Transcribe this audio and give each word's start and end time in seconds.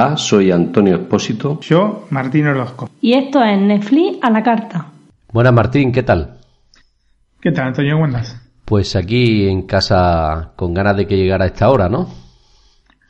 Hola, 0.00 0.16
soy 0.16 0.52
Antonio 0.52 0.94
Espósito. 0.94 1.58
Yo, 1.60 2.06
Martín 2.10 2.46
Orozco. 2.46 2.88
Y 3.00 3.14
esto 3.14 3.42
es 3.42 3.60
Netflix 3.60 4.18
a 4.22 4.30
la 4.30 4.44
carta. 4.44 4.86
Buenas, 5.32 5.52
Martín, 5.52 5.90
¿qué 5.90 6.04
tal? 6.04 6.38
¿Qué 7.40 7.50
tal, 7.50 7.66
Antonio? 7.66 7.94
¿Cómo 7.94 8.04
andas? 8.04 8.48
Pues 8.64 8.94
aquí 8.94 9.48
en 9.48 9.62
casa 9.62 10.52
con 10.54 10.72
ganas 10.72 10.96
de 10.96 11.08
que 11.08 11.16
llegara 11.16 11.46
esta 11.46 11.68
hora, 11.68 11.88
¿no? 11.88 12.08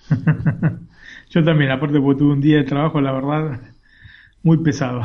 Yo 1.29 1.45
también, 1.45 1.73
aparte 1.73 2.01
porque 2.01 2.21
tuve 2.21 2.33
un 2.33 2.41
día 2.41 2.57
de 2.57 2.65
trabajo, 2.65 3.03
la 3.03 3.13
verdad, 3.13 3.61
muy 4.43 4.57
pesado. 4.63 5.03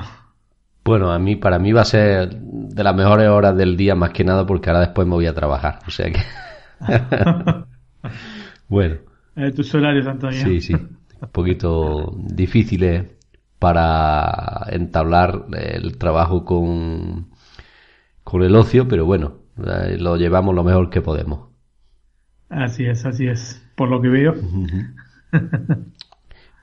Bueno, 0.86 1.11
a 1.11 1.20
mí, 1.20 1.36
para 1.36 1.59
mí 1.59 1.73
va 1.73 1.81
a 1.81 1.86
ser 1.86 2.34
de 2.34 2.81
las 2.81 2.95
mejores 2.95 3.27
horas 3.27 3.57
del 3.57 3.76
día 3.76 3.93
más 3.93 4.12
que 4.12 4.23
nada 4.23 4.45
porque 4.45 4.70
ahora 4.70 4.85
después 4.85 5.05
me 5.05 5.15
voy 5.15 5.26
a 5.26 5.34
trabajar, 5.34 5.79
o 5.85 5.91
sea 5.91 6.09
que... 6.09 6.21
bueno. 8.70 8.95
Eh, 9.35 9.52
tus 9.52 9.76
horarios, 9.76 10.07
Antonio. 10.07 10.45
Sí, 10.45 10.62
sí. 10.62 10.73
Un 11.23 11.32
poquito 11.32 12.13
difíciles 12.18 13.05
para 13.58 14.66
entablar 14.72 15.46
el 15.54 15.98
trabajo 15.98 16.44
con, 16.44 17.30
con 18.26 18.44
el 18.44 18.54
ocio, 18.58 18.90
pero 18.90 19.05
bueno, 19.05 19.38
eh, 19.58 19.96
lo 19.98 20.18
llevamos 20.18 20.54
lo 20.54 20.66
mejor 20.66 20.90
que 20.90 21.02
podemos. 21.02 21.48
Así 22.49 22.86
es, 22.86 23.05
así 23.05 23.27
es, 23.27 23.66
por 23.76 23.90
lo 23.90 24.02
que 24.02 24.09
veo. 24.09 24.34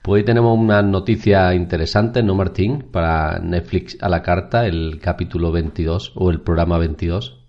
Pues 0.03 0.23
hoy 0.23 0.25
tenemos 0.25 0.59
una 0.59 0.81
noticia 0.81 1.55
interesante, 1.55 2.23
¿no, 2.23 2.35
Martín? 2.35 2.87
Para 2.91 3.39
Netflix 3.39 4.03
a 4.03 4.09
la 4.09 4.23
carta, 4.23 4.67
el 4.67 4.99
capítulo 4.99 5.53
22 5.53 6.13
o 6.17 6.31
el 6.31 6.41
programa 6.41 6.79
22. 6.79 7.47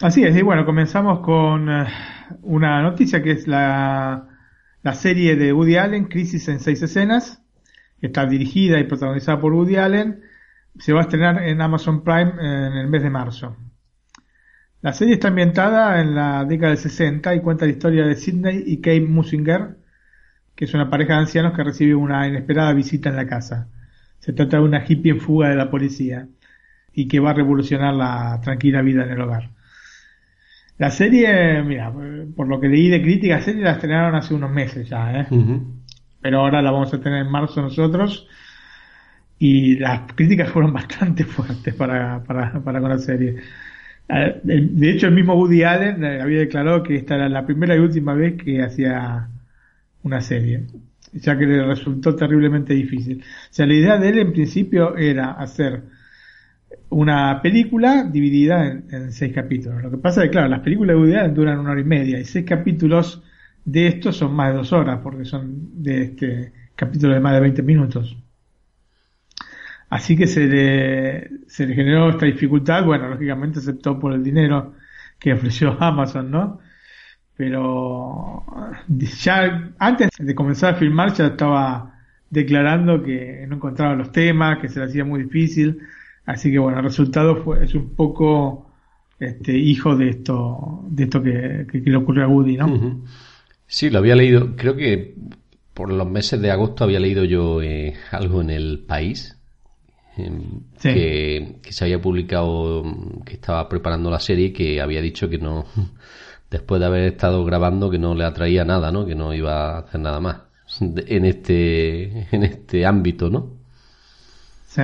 Así 0.00 0.22
es, 0.22 0.36
y 0.36 0.42
bueno, 0.42 0.64
comenzamos 0.64 1.20
con 1.20 1.68
eh, 1.68 1.86
una 2.42 2.82
noticia 2.82 3.20
que 3.20 3.32
es 3.32 3.48
la, 3.48 4.35
la 4.86 4.94
serie 4.94 5.34
de 5.34 5.52
Woody 5.52 5.78
Allen, 5.78 6.04
Crisis 6.04 6.46
en 6.46 6.60
seis 6.60 6.80
escenas, 6.80 7.42
que 7.98 8.06
está 8.06 8.24
dirigida 8.24 8.78
y 8.78 8.84
protagonizada 8.84 9.40
por 9.40 9.52
Woody 9.52 9.74
Allen, 9.74 10.20
se 10.78 10.92
va 10.92 11.00
a 11.00 11.02
estrenar 11.02 11.42
en 11.42 11.60
Amazon 11.60 12.04
Prime 12.04 12.34
en 12.38 12.72
el 12.72 12.86
mes 12.86 13.02
de 13.02 13.10
marzo. 13.10 13.56
La 14.82 14.92
serie 14.92 15.14
está 15.14 15.26
ambientada 15.26 16.00
en 16.00 16.14
la 16.14 16.44
década 16.44 16.70
del 16.70 16.78
60 16.78 17.34
y 17.34 17.40
cuenta 17.40 17.64
la 17.64 17.72
historia 17.72 18.06
de 18.06 18.14
Sidney 18.14 18.62
y 18.64 18.76
Kate 18.76 19.00
Musinger, 19.00 19.76
que 20.54 20.66
es 20.66 20.74
una 20.74 20.88
pareja 20.88 21.14
de 21.14 21.20
ancianos 21.22 21.56
que 21.56 21.64
recibe 21.64 21.96
una 21.96 22.28
inesperada 22.28 22.72
visita 22.72 23.08
en 23.08 23.16
la 23.16 23.26
casa. 23.26 23.68
Se 24.20 24.32
trata 24.34 24.58
de 24.58 24.62
una 24.62 24.84
hippie 24.86 25.10
en 25.10 25.20
fuga 25.20 25.48
de 25.48 25.56
la 25.56 25.68
policía 25.68 26.28
y 26.92 27.08
que 27.08 27.18
va 27.18 27.30
a 27.30 27.34
revolucionar 27.34 27.92
la 27.92 28.40
tranquila 28.40 28.82
vida 28.82 29.02
en 29.02 29.10
el 29.10 29.20
hogar. 29.20 29.50
La 30.78 30.90
serie, 30.90 31.62
mira, 31.62 31.92
por 32.34 32.48
lo 32.48 32.60
que 32.60 32.68
leí 32.68 32.88
de 32.88 33.00
críticas, 33.00 33.40
la 33.40 33.44
serie 33.44 33.62
la 33.62 33.72
estrenaron 33.72 34.14
hace 34.14 34.34
unos 34.34 34.50
meses 34.50 34.88
ya, 34.88 35.20
¿eh? 35.20 35.26
pero 36.20 36.40
ahora 36.40 36.60
la 36.60 36.70
vamos 36.70 36.92
a 36.92 37.00
tener 37.00 37.24
en 37.24 37.30
marzo 37.30 37.62
nosotros 37.62 38.28
y 39.38 39.78
las 39.78 40.12
críticas 40.12 40.50
fueron 40.50 40.72
bastante 40.74 41.24
fuertes 41.24 41.74
para, 41.74 42.22
para, 42.22 42.60
para 42.62 42.80
con 42.80 42.90
la 42.90 42.98
serie. 42.98 43.36
De 44.08 44.90
hecho, 44.90 45.08
el 45.08 45.14
mismo 45.14 45.34
Woody 45.34 45.64
Allen 45.64 46.04
eh, 46.04 46.20
había 46.20 46.38
declarado 46.38 46.82
que 46.82 46.94
esta 46.96 47.16
era 47.16 47.28
la 47.28 47.44
primera 47.44 47.74
y 47.74 47.80
última 47.80 48.14
vez 48.14 48.40
que 48.40 48.62
hacía 48.62 49.28
una 50.04 50.20
serie, 50.20 50.66
ya 51.12 51.36
que 51.36 51.46
le 51.46 51.64
resultó 51.64 52.14
terriblemente 52.14 52.74
difícil. 52.74 53.22
O 53.22 53.52
sea, 53.52 53.66
la 53.66 53.74
idea 53.74 53.98
de 53.98 54.10
él 54.10 54.18
en 54.18 54.32
principio 54.32 54.96
era 54.96 55.32
hacer 55.32 55.82
una 56.88 57.40
película 57.42 58.04
dividida 58.04 58.66
en, 58.66 59.12
seis 59.12 59.34
capítulos. 59.34 59.82
Lo 59.82 59.90
que 59.90 59.98
pasa 59.98 60.22
es 60.22 60.26
que, 60.26 60.32
claro, 60.32 60.48
las 60.48 60.60
películas 60.60 60.96
de 60.96 61.00
Woody 61.00 61.34
duran 61.34 61.58
una 61.58 61.72
hora 61.72 61.80
y 61.80 61.84
media 61.84 62.18
y 62.18 62.24
seis 62.24 62.44
capítulos 62.44 63.22
de 63.64 63.88
estos 63.88 64.16
son 64.16 64.34
más 64.34 64.52
de 64.52 64.58
dos 64.58 64.72
horas 64.72 65.00
porque 65.02 65.24
son 65.24 65.82
de 65.82 66.02
este 66.02 66.52
capítulo 66.76 67.14
de 67.14 67.20
más 67.20 67.34
de 67.34 67.40
20 67.40 67.62
minutos. 67.62 68.16
Así 69.88 70.16
que 70.16 70.26
se 70.26 70.46
le, 70.46 71.30
se 71.48 71.66
le 71.66 71.74
generó 71.74 72.10
esta 72.10 72.26
dificultad. 72.26 72.84
Bueno, 72.84 73.08
lógicamente 73.08 73.58
aceptó 73.60 73.98
por 73.98 74.12
el 74.12 74.22
dinero 74.22 74.74
que 75.18 75.32
ofreció 75.32 75.76
Amazon, 75.80 76.30
¿no? 76.30 76.60
pero 77.36 78.44
ya 79.22 79.72
antes 79.78 80.08
de 80.18 80.34
comenzar 80.34 80.74
a 80.74 80.78
filmar 80.78 81.12
ya 81.12 81.26
estaba 81.26 81.94
declarando 82.30 83.02
que 83.02 83.44
no 83.46 83.56
encontraba 83.56 83.94
los 83.94 84.10
temas, 84.10 84.58
que 84.58 84.68
se 84.68 84.80
le 84.80 84.86
hacía 84.86 85.04
muy 85.04 85.24
difícil, 85.24 85.78
así 86.26 86.50
que 86.50 86.58
bueno, 86.58 86.78
el 86.78 86.84
resultado 86.84 87.36
fue, 87.36 87.64
es 87.64 87.74
un 87.74 87.94
poco 87.94 88.66
este 89.18 89.56
hijo 89.56 89.96
de 89.96 90.10
esto, 90.10 90.84
de 90.88 91.04
esto 91.04 91.22
que, 91.22 91.66
le 91.72 91.96
ocurrió 91.96 92.24
a 92.24 92.28
Woody, 92.28 92.56
¿no? 92.56 93.02
Sí, 93.66 93.90
lo 93.90 93.98
había 93.98 94.14
leído, 94.14 94.54
creo 94.56 94.76
que 94.76 95.14
por 95.72 95.92
los 95.92 96.08
meses 96.08 96.40
de 96.40 96.50
agosto 96.50 96.84
había 96.84 97.00
leído 97.00 97.24
yo 97.24 97.62
eh, 97.62 97.94
algo 98.10 98.40
en 98.40 98.50
el 98.50 98.80
país, 98.80 99.38
em, 100.16 100.62
que, 100.80 101.56
que 101.62 101.72
se 101.72 101.84
había 101.84 102.00
publicado, 102.00 102.84
que 103.24 103.34
estaba 103.34 103.68
preparando 103.68 104.10
la 104.10 104.20
serie, 104.20 104.52
que 104.52 104.80
había 104.80 105.00
dicho 105.00 105.28
que 105.28 105.38
no 105.38 105.66
después 106.50 106.80
de 106.80 106.86
haber 106.86 107.04
estado 107.04 107.44
grabando 107.44 107.90
que 107.90 107.98
no 107.98 108.14
le 108.14 108.24
atraía 108.24 108.64
nada, 108.64 108.92
¿no? 108.92 109.06
Que 109.06 109.14
no 109.14 109.34
iba 109.34 109.76
a 109.76 109.78
hacer 109.78 110.00
nada 110.00 110.20
más 110.20 110.36
en 110.80 111.24
este, 111.24 112.28
en 112.34 112.42
este 112.42 112.86
ámbito, 112.86 113.30
¿no? 113.30 113.54
Sí. 114.66 114.82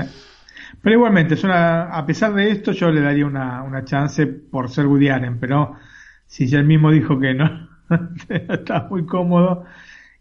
Pero 0.80 0.96
igualmente, 0.96 1.34
es 1.34 1.44
una, 1.44 1.84
a 1.84 2.06
pesar 2.06 2.32
de 2.34 2.50
esto, 2.50 2.72
yo 2.72 2.90
le 2.90 3.00
daría 3.00 3.26
una, 3.26 3.62
una 3.62 3.84
chance 3.84 4.26
por 4.26 4.70
ser 4.70 4.86
Woody 4.86 5.08
pero 5.38 5.76
si 6.26 6.46
ya 6.46 6.58
él 6.58 6.64
mismo 6.64 6.90
dijo 6.90 7.18
que 7.18 7.34
no, 7.34 7.68
está 8.28 8.86
muy 8.88 9.04
cómodo, 9.04 9.64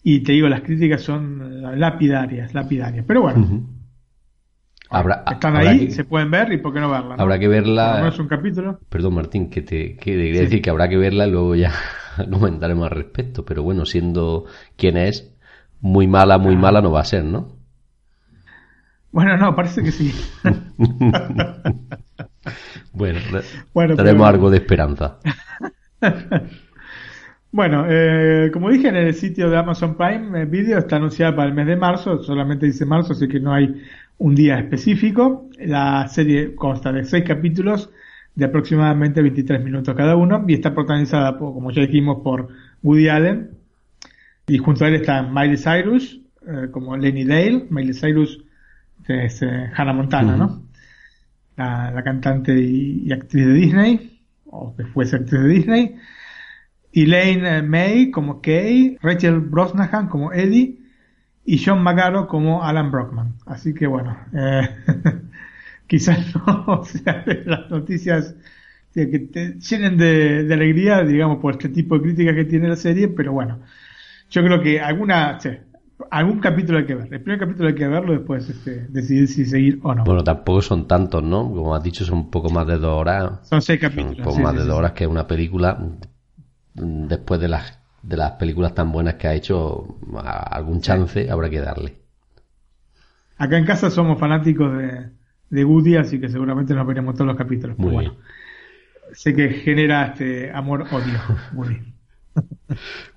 y 0.03 0.21
te 0.21 0.33
digo, 0.33 0.49
las 0.49 0.61
críticas 0.61 1.01
son 1.01 1.79
lapidarias, 1.79 2.53
lapidarias. 2.53 3.05
Pero 3.07 3.21
bueno, 3.21 3.65
están 5.31 5.55
ahí, 5.55 5.91
se 5.91 6.03
pueden 6.03 6.31
ver 6.31 6.51
y 6.51 6.57
por 6.57 6.73
qué 6.73 6.79
no 6.79 6.89
verla. 6.89 7.15
Habrá 7.17 7.39
que 7.39 7.47
verla. 7.47 8.07
Es 8.07 8.19
un 8.19 8.27
capítulo. 8.27 8.79
Perdón, 8.89 9.15
Martín, 9.15 9.49
que 9.49 9.61
te 9.61 9.95
quería 9.95 10.41
decir 10.41 10.61
que 10.61 10.69
habrá 10.69 10.89
que 10.89 10.97
verla 10.97 11.27
y 11.27 11.31
luego 11.31 11.55
ya 11.55 11.71
comentaremos 12.31 12.85
al 12.85 12.97
respecto. 12.97 13.45
Pero 13.45 13.63
bueno, 13.63 13.85
siendo 13.85 14.45
quien 14.75 14.97
es, 14.97 15.33
muy 15.79 16.07
mala, 16.07 16.37
muy 16.37 16.57
mala 16.57 16.81
no 16.81 16.91
va 16.91 17.01
a 17.01 17.05
ser, 17.05 17.23
¿no? 17.23 17.60
Bueno, 19.11 19.37
no, 19.37 19.55
parece 19.55 19.83
que 19.83 19.91
sí. 19.91 20.13
bueno, 23.73 23.95
tenemos 23.95 24.27
algo 24.27 24.49
de 24.49 24.57
esperanza. 24.57 25.19
Bueno, 27.53 27.85
eh, 27.89 28.49
como 28.53 28.69
dije 28.69 28.87
en 28.87 28.95
el 28.95 29.13
sitio 29.13 29.49
de 29.49 29.57
Amazon 29.57 29.97
Prime 29.97 30.45
Video 30.45 30.77
está 30.77 30.95
anunciada 30.95 31.35
para 31.35 31.49
el 31.49 31.53
mes 31.53 31.67
de 31.67 31.75
marzo, 31.75 32.23
solamente 32.23 32.65
dice 32.65 32.85
marzo, 32.85 33.11
así 33.11 33.27
que 33.27 33.41
no 33.41 33.53
hay 33.53 33.75
un 34.19 34.35
día 34.35 34.57
específico. 34.57 35.49
La 35.59 36.07
serie 36.07 36.55
consta 36.55 36.93
de 36.93 37.03
seis 37.03 37.25
capítulos 37.27 37.89
de 38.35 38.45
aproximadamente 38.45 39.21
23 39.21 39.61
minutos 39.61 39.93
cada 39.95 40.15
uno 40.15 40.45
y 40.47 40.53
está 40.53 40.73
protagonizada, 40.73 41.37
por, 41.37 41.53
como 41.53 41.71
ya 41.71 41.81
dijimos, 41.81 42.21
por 42.23 42.47
Woody 42.83 43.09
Allen 43.09 43.51
y 44.47 44.57
junto 44.57 44.85
a 44.85 44.87
él 44.87 44.95
está 44.95 45.21
Miley 45.21 45.57
Cyrus 45.57 46.21
eh, 46.47 46.69
como 46.71 46.95
Lenny 46.95 47.25
Dale. 47.25 47.67
Miley 47.69 47.93
Cyrus 47.93 48.45
es 49.07 49.41
eh, 49.41 49.69
Hannah 49.75 49.93
Montana, 49.93 50.37
¿no? 50.37 50.63
La, 51.57 52.01
cantante 52.03 52.59
y, 52.59 53.11
actriz 53.11 53.45
de 53.45 53.53
Disney, 53.53 54.21
o 54.45 54.75
que 54.75 54.85
fue 54.85 55.05
actriz 55.05 55.41
de 55.41 55.47
Disney. 55.47 55.95
Elaine 56.93 57.61
May 57.61 58.11
como 58.11 58.41
Kay, 58.41 58.97
Rachel 59.01 59.39
Brosnahan 59.39 60.07
como 60.07 60.33
Eddie 60.33 60.79
y 61.45 61.63
John 61.63 61.81
Magaro 61.83 62.27
como 62.27 62.63
Alan 62.63 62.91
Brockman. 62.91 63.35
Así 63.45 63.73
que 63.73 63.87
bueno, 63.87 64.17
eh, 64.33 64.69
quizás 65.87 66.33
no 66.67 66.83
sea 66.83 67.23
las 67.45 67.69
noticias 67.69 68.35
que 68.93 69.05
te 69.19 69.53
llenen 69.53 69.97
de, 69.97 70.53
alegría, 70.53 71.03
digamos, 71.03 71.39
por 71.39 71.53
este 71.53 71.69
tipo 71.69 71.95
de 71.95 72.03
críticas 72.03 72.35
que 72.35 72.45
tiene 72.45 72.67
la 72.67 72.75
serie, 72.75 73.07
pero 73.07 73.31
bueno, 73.31 73.61
yo 74.29 74.43
creo 74.43 74.61
que 74.61 74.81
alguna, 74.81 75.39
algún 76.09 76.39
capítulo 76.39 76.79
hay 76.79 76.85
que 76.85 76.95
ver. 76.95 77.13
El 77.13 77.21
primer 77.21 77.39
capítulo 77.39 77.69
hay 77.69 77.75
que 77.75 77.87
verlo, 77.87 78.13
después 78.13 78.49
este, 78.49 78.87
decidir 78.87 79.27
si 79.27 79.45
seguir 79.45 79.79
o 79.83 79.93
no. 79.93 80.03
Bueno, 80.03 80.23
tampoco 80.23 80.61
son 80.61 80.87
tantos, 80.87 81.23
¿no? 81.23 81.51
Como 81.51 81.75
has 81.75 81.83
dicho, 81.83 82.05
son 82.05 82.19
un 82.19 82.31
poco 82.31 82.49
más 82.49 82.65
de 82.67 82.77
dos 82.77 82.99
horas. 82.99 83.47
Son 83.47 83.61
seis 83.61 83.79
capítulos. 83.79 84.17
un 84.17 84.23
poco 84.23 84.39
más 84.39 84.55
de 84.55 84.63
dos 84.63 84.77
horas 84.77 84.93
que 84.93 85.05
una 85.05 85.27
película 85.27 85.77
después 86.73 87.39
de 87.39 87.47
las 87.47 87.79
de 88.01 88.17
las 88.17 88.31
películas 88.31 88.73
tan 88.73 88.91
buenas 88.91 89.15
que 89.15 89.27
ha 89.27 89.33
hecho, 89.33 89.99
algún 90.51 90.81
chance 90.81 91.29
habrá 91.29 91.49
que 91.49 91.59
darle. 91.59 91.97
Acá 93.37 93.57
en 93.57 93.65
casa 93.65 93.89
somos 93.89 94.19
fanáticos 94.19 94.75
de, 94.75 95.09
de 95.49 95.65
Woody, 95.65 95.97
así 95.97 96.19
que 96.19 96.29
seguramente 96.29 96.73
nos 96.73 96.87
veremos 96.87 97.15
todos 97.15 97.27
los 97.27 97.37
capítulos. 97.37 97.77
Muy 97.77 97.91
bueno, 97.91 98.15
sé 99.13 99.35
que 99.35 99.49
genera 99.49 100.07
este 100.07 100.51
amor-odio, 100.51 101.19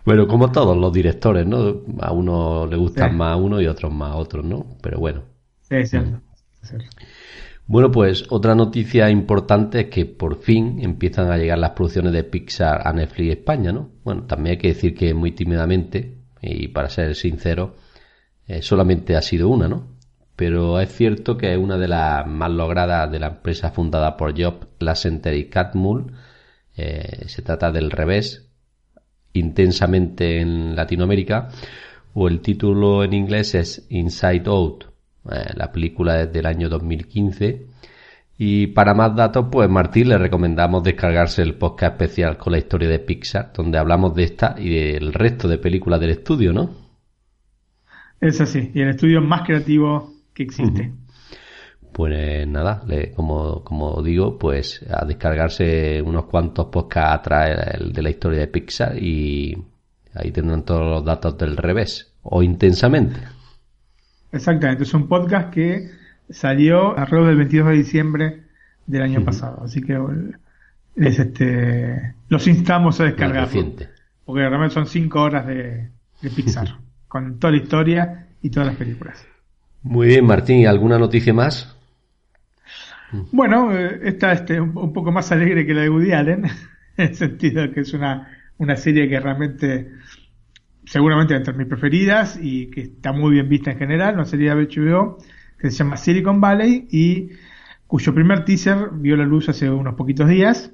bueno, 0.04 0.26
como 0.26 0.50
todos 0.50 0.76
los 0.76 0.92
directores, 0.92 1.46
¿no? 1.46 1.82
A 2.00 2.12
uno 2.12 2.66
le 2.66 2.76
gustan 2.76 3.16
más 3.16 3.38
uno 3.38 3.60
y 3.60 3.66
otros 3.66 3.92
más 3.92 4.14
otros, 4.14 4.44
¿no? 4.44 4.66
Pero 4.82 4.98
bueno. 4.98 5.22
Sí, 5.62 5.76
es 5.76 5.90
cierto. 5.90 6.20
Bueno, 7.66 7.90
pues 7.90 8.26
otra 8.28 8.54
noticia 8.54 9.08
importante 9.08 9.80
es 9.80 9.86
que 9.86 10.04
por 10.04 10.36
fin 10.42 10.80
empiezan 10.80 11.30
a 11.30 11.38
llegar 11.38 11.58
las 11.58 11.70
producciones 11.70 12.12
de 12.12 12.24
Pixar 12.24 12.86
a 12.86 12.92
Netflix 12.92 13.38
España, 13.38 13.72
¿no? 13.72 13.90
Bueno, 14.04 14.24
también 14.24 14.52
hay 14.52 14.58
que 14.58 14.68
decir 14.68 14.94
que 14.94 15.14
muy 15.14 15.32
tímidamente, 15.32 16.18
y 16.42 16.68
para 16.68 16.90
ser 16.90 17.14
sincero, 17.14 17.76
eh, 18.46 18.60
solamente 18.60 19.16
ha 19.16 19.22
sido 19.22 19.48
una, 19.48 19.68
¿no? 19.68 19.94
Pero 20.36 20.80
es 20.80 20.92
cierto 20.94 21.38
que 21.38 21.52
es 21.52 21.58
una 21.58 21.78
de 21.78 21.88
las 21.88 22.26
más 22.26 22.50
logradas 22.50 23.10
de 23.10 23.20
la 23.20 23.28
empresa 23.28 23.70
fundada 23.70 24.16
por 24.16 24.38
Job 24.38 24.66
Lasseter 24.80 25.34
y 25.34 25.48
Catmull. 25.48 26.12
Eh, 26.76 27.28
se 27.28 27.42
trata 27.42 27.70
del 27.70 27.90
revés, 27.90 28.43
intensamente 29.34 30.40
en 30.40 30.74
Latinoamérica, 30.74 31.48
o 32.14 32.28
el 32.28 32.40
título 32.40 33.04
en 33.04 33.12
inglés 33.12 33.54
es 33.54 33.86
Inside 33.90 34.44
Out. 34.46 34.84
Eh, 35.30 35.52
la 35.54 35.70
película 35.70 36.22
es 36.22 36.32
del 36.32 36.46
año 36.46 36.68
2015. 36.68 37.66
Y 38.36 38.68
para 38.68 38.94
más 38.94 39.14
datos, 39.14 39.46
pues 39.50 39.68
Martín 39.68 40.08
le 40.08 40.18
recomendamos 40.18 40.82
descargarse 40.82 41.42
el 41.42 41.54
podcast 41.54 41.94
especial 41.94 42.36
con 42.36 42.52
la 42.52 42.58
historia 42.58 42.88
de 42.88 42.98
Pixar, 42.98 43.52
donde 43.54 43.78
hablamos 43.78 44.14
de 44.14 44.24
esta 44.24 44.56
y 44.58 44.70
del 44.70 45.12
resto 45.12 45.46
de 45.46 45.58
películas 45.58 46.00
del 46.00 46.10
estudio, 46.10 46.52
¿no? 46.52 46.70
Es 48.20 48.40
así, 48.40 48.70
y 48.74 48.80
el 48.80 48.88
estudio 48.88 49.20
más 49.20 49.42
creativo 49.42 50.14
que 50.32 50.42
existe. 50.44 50.92
Pues 51.94 52.44
nada, 52.48 52.82
como, 53.14 53.62
como 53.62 54.02
digo, 54.02 54.36
pues 54.36 54.84
a 54.90 55.04
descargarse 55.04 56.02
unos 56.02 56.24
cuantos 56.24 56.66
podcasts 56.66 57.20
atrás 57.20 57.76
el 57.78 57.92
de 57.92 58.02
la 58.02 58.10
historia 58.10 58.40
de 58.40 58.48
Pixar 58.48 58.98
y 59.00 59.56
ahí 60.12 60.32
tendrán 60.32 60.64
todos 60.64 60.80
los 60.80 61.04
datos 61.04 61.38
del 61.38 61.56
revés 61.56 62.12
o 62.24 62.42
intensamente. 62.42 63.20
Exactamente, 64.32 64.82
es 64.82 64.92
un 64.92 65.06
podcast 65.06 65.54
que 65.54 65.88
salió 66.28 66.98
alrededor 66.98 67.28
del 67.28 67.36
22 67.36 67.68
de 67.68 67.74
diciembre 67.74 68.42
del 68.88 69.02
año 69.02 69.24
pasado, 69.24 69.62
así 69.62 69.80
que 69.80 69.96
es 70.96 71.20
este 71.20 72.14
los 72.28 72.44
instamos 72.48 72.98
a 72.98 73.04
descargarlo. 73.04 73.72
Porque 74.24 74.40
realmente 74.40 74.74
son 74.74 74.88
cinco 74.88 75.22
horas 75.22 75.46
de, 75.46 75.90
de 76.20 76.30
Pixar, 76.30 76.76
con 77.06 77.38
toda 77.38 77.52
la 77.52 77.58
historia 77.58 78.26
y 78.42 78.50
todas 78.50 78.66
las 78.66 78.76
películas. 78.76 79.24
Muy 79.84 80.08
bien, 80.08 80.26
Martín, 80.26 80.58
¿y 80.58 80.66
alguna 80.66 80.98
noticia 80.98 81.32
más? 81.32 81.73
Bueno, 83.32 83.72
eh, 83.76 84.00
esta 84.04 84.32
este, 84.32 84.60
un, 84.60 84.92
poco 84.92 85.12
más 85.12 85.30
alegre 85.32 85.66
que 85.66 85.74
la 85.74 85.82
de 85.82 85.90
Woody 85.90 86.12
Allen, 86.12 86.44
en 86.96 87.08
el 87.08 87.14
sentido 87.14 87.70
que 87.72 87.80
es 87.80 87.92
una, 87.92 88.28
una 88.58 88.76
serie 88.76 89.08
que 89.08 89.20
realmente, 89.20 89.90
seguramente 90.84 91.34
entre 91.34 91.54
mis 91.54 91.66
preferidas 91.66 92.38
y 92.40 92.70
que 92.70 92.82
está 92.82 93.12
muy 93.12 93.32
bien 93.32 93.48
vista 93.48 93.72
en 93.72 93.78
general, 93.78 94.14
una 94.14 94.24
serie 94.24 94.54
de 94.54 94.66
HBO 94.66 95.18
que 95.58 95.70
se 95.70 95.78
llama 95.78 95.96
Silicon 95.96 96.40
Valley 96.40 96.88
y 96.90 97.30
cuyo 97.86 98.14
primer 98.14 98.44
teaser 98.44 98.90
vio 98.92 99.16
la 99.16 99.24
luz 99.24 99.48
hace 99.48 99.70
unos 99.70 99.94
poquitos 99.94 100.28
días. 100.28 100.72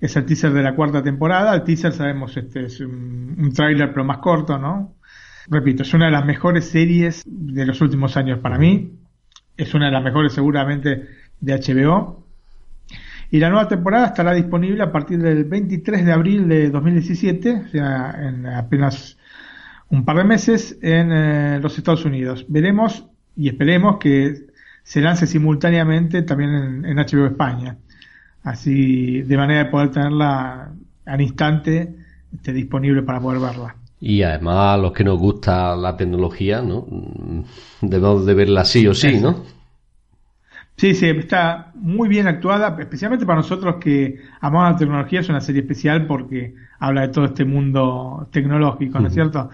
Es 0.00 0.16
el 0.16 0.26
teaser 0.26 0.52
de 0.52 0.62
la 0.62 0.74
cuarta 0.74 1.02
temporada. 1.02 1.54
El 1.54 1.62
teaser, 1.64 1.92
sabemos, 1.92 2.36
este 2.36 2.66
es 2.66 2.80
un, 2.80 3.36
un 3.38 3.52
tráiler 3.52 3.90
pero 3.90 4.04
más 4.04 4.18
corto, 4.18 4.58
¿no? 4.58 4.96
Repito, 5.48 5.82
es 5.82 5.94
una 5.94 6.06
de 6.06 6.12
las 6.12 6.24
mejores 6.24 6.66
series 6.66 7.22
de 7.26 7.66
los 7.66 7.80
últimos 7.80 8.16
años 8.16 8.38
para 8.38 8.58
mí. 8.58 8.98
Es 9.56 9.74
una 9.74 9.86
de 9.86 9.92
las 9.92 10.02
mejores 10.02 10.32
seguramente 10.32 11.08
de 11.42 11.54
HBO. 11.54 12.24
Y 13.30 13.38
la 13.38 13.50
nueva 13.50 13.68
temporada 13.68 14.06
estará 14.06 14.32
disponible 14.32 14.82
a 14.82 14.92
partir 14.92 15.18
del 15.18 15.44
23 15.44 16.04
de 16.04 16.12
abril 16.12 16.48
de 16.48 16.70
2017, 16.70 17.62
o 17.66 17.68
sea, 17.68 18.14
en 18.18 18.46
apenas 18.46 19.18
un 19.90 20.04
par 20.04 20.16
de 20.16 20.24
meses 20.24 20.78
en 20.80 21.12
eh, 21.12 21.58
los 21.60 21.76
Estados 21.76 22.04
Unidos. 22.04 22.46
Veremos 22.48 23.06
y 23.36 23.48
esperemos 23.48 23.98
que 23.98 24.46
se 24.82 25.00
lance 25.00 25.26
simultáneamente 25.26 26.22
también 26.22 26.84
en, 26.84 26.96
HBO 26.96 27.26
España. 27.26 27.76
Así, 28.42 29.22
de 29.22 29.36
manera 29.36 29.64
de 29.64 29.70
poder 29.70 29.90
tenerla 29.90 30.72
al 31.06 31.20
instante 31.20 31.94
este, 32.34 32.52
disponible 32.52 33.02
para 33.02 33.20
poder 33.20 33.40
verla. 33.40 33.76
Y 34.00 34.22
además 34.22 34.80
los 34.80 34.92
que 34.92 35.04
nos 35.04 35.18
gusta 35.18 35.76
la 35.76 35.96
tecnología, 35.96 36.60
¿no? 36.60 36.86
Debemos 37.80 38.26
de 38.26 38.34
verla 38.34 38.64
sí 38.64 38.86
o 38.86 38.94
sí, 38.94 39.20
¿no? 39.20 39.44
Sí, 40.76 40.94
sí, 40.94 41.06
está 41.06 41.70
muy 41.74 42.08
bien 42.08 42.26
actuada, 42.26 42.76
especialmente 42.78 43.26
para 43.26 43.38
nosotros 43.38 43.76
que 43.76 44.20
amamos 44.40 44.72
la 44.72 44.78
tecnología, 44.78 45.20
es 45.20 45.28
una 45.28 45.40
serie 45.40 45.62
especial 45.62 46.06
porque 46.06 46.54
habla 46.78 47.02
de 47.02 47.08
todo 47.08 47.26
este 47.26 47.44
mundo 47.44 48.28
tecnológico, 48.32 48.98
¿no 48.98 49.08
es 49.08 49.14
cierto? 49.14 49.50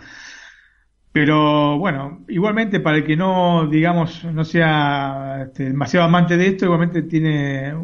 Pero 1.12 1.79
bueno, 1.79 2.25
igualmente 2.29 2.81
para 2.81 2.99
el 2.99 3.05
que 3.05 3.17
no, 3.17 3.67
digamos, 3.69 4.25
no 4.25 4.44
sea 4.44 5.47
este, 5.47 5.65
demasiado 5.65 6.06
amante 6.06 6.37
de 6.37 6.49
esto, 6.49 6.67
igualmente 6.67 7.03
tiene, 7.03 7.75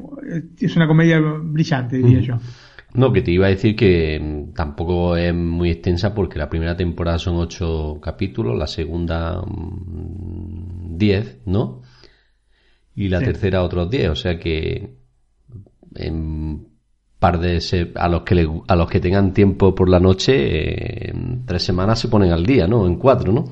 es 0.58 0.76
una 0.76 0.86
comedia 0.86 1.18
brillante, 1.20 1.96
diría 1.96 2.20
yo. 2.20 2.38
No, 2.94 3.12
que 3.12 3.22
te 3.22 3.32
iba 3.32 3.46
a 3.46 3.50
decir 3.50 3.74
que 3.74 4.20
mm, 4.20 4.54
tampoco 4.54 5.16
es 5.16 5.34
muy 5.34 5.70
extensa 5.70 6.14
porque 6.14 6.38
la 6.38 6.48
primera 6.48 6.76
temporada 6.76 7.18
son 7.18 7.34
ocho 7.36 7.98
capítulos, 8.00 8.56
la 8.56 8.68
segunda 8.68 9.42
mm, 9.42 10.96
diez, 10.96 11.40
¿no? 11.44 11.82
Y 12.96 13.08
la 13.08 13.20
tercera 13.20 13.62
otros 13.62 13.90
diez, 13.90 14.08
o 14.08 14.16
sea 14.16 14.38
que 14.38 14.94
en 15.96 16.66
par 17.18 17.40
de 17.40 17.58
a 17.94 18.08
los 18.08 18.22
que 18.22 18.48
a 18.68 18.76
los 18.76 18.90
que 18.90 19.00
tengan 19.00 19.32
tiempo 19.32 19.74
por 19.74 19.88
la 19.88 19.98
noche 19.98 21.10
en 21.10 21.46
tres 21.46 21.62
semanas 21.62 21.98
se 21.98 22.08
ponen 22.08 22.32
al 22.32 22.44
día, 22.44 22.66
¿no? 22.66 22.86
En 22.86 22.96
cuatro, 22.96 23.32
¿no? 23.32 23.44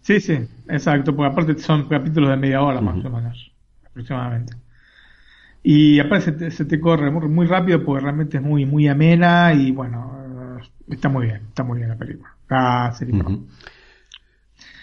Sí, 0.00 0.20
sí, 0.20 0.38
exacto, 0.68 1.14
porque 1.14 1.32
aparte 1.32 1.58
son 1.58 1.86
capítulos 1.88 2.30
de 2.30 2.36
media 2.36 2.62
hora 2.62 2.80
más 2.80 3.04
o 3.04 3.10
menos, 3.10 3.52
aproximadamente. 3.84 4.54
Y 5.62 6.00
aparte 6.00 6.50
se 6.50 6.64
te, 6.64 6.80
corre 6.80 7.10
muy, 7.10 7.46
rápido 7.46 7.84
porque 7.84 8.04
realmente 8.04 8.38
es 8.38 8.42
muy, 8.42 8.64
muy 8.64 8.88
amena 8.88 9.52
y 9.52 9.70
bueno, 9.72 10.58
está 10.88 11.10
muy 11.10 11.26
bien, 11.26 11.42
está 11.48 11.62
muy 11.62 11.78
bien 11.78 11.90
la 11.90 11.96
película. 11.96 12.30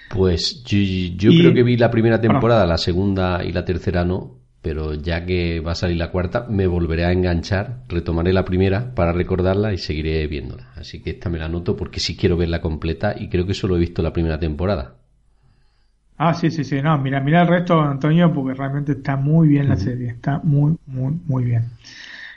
Pues 0.09 0.63
yo, 0.63 1.29
creo 1.31 1.53
que 1.53 1.63
vi 1.63 1.77
la 1.77 1.89
primera 1.89 2.21
temporada, 2.21 2.65
la 2.65 2.77
segunda 2.77 3.43
y 3.43 3.51
la 3.51 3.65
tercera 3.65 4.05
no, 4.05 4.39
pero 4.61 4.93
ya 4.93 5.25
que 5.25 5.59
va 5.59 5.73
a 5.73 5.75
salir 5.75 5.97
la 5.97 6.11
cuarta, 6.11 6.47
me 6.49 6.67
volveré 6.67 7.05
a 7.05 7.11
enganchar, 7.11 7.83
retomaré 7.87 8.33
la 8.33 8.45
primera 8.45 8.93
para 8.95 9.11
recordarla 9.11 9.73
y 9.73 9.77
seguiré 9.77 10.25
viéndola. 10.27 10.71
Así 10.75 11.01
que 11.01 11.11
esta 11.11 11.29
me 11.29 11.37
la 11.37 11.45
anoto 11.45 11.75
porque 11.75 11.99
sí 11.99 12.15
quiero 12.15 12.37
verla 12.37 12.61
completa 12.61 13.15
y 13.17 13.29
creo 13.29 13.45
que 13.45 13.53
solo 13.53 13.75
he 13.75 13.79
visto 13.79 14.01
la 14.01 14.13
primera 14.13 14.39
temporada. 14.39 14.95
Ah, 16.17 16.33
sí, 16.33 16.49
sí, 16.49 16.63
sí. 16.63 16.81
No, 16.81 16.97
mira, 16.97 17.19
mira 17.19 17.41
el 17.41 17.47
resto, 17.47 17.79
Antonio, 17.81 18.33
porque 18.33 18.53
realmente 18.53 18.93
está 18.93 19.17
muy 19.17 19.49
bien 19.49 19.67
la 19.67 19.75
serie. 19.75 20.09
Está 20.09 20.39
muy, 20.43 20.77
muy, 20.85 21.19
muy 21.25 21.43
bien. 21.43 21.65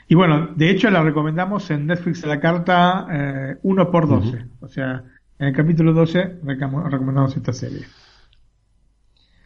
Y 0.07 0.15
bueno, 0.15 0.49
de 0.55 0.69
hecho 0.69 0.89
la 0.89 1.01
recomendamos 1.01 1.69
en 1.71 1.87
Netflix 1.87 2.23
a 2.23 2.27
la 2.27 2.39
carta 2.39 3.07
eh, 3.11 3.57
1 3.61 3.91
por 3.91 4.07
12. 4.07 4.45
O 4.59 4.67
sea, 4.67 5.03
en 5.39 5.47
el 5.47 5.55
capítulo 5.55 5.93
12 5.93 6.39
recomendamos 6.43 7.35
esta 7.35 7.53
serie. 7.53 7.85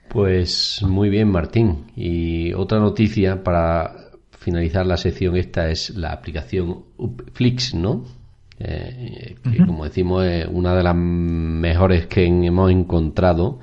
Pues 0.09 0.83
muy 0.87 1.09
bien, 1.09 1.29
Martín. 1.29 1.85
Y 1.95 2.53
otra 2.53 2.79
noticia 2.79 3.43
para 3.43 3.95
finalizar 4.37 4.85
la 4.85 4.97
sección 4.97 5.35
esta 5.37 5.69
es 5.69 5.91
la 5.91 6.11
aplicación 6.11 6.85
Flix, 7.33 7.73
¿no? 7.73 8.05
Eh, 8.59 9.35
que 9.43 9.65
como 9.65 9.83
decimos 9.83 10.25
es 10.25 10.47
una 10.49 10.75
de 10.75 10.83
las 10.83 10.95
mejores 10.95 12.05
que 12.07 12.25
hemos 12.25 12.71
encontrado 12.71 13.59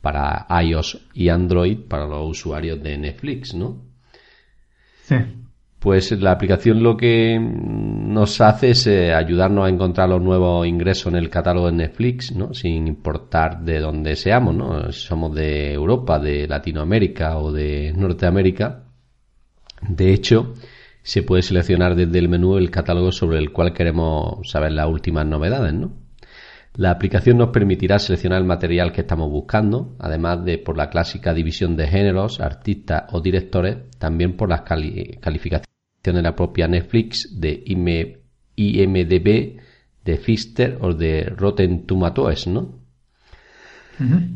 para 0.00 0.46
iOS 0.62 1.08
y 1.14 1.28
Android 1.28 1.78
para 1.88 2.06
los 2.06 2.30
usuarios 2.30 2.82
de 2.82 2.96
Netflix, 2.96 3.54
¿no? 3.54 3.78
Sí. 5.02 5.16
Pues 5.80 6.12
la 6.12 6.32
aplicación 6.32 6.82
lo 6.82 6.94
que 6.94 7.38
nos 7.40 8.42
hace 8.42 8.72
es 8.72 8.86
eh, 8.86 9.14
ayudarnos 9.14 9.64
a 9.64 9.70
encontrar 9.70 10.10
los 10.10 10.20
nuevos 10.20 10.66
ingresos 10.66 11.06
en 11.06 11.18
el 11.18 11.30
catálogo 11.30 11.68
de 11.68 11.72
Netflix, 11.72 12.36
¿no? 12.36 12.52
Sin 12.52 12.86
importar 12.86 13.62
de 13.62 13.80
dónde 13.80 14.14
seamos, 14.14 14.54
¿no? 14.54 14.92
Si 14.92 15.06
somos 15.06 15.34
de 15.34 15.72
Europa, 15.72 16.18
de 16.18 16.46
Latinoamérica 16.46 17.38
o 17.38 17.50
de 17.50 17.94
Norteamérica. 17.96 18.84
De 19.80 20.12
hecho, 20.12 20.52
se 21.02 21.22
puede 21.22 21.42
seleccionar 21.42 21.94
desde 21.94 22.18
el 22.18 22.28
menú 22.28 22.58
el 22.58 22.70
catálogo 22.70 23.10
sobre 23.10 23.38
el 23.38 23.50
cual 23.50 23.72
queremos 23.72 24.50
saber 24.50 24.72
las 24.72 24.86
últimas 24.86 25.24
novedades, 25.24 25.72
¿no? 25.72 25.92
La 26.74 26.90
aplicación 26.90 27.38
nos 27.38 27.50
permitirá 27.50 27.98
seleccionar 27.98 28.38
el 28.38 28.46
material 28.46 28.92
que 28.92 29.00
estamos 29.00 29.30
buscando, 29.30 29.96
además 29.98 30.44
de 30.44 30.58
por 30.58 30.76
la 30.76 30.90
clásica 30.90 31.32
división 31.32 31.74
de 31.74 31.86
géneros, 31.86 32.38
artistas 32.38 33.04
o 33.12 33.22
directores, 33.22 33.78
también 33.98 34.36
por 34.36 34.50
las 34.50 34.60
calificaciones 34.60 35.69
de 36.02 36.22
la 36.22 36.34
propia 36.34 36.66
Netflix, 36.66 37.40
de 37.40 37.62
IMDB, 38.56 39.60
de 40.04 40.16
Fister 40.16 40.78
o 40.80 40.94
de 40.94 41.24
Rotten 41.24 41.86
Tomatoes, 41.86 42.46
¿no? 42.46 42.80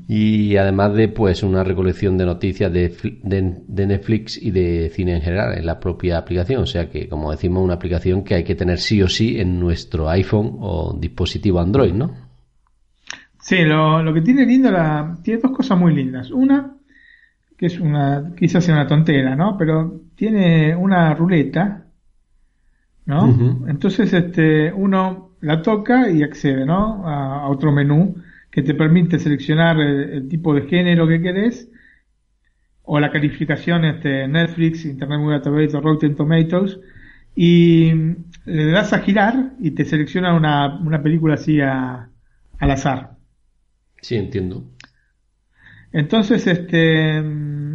Y 0.09 0.59
además 0.59 0.95
de 0.95 1.09
pues 1.09 1.43
una 1.43 1.65
recolección 1.65 2.19
de 2.19 2.27
noticias 2.27 2.71
de, 2.71 2.95
de, 3.23 3.87
Netflix 3.87 4.37
y 4.37 4.51
de 4.51 4.91
cine 4.91 5.17
en 5.17 5.23
general 5.23 5.57
en 5.57 5.65
la 5.65 5.81
propia 5.81 6.19
aplicación. 6.19 6.63
O 6.63 6.67
sea 6.67 6.91
que, 6.91 7.09
como 7.09 7.31
decimos, 7.31 7.65
una 7.65 7.73
aplicación 7.73 8.25
que 8.25 8.35
hay 8.35 8.45
que 8.45 8.55
tener 8.55 8.79
sí 8.79 9.01
o 9.01 9.09
sí 9.09 9.41
en 9.41 9.59
nuestro 9.59 10.11
iPhone 10.11 10.59
o 10.61 10.95
dispositivo 11.01 11.61
Android, 11.61 11.95
¿no? 11.95 12.15
Sí, 13.41 13.63
lo, 13.63 14.03
lo 14.03 14.13
que 14.13 14.21
tiene 14.21 14.45
lindo 14.45 14.71
la, 14.71 15.17
tiene 15.23 15.41
dos 15.41 15.53
cosas 15.53 15.79
muy 15.79 15.95
lindas. 15.95 16.31
Una, 16.31 16.74
que 17.57 17.67
es 17.67 17.79
una, 17.81 18.33
quizás 18.37 18.65
sea 18.65 18.75
una 18.75 18.87
tontera, 18.87 19.37
¿no? 19.37 19.57
Pero 19.57 20.01
tiene 20.15 20.75
una 20.75 21.15
ruleta, 21.15 21.87
¿no? 23.07 23.67
Entonces, 23.69 24.13
este, 24.13 24.73
uno 24.73 25.25
la 25.45 25.61
toca 25.61 26.11
y 26.11 26.23
accede 26.23 26.65
¿no? 26.65 27.07
a, 27.07 27.49
otro 27.49 27.71
menú 27.71 28.17
que 28.51 28.63
te 28.63 28.75
permite 28.75 29.19
seleccionar 29.19 29.79
el, 29.79 30.29
tipo 30.29 30.55
de 30.55 30.63
género 30.63 31.07
que 31.07 31.21
querés 31.21 31.71
o 32.83 32.99
la 32.99 33.11
calificación 33.11 33.85
este, 33.85 34.27
Netflix, 34.27 34.85
Internet 34.85 35.21
Movie 35.21 35.39
Database 35.39 35.77
o 35.77 35.81
Rotten 35.81 36.15
Tomatoes 36.15 36.81
y 37.37 37.93
le 38.47 38.71
das 38.71 38.93
a 38.93 39.01
girar 39.01 39.53
y 39.59 39.73
te 39.73 39.85
selecciona 39.85 40.35
una, 40.35 40.79
una 40.79 41.03
película 41.03 41.35
así 41.35 41.61
al 41.61 42.11
azar. 42.59 43.17
Sí, 44.01 44.17
entiendo. 44.17 44.65
Entonces, 45.95 46.45
este, 46.49 47.23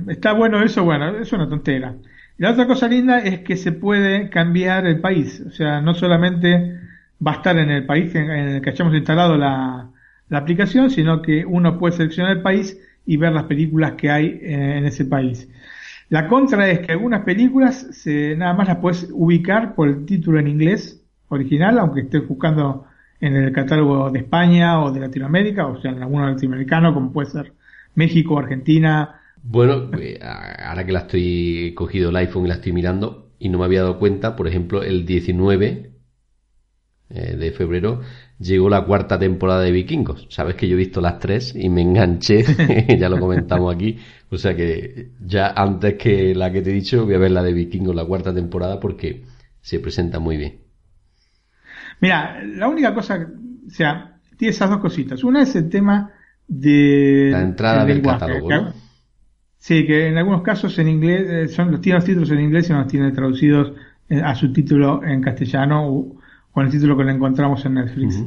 está 0.10 0.34
bueno 0.34 0.62
eso, 0.62 0.84
bueno, 0.84 1.18
es 1.18 1.32
una 1.32 1.48
tontera. 1.48 1.96
la 2.38 2.52
otra 2.52 2.68
cosa 2.68 2.88
linda 2.90 3.20
es 3.20 3.40
que 3.40 3.56
se 3.56 3.72
puede 3.72 4.30
cambiar 4.30 4.86
el 4.86 5.00
país, 5.00 5.42
o 5.48 5.52
sea, 5.52 5.80
no 5.82 5.94
solamente 5.94 6.78
va 7.26 7.32
a 7.32 7.36
estar 7.36 7.58
en 7.58 7.70
el 7.72 7.86
país 7.86 8.14
en 8.16 8.30
el 8.30 8.62
que 8.62 8.72
hayamos 8.72 8.94
instalado 8.94 9.38
la, 9.38 9.90
la 10.28 10.38
aplicación, 10.38 10.90
sino 10.92 11.22
que 11.22 11.46
uno 11.46 11.80
puede 11.80 11.96
seleccionar 11.96 12.38
el 12.38 12.42
país 12.42 12.78
y 13.06 13.16
ver 13.16 13.32
las 13.32 13.46
películas 13.46 13.94
que 13.94 14.12
hay 14.12 14.26
eh, 14.42 14.78
en 14.78 14.86
ese 14.86 15.06
país. 15.06 15.50
La 16.10 16.28
contra 16.28 16.70
es 16.70 16.80
que 16.80 16.92
algunas 16.92 17.22
películas 17.24 17.88
se, 17.92 18.36
nada 18.36 18.54
más 18.54 18.68
las 18.68 18.78
puedes 18.78 19.08
ubicar 19.14 19.76
por 19.76 19.88
el 19.88 20.06
título 20.06 20.40
en 20.40 20.48
inglés 20.50 21.02
original, 21.30 21.80
aunque 21.80 22.02
estés 22.02 22.28
buscando 22.28 22.86
en 23.22 23.36
el 23.38 23.54
catálogo 23.54 24.10
de 24.12 24.20
España 24.20 24.84
o 24.84 24.92
de 24.92 25.00
Latinoamérica, 25.00 25.68
o 25.68 25.80
sea, 25.82 25.92
en 25.92 26.02
alguno 26.02 26.30
latinoamericano, 26.30 26.94
como 26.94 27.14
puede 27.14 27.30
ser 27.30 27.54
México, 27.96 28.38
Argentina. 28.38 29.22
Bueno, 29.42 29.90
eh, 30.00 30.20
ahora 30.22 30.86
que 30.86 30.92
la 30.92 31.00
estoy 31.00 31.74
cogido 31.76 32.10
el 32.10 32.16
iPhone 32.18 32.46
y 32.46 32.50
la 32.50 32.56
estoy 32.56 32.74
mirando 32.74 33.32
y 33.40 33.50
no 33.50 33.60
me 33.60 33.66
había 33.66 33.82
dado 33.82 34.00
cuenta, 34.00 34.36
por 34.36 34.48
ejemplo, 34.48 34.84
el 34.84 35.06
19 35.06 35.92
eh, 37.12 37.36
de 37.38 37.52
febrero 37.52 38.02
llegó 38.38 38.70
la 38.70 38.86
cuarta 38.86 39.18
temporada 39.18 39.62
de 39.62 39.72
Vikingos. 39.72 40.28
Sabes 40.30 40.56
que 40.56 40.68
yo 40.68 40.76
he 40.76 40.78
visto 40.78 41.02
las 41.02 41.20
tres 41.20 41.56
y 41.56 41.70
me 41.70 41.82
enganché, 41.82 42.44
ya 43.00 43.10
lo 43.10 43.20
comentamos 43.20 43.74
aquí. 43.74 43.98
O 44.30 44.38
sea 44.38 44.56
que 44.56 45.12
ya 45.26 45.48
antes 45.56 45.96
que 45.96 46.36
la 46.36 46.52
que 46.52 46.62
te 46.62 46.70
he 46.70 46.74
dicho, 46.74 47.06
voy 47.06 47.16
a 47.16 47.20
ver 47.20 47.32
la 47.32 47.42
de 47.42 47.54
Vikingos, 47.54 47.96
la 47.96 48.06
cuarta 48.06 48.34
temporada, 48.34 48.80
porque 48.80 49.24
se 49.62 49.80
presenta 49.80 50.20
muy 50.20 50.38
bien. 50.38 50.60
Mira, 52.02 52.44
la 52.44 52.68
única 52.68 52.94
cosa, 52.94 53.28
o 53.68 53.70
sea, 53.70 54.20
tiene 54.38 54.52
esas 54.52 54.70
dos 54.70 54.80
cositas. 54.80 55.24
Una 55.24 55.42
es 55.42 55.56
el 55.56 55.70
tema 55.70 56.14
de... 56.50 57.30
La 57.32 57.42
entrada 57.42 57.86
del 57.86 58.02
catálogo. 58.02 58.50
Sí, 59.58 59.86
que 59.86 60.08
en 60.08 60.18
algunos 60.18 60.42
casos 60.42 60.78
en 60.80 60.88
inglés, 60.90 61.26
eh, 61.30 61.48
son, 61.48 61.80
tiene 61.80 62.00
los 62.00 62.06
títulos 62.06 62.32
en 62.32 62.40
inglés 62.40 62.70
y 62.70 62.74
no 62.74 62.80
los 62.80 62.88
tiene 62.88 63.12
traducidos 63.12 63.74
eh, 64.10 64.22
a 64.22 64.34
su 64.36 64.52
título 64.52 65.04
en 65.04 65.22
castellano 65.22 66.16
con 66.52 66.66
el 66.66 66.72
título 66.72 66.98
que 66.98 67.04
le 67.04 67.12
encontramos 67.12 67.64
en 67.66 67.76
Netflix. 67.76 68.24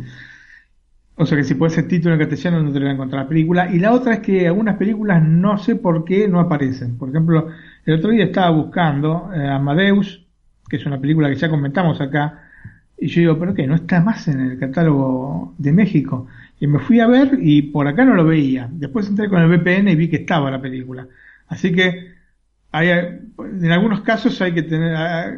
O 1.17 1.27
sea 1.27 1.37
que 1.37 1.45
si 1.45 1.55
puede 1.55 1.75
ser 1.75 1.89
título 1.89 2.15
en 2.15 2.21
castellano 2.21 2.63
no 2.63 2.73
te 2.73 2.79
lo 2.79 2.85
va 2.85 2.93
a 2.93 2.95
encontrar 2.95 3.23
la 3.25 3.29
película. 3.29 3.73
Y 3.73 3.79
la 3.79 3.93
otra 3.93 4.15
es 4.15 4.21
que 4.21 4.47
algunas 4.47 4.77
películas 4.77 5.23
no 5.23 5.59
sé 5.59 5.77
por 5.77 6.05
qué 6.05 6.29
no 6.29 6.39
aparecen. 6.39 6.97
Por 6.97 7.09
ejemplo, 7.09 7.49
el 7.85 7.95
otro 7.99 8.11
día 8.11 8.25
estaba 8.25 8.51
buscando 8.51 9.31
eh, 9.35 9.49
Amadeus, 9.49 10.27
que 10.69 10.77
es 10.77 10.87
una 10.87 11.01
película 11.01 11.29
que 11.29 11.37
ya 11.37 11.51
comentamos 11.51 12.01
acá, 12.01 12.43
y 12.99 13.09
yo 13.09 13.21
digo, 13.21 13.39
pero 13.39 13.55
qué, 13.55 13.67
no 13.67 13.75
está 13.75 14.01
más 14.01 14.29
en 14.29 14.41
el 14.41 14.59
catálogo 14.59 15.55
de 15.59 15.73
México. 15.73 16.29
Y 16.63 16.69
me 16.69 16.79
fui 16.79 17.01
a 17.01 17.09
ver 17.09 17.41
y 17.41 17.61
por 17.63 17.89
acá 17.89 18.05
no 18.05 18.15
lo 18.15 18.25
veía. 18.25 18.69
Después 18.71 19.09
entré 19.09 19.29
con 19.29 19.43
el 19.43 19.49
VPN 19.49 19.89
y 19.89 19.97
vi 19.97 20.09
que 20.09 20.19
estaba 20.19 20.49
la 20.49 20.63
película. 20.63 21.09
Así 21.49 21.73
que 21.73 22.13
hay, 22.71 22.89
en 22.89 23.73
algunos 23.73 24.03
casos 24.03 24.41
hay 24.41 24.55
que 24.55 24.63
tener, 24.63 24.95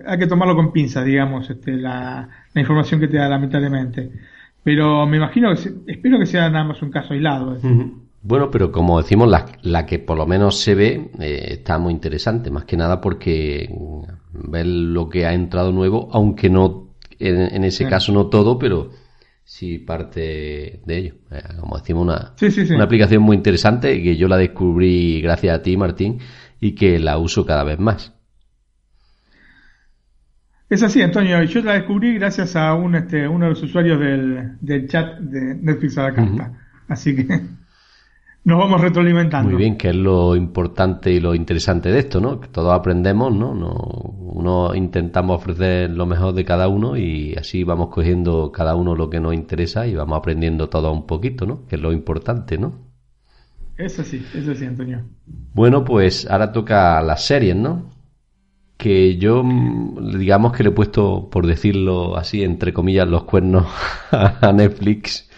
hay 0.07 0.19
que 0.19 0.27
tomarlo 0.27 0.55
con 0.55 0.71
pinzas, 0.71 1.07
digamos, 1.07 1.49
este, 1.49 1.79
la, 1.79 2.29
la 2.53 2.61
información 2.61 3.01
que 3.01 3.09
te 3.09 3.17
da 3.17 3.31
lamentablemente. 3.31 4.11
Pero 4.63 5.07
me 5.07 5.17
imagino 5.17 5.49
que, 5.55 5.93
espero 5.93 6.19
que 6.19 6.27
sea 6.27 6.51
nada 6.51 6.65
más 6.65 6.83
un 6.83 6.91
caso 6.91 7.15
aislado. 7.15 7.57
Bueno, 8.21 8.51
pero 8.51 8.71
como 8.71 9.01
decimos, 9.01 9.27
la, 9.27 9.47
la, 9.63 9.87
que 9.87 9.99
por 9.99 10.19
lo 10.19 10.27
menos 10.27 10.61
se 10.61 10.75
ve 10.75 11.09
eh, 11.21 11.47
está 11.53 11.79
muy 11.79 11.95
interesante, 11.95 12.51
más 12.51 12.67
que 12.67 12.77
nada 12.77 13.01
porque 13.01 13.75
ver 14.35 14.67
lo 14.67 15.09
que 15.09 15.25
ha 15.25 15.33
entrado 15.33 15.73
nuevo, 15.73 16.11
aunque 16.13 16.51
no, 16.51 16.89
en, 17.19 17.65
ese 17.65 17.89
caso 17.89 18.13
no 18.13 18.27
todo, 18.27 18.59
pero 18.59 18.91
sí 19.45 19.79
parte 19.79 20.81
de 20.85 20.99
ello. 20.99 21.15
Eh, 21.31 21.43
como 21.61 21.79
decimos, 21.79 22.03
una, 22.03 22.35
una 22.75 22.85
aplicación 22.85 23.23
muy 23.23 23.37
interesante 23.37 24.03
que 24.03 24.17
yo 24.17 24.29
la 24.29 24.37
descubrí 24.37 25.21
gracias 25.21 25.59
a 25.59 25.63
ti, 25.63 25.77
Martín, 25.77 26.19
y 26.61 26.75
que 26.75 26.99
la 26.99 27.19
uso 27.19 27.47
cada 27.47 27.65
vez 27.65 27.79
más. 27.79 28.13
Es 30.71 30.83
así, 30.83 31.03
Antonio. 31.03 31.43
Yo 31.45 31.61
la 31.61 31.75
descubrí 31.75 32.15
gracias 32.15 32.57
a 32.57 32.75
un, 32.75 32.97
este, 32.97 33.29
uno 33.29 33.45
de 33.45 33.51
los 33.51 33.63
usuarios 33.63 34.01
del, 34.01 34.57
del 34.61 34.89
chat 34.89 35.19
de 35.19 35.55
Netflix 35.55 35.99
a 35.99 36.05
la 36.05 36.15
carta. 36.15 36.53
Así 36.89 37.15
que 37.15 37.41
nos 38.45 38.59
vamos 38.59 38.81
retroalimentando. 38.81 39.51
Muy 39.51 39.59
bien, 39.59 39.77
que 39.77 39.89
es 39.89 39.97
lo 39.97 40.37
importante 40.37 41.11
y 41.11 41.19
lo 41.19 41.35
interesante 41.35 41.91
de 41.91 41.99
esto, 41.99 42.21
¿no? 42.21 42.41
Que 42.41 42.49
todos 42.49 42.75
aprendemos, 42.75 43.35
¿no? 43.35 43.55
no 43.55 43.73
uno 43.73 44.75
intentamos 44.75 45.39
ofrecer 45.39 45.91
lo 45.91 46.05
mejor 46.07 46.35
de 46.35 46.45
cada 46.45 46.69
uno 46.69 46.97
y 46.97 47.35
así 47.37 47.65
vamos 47.65 47.89
cogiendo 47.89 48.53
cada 48.53 48.75
uno 48.75 48.95
lo 48.95 49.09
que 49.09 49.21
nos 49.21 49.33
interesa 49.33 49.87
y 49.87 49.95
vamos 49.95 50.19
aprendiendo 50.19 50.69
todo 50.69 50.93
un 50.93 51.07
poquito, 51.07 51.47
¿no? 51.47 51.67
Que 51.67 51.77
es 51.77 51.83
lo 51.83 51.93
importante, 51.93 52.59
¿no? 52.59 52.73
Eso 53.79 54.05
sí, 54.05 54.25
eso 54.35 54.55
sí, 54.55 54.67
Antonio. 54.67 55.03
Bueno, 55.55 55.85
pues 55.85 56.31
ahora 56.31 56.53
toca 56.53 57.01
las 57.01 57.25
series, 57.25 57.57
¿no? 57.57 57.95
que 58.77 59.17
yo, 59.17 59.43
mm, 59.43 60.19
digamos 60.19 60.53
que 60.53 60.63
le 60.65 60.71
he 60.71 60.73
puesto, 60.73 61.31
por 61.31 61.47
decirlo 61.47 62.17
así, 62.17 62.43
entre 62.43 62.73
comillas, 62.73 63.09
los 63.09 63.25
cuernos 63.25 63.67
a 64.11 64.53
Netflix 64.53 65.31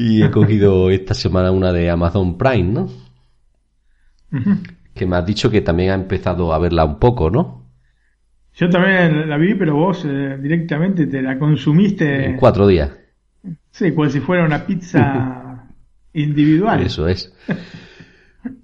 y 0.00 0.22
he 0.22 0.30
cogido 0.30 0.90
esta 0.90 1.12
semana 1.12 1.50
una 1.50 1.72
de 1.72 1.90
Amazon 1.90 2.38
Prime, 2.38 2.72
¿no? 2.72 2.88
Que 4.94 5.06
me 5.06 5.16
has 5.16 5.26
dicho 5.26 5.50
que 5.50 5.60
también 5.60 5.90
ha 5.90 5.94
empezado 5.94 6.52
a 6.52 6.58
verla 6.60 6.84
un 6.84 7.00
poco, 7.00 7.30
¿no? 7.30 7.66
Yo 8.54 8.70
también 8.70 9.28
la 9.28 9.36
vi, 9.36 9.54
pero 9.54 9.74
vos 9.74 10.04
eh, 10.04 10.38
directamente 10.40 11.08
te 11.08 11.20
la 11.20 11.36
consumiste. 11.36 12.26
En 12.26 12.36
cuatro 12.36 12.68
días. 12.68 12.92
Sí, 13.72 13.92
como 13.92 14.08
si 14.08 14.20
fuera 14.20 14.44
una 14.44 14.64
pizza 14.64 15.66
individual. 16.12 16.82
Eso 16.82 17.08
es. 17.08 17.34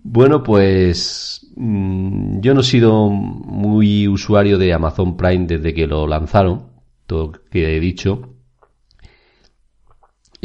Bueno, 0.05 0.45
pues 0.45 1.53
mm, 1.57 2.39
yo 2.43 2.55
no 2.55 2.61
he 2.61 2.65
sido 2.65 3.11
muy 3.11 4.07
usuario 4.07 4.57
de 4.57 4.73
Amazon 4.73 5.17
Prime 5.17 5.47
desde 5.49 5.75
que 5.75 5.89
lo 5.89 6.07
lanzaron, 6.07 6.69
todo 7.07 7.33
que 7.51 7.77
he 7.77 7.81
dicho. 7.81 8.34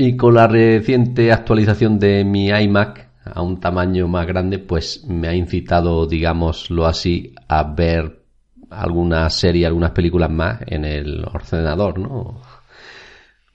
Y 0.02 0.16
con 0.16 0.36
la 0.36 0.48
reciente 0.48 1.30
actualización 1.30 2.00
de 2.00 2.24
mi 2.24 2.48
iMac 2.48 3.10
a 3.26 3.42
un 3.42 3.60
tamaño 3.60 4.08
más 4.08 4.26
grande, 4.26 4.58
pues 4.58 5.04
me 5.06 5.28
ha 5.28 5.36
incitado, 5.36 6.08
digámoslo 6.08 6.86
así, 6.86 7.36
a 7.50 7.64
ver 7.74 8.24
alguna 8.70 9.30
serie, 9.30 9.66
algunas 9.66 9.92
películas 9.92 10.32
más 10.32 10.62
en 10.68 10.86
el 10.86 11.26
ordenador, 11.26 12.00
¿no? 12.00 12.42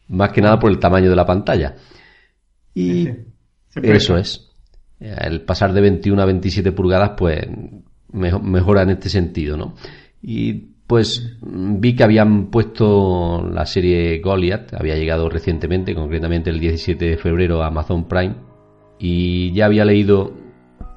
Más 0.08 0.32
que 0.32 0.42
nada 0.42 0.58
por 0.58 0.70
el 0.70 0.78
tamaño 0.78 1.08
de 1.08 1.16
la 1.16 1.24
pantalla. 1.24 1.76
Y 2.74 3.08
eso 3.82 4.18
es. 4.18 4.50
El 5.00 5.46
pasar 5.46 5.72
de 5.72 5.80
21 5.80 6.20
a 6.20 6.26
27 6.26 6.72
pulgadas, 6.72 7.12
pues 7.16 7.38
mejora 8.12 8.82
en 8.82 8.90
este 8.90 9.08
sentido, 9.08 9.56
¿no? 9.56 9.76
Y 10.20 10.73
pues 10.86 11.38
vi 11.40 11.96
que 11.96 12.04
habían 12.04 12.46
puesto 12.46 13.48
la 13.50 13.64
serie 13.66 14.20
Goliath, 14.20 14.74
había 14.74 14.96
llegado 14.96 15.28
recientemente, 15.28 15.94
concretamente 15.94 16.50
el 16.50 16.60
17 16.60 17.04
de 17.04 17.16
febrero 17.16 17.62
a 17.62 17.68
Amazon 17.68 18.06
Prime, 18.06 18.34
y 18.98 19.52
ya 19.52 19.66
había 19.66 19.84
leído 19.84 20.32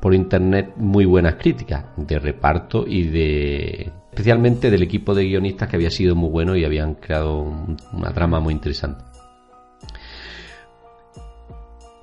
por 0.02 0.14
internet 0.14 0.74
muy 0.78 1.06
buenas 1.06 1.36
críticas 1.36 1.86
de 1.96 2.20
reparto 2.20 2.86
y 2.88 3.04
de 3.04 3.92
especialmente 4.10 4.72
del 4.72 4.84
equipo 4.84 5.14
de 5.14 5.26
guionistas 5.26 5.70
que 5.70 5.76
había 5.76 5.92
sido 5.92 6.16
muy 6.16 6.30
bueno 6.30 6.56
y 6.56 6.66
habían 6.66 6.96
creado 6.96 7.54
una 7.94 8.14
trama 8.14 8.40
muy 8.40 8.54
interesante. 8.54 9.04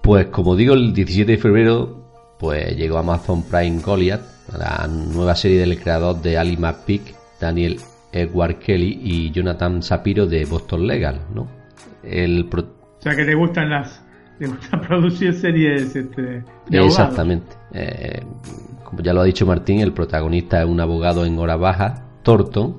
Pues 0.02 0.26
como 0.26 0.54
digo, 0.54 0.74
el 0.74 0.92
17 0.92 1.32
de 1.32 1.38
febrero 1.38 2.04
pues 2.38 2.76
llegó 2.76 2.98
Amazon 2.98 3.42
Prime 3.42 3.80
Goliath, 3.80 4.22
la 4.52 4.86
nueva 4.86 5.34
serie 5.34 5.58
del 5.58 5.80
creador 5.80 6.20
de 6.20 6.36
Ali 6.36 6.56
McPeak, 6.56 7.14
Daniel 7.44 7.76
Edward 8.10 8.58
Kelly 8.58 9.00
y 9.02 9.30
Jonathan 9.30 9.82
Sapiro 9.82 10.26
de 10.26 10.46
Boston 10.46 10.86
Legal, 10.86 11.20
¿no? 11.34 11.46
El 12.02 12.48
O 12.50 13.02
sea 13.02 13.14
que 13.14 13.24
te 13.24 13.34
gustan 13.34 13.68
las 13.68 14.02
te 14.38 14.46
gusta 14.46 14.80
producir 14.88 15.34
series 15.34 15.94
este, 15.94 16.42
Exactamente. 16.70 17.54
Eh, 17.74 18.22
como 18.82 19.02
ya 19.02 19.12
lo 19.12 19.20
ha 19.20 19.24
dicho 19.24 19.44
Martín, 19.44 19.80
el 19.80 19.92
protagonista 19.92 20.62
es 20.62 20.68
un 20.68 20.80
abogado 20.80 21.26
en 21.26 21.38
hora 21.38 21.56
baja, 21.56 22.06
Thornton, 22.22 22.78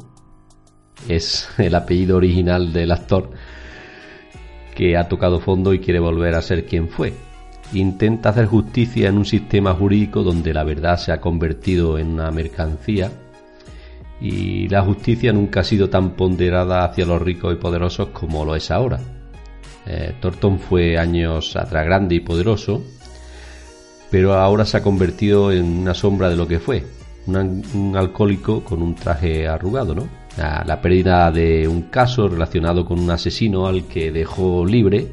es 1.08 1.48
el 1.60 1.76
apellido 1.76 2.18
original 2.18 2.74
del 2.74 2.92
actor 2.92 3.30
que 4.74 4.98
ha 4.98 5.08
tocado 5.08 5.40
fondo 5.40 5.74
y 5.74 5.80
quiere 5.80 6.00
volver 6.00 6.34
a 6.34 6.42
ser 6.42 6.66
quien 6.66 6.90
fue. 6.90 7.14
Intenta 7.74 8.30
hacer 8.30 8.48
justicia 8.48 9.10
en 9.10 9.18
un 9.18 9.26
sistema 9.26 9.74
jurídico 9.74 10.24
donde 10.24 10.54
la 10.54 10.64
verdad 10.64 10.98
se 10.98 11.12
ha 11.12 11.22
convertido 11.22 12.00
en 12.00 12.14
una 12.14 12.32
mercancía 12.32 13.12
y 14.22 14.68
la 14.70 14.82
justicia 14.82 15.34
nunca 15.34 15.62
ha 15.62 15.64
sido 15.64 15.90
tan 15.90 16.12
ponderada 16.12 16.86
hacia 16.86 17.06
los 17.06 17.22
ricos 17.22 17.54
y 17.54 17.58
poderosos 17.58 18.10
como 18.10 18.46
lo 18.46 18.56
es 18.56 18.72
ahora. 18.72 19.00
Eh, 19.86 20.16
Thornton 20.20 20.60
fue 20.60 20.98
años 20.98 21.56
atrás 21.56 21.86
grande 21.86 22.16
y 22.16 22.20
poderoso, 22.20 22.84
pero 24.10 24.34
ahora 24.34 24.66
se 24.66 24.78
ha 24.78 24.84
convertido 24.84 25.52
en 25.52 25.66
una 25.66 25.94
sombra 25.94 26.30
de 26.30 26.36
lo 26.36 26.48
que 26.48 26.60
fue, 26.60 26.84
un, 27.28 27.94
alcohólico 27.96 28.64
con 28.64 28.82
un 28.82 28.96
traje 28.96 29.48
arrugado, 29.48 29.94
¿no? 29.94 30.08
La, 30.38 30.82
pérdida 30.82 31.32
de 31.32 31.66
un 31.68 31.84
caso 31.84 32.28
relacionado 32.28 32.86
con 32.86 33.00
un 33.00 33.10
asesino 33.10 33.68
al 33.68 33.86
que 33.86 34.12
dejó 34.12 34.66
libre 34.66 35.08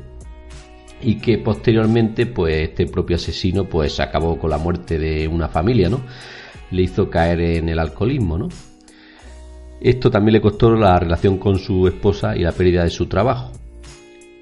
y 1.00 1.16
que 1.16 1.38
posteriormente 1.38 2.26
pues 2.26 2.70
este 2.70 2.86
propio 2.86 3.16
asesino 3.16 3.64
pues 3.64 4.00
acabó 4.00 4.36
con 4.36 4.50
la 4.50 4.58
muerte 4.58 4.98
de 4.98 5.28
una 5.28 5.48
familia, 5.48 5.88
¿no? 5.88 6.00
Le 6.72 6.82
hizo 6.82 7.08
caer 7.08 7.40
en 7.40 7.68
el 7.68 7.78
alcoholismo, 7.78 8.36
¿no? 8.36 8.48
Esto 9.82 10.12
también 10.12 10.34
le 10.34 10.40
costó 10.40 10.70
la 10.76 10.96
relación 10.96 11.38
con 11.38 11.58
su 11.58 11.88
esposa 11.88 12.36
y 12.36 12.42
la 12.42 12.52
pérdida 12.52 12.84
de 12.84 12.90
su 12.90 13.06
trabajo. 13.06 13.50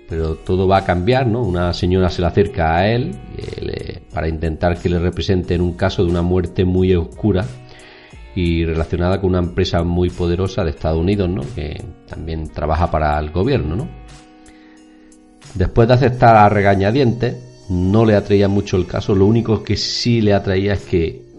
Pero 0.07 0.35
todo 0.35 0.69
va 0.69 0.79
a 0.79 0.85
cambiar, 0.85 1.27
¿no? 1.27 1.43
Una 1.43 1.73
señora 1.73 2.11
se 2.11 2.21
le 2.21 2.27
acerca 2.27 2.77
a 2.77 2.89
él 2.91 3.13
eh, 3.39 4.03
para 4.13 4.29
intentar 4.29 4.79
que 4.79 4.91
le 4.91 4.99
represente 4.99 5.55
en 5.55 5.63
un 5.63 5.73
caso 5.75 6.05
de 6.05 6.11
una 6.11 6.21
muerte 6.21 6.67
muy 6.67 6.95
oscura 6.95 7.47
y 8.35 8.67
relacionada 8.67 9.19
con 9.19 9.31
una 9.31 9.39
empresa 9.39 9.83
muy 9.83 10.11
poderosa 10.11 10.63
de 10.63 10.71
Estados 10.71 11.01
Unidos, 11.01 11.31
¿no? 11.31 11.43
que 11.55 11.83
también 12.07 12.49
trabaja 12.49 12.91
para 12.91 13.19
el 13.19 13.31
gobierno. 13.31 13.77
¿no? 13.77 13.89
Después 15.55 15.89
de 15.89 15.95
aceptar 15.95 16.37
a 16.37 16.51
regañadientes, 16.51 17.37
no 17.71 18.05
le 18.05 18.15
atraía 18.15 18.49
mucho 18.49 18.77
el 18.77 18.87
caso, 18.87 19.15
lo 19.15 19.25
único 19.25 19.63
que 19.63 19.77
sí 19.77 20.21
le 20.21 20.35
atraía 20.35 20.75
es 20.75 20.81
que 20.81 21.30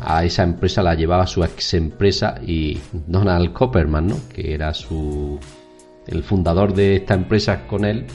a 0.00 0.24
esa 0.24 0.42
empresa 0.42 0.82
la 0.82 0.94
llevaba 0.94 1.26
su 1.26 1.42
ex 1.44 1.74
empresa 1.74 2.40
y 2.46 2.78
Donald 2.92 3.52
Copperman, 3.52 4.06
¿no? 4.06 4.16
que 4.32 4.54
era 4.54 4.74
su 4.74 5.38
el 6.06 6.22
fundador 6.22 6.74
de 6.74 6.96
esta 6.96 7.14
empresa 7.14 7.66
con 7.66 7.84
él 7.84 8.06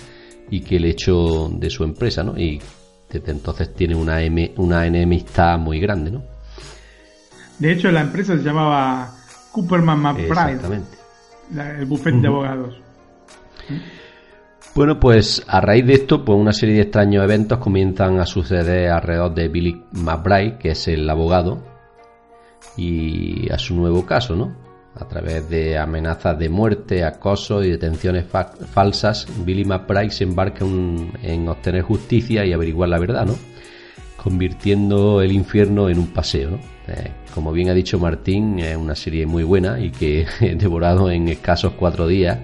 y 0.49 0.61
que 0.61 0.79
le 0.79 0.89
echó 0.89 1.49
de 1.49 1.69
su 1.69 1.83
empresa, 1.83 2.23
¿no? 2.23 2.37
Y 2.37 2.61
desde 3.09 3.31
entonces 3.31 3.73
tiene 3.73 3.95
una, 3.95 4.19
una 4.57 4.85
enemistad 4.85 5.57
muy 5.57 5.79
grande, 5.79 6.11
¿no? 6.11 6.23
De 7.59 7.71
hecho, 7.71 7.89
la 7.91 8.01
empresa 8.01 8.37
se 8.37 8.43
llamaba 8.43 9.15
Cooperman 9.51 9.99
McBride. 9.99 10.27
Exactamente. 10.27 10.97
el 11.79 11.85
bufete 11.85 12.17
de 12.17 12.27
abogados. 12.27 12.81
Bueno, 14.75 14.99
pues 14.99 15.41
a 15.47 15.61
raíz 15.61 15.85
de 15.85 15.93
esto, 15.93 16.25
pues 16.25 16.37
una 16.37 16.51
serie 16.51 16.75
de 16.75 16.81
extraños 16.81 17.23
eventos 17.23 17.59
comienzan 17.59 18.19
a 18.19 18.25
suceder 18.25 18.89
alrededor 18.89 19.33
de 19.33 19.47
Billy 19.47 19.81
McBride, 19.93 20.57
que 20.57 20.71
es 20.71 20.89
el 20.89 21.09
abogado, 21.09 21.63
y 22.75 23.49
a 23.53 23.57
su 23.57 23.73
nuevo 23.73 24.05
caso, 24.05 24.35
¿no? 24.35 24.53
A 24.95 25.07
través 25.07 25.49
de 25.49 25.77
amenazas 25.77 26.37
de 26.37 26.49
muerte, 26.49 27.05
acoso 27.05 27.63
y 27.63 27.69
detenciones 27.69 28.25
falsas, 28.25 29.27
Billy 29.45 29.63
McBride 29.63 30.11
se 30.11 30.25
embarca 30.25 30.65
en 30.65 31.47
obtener 31.47 31.83
justicia 31.83 32.45
y 32.45 32.51
averiguar 32.51 32.89
la 32.89 32.99
verdad, 32.99 33.25
¿no? 33.25 33.35
Convirtiendo 34.21 35.21
el 35.21 35.31
infierno 35.31 35.87
en 35.87 35.99
un 35.99 36.07
paseo, 36.07 36.51
¿no? 36.51 36.59
Eh, 36.89 37.11
como 37.33 37.53
bien 37.53 37.69
ha 37.69 37.73
dicho 37.73 37.97
Martín, 37.97 38.59
es 38.59 38.75
una 38.75 38.95
serie 38.95 39.25
muy 39.25 39.43
buena 39.43 39.79
y 39.79 39.91
que 39.91 40.25
he 40.41 40.55
devorado 40.55 41.09
en 41.09 41.29
escasos 41.29 41.75
cuatro 41.79 42.07
días. 42.07 42.37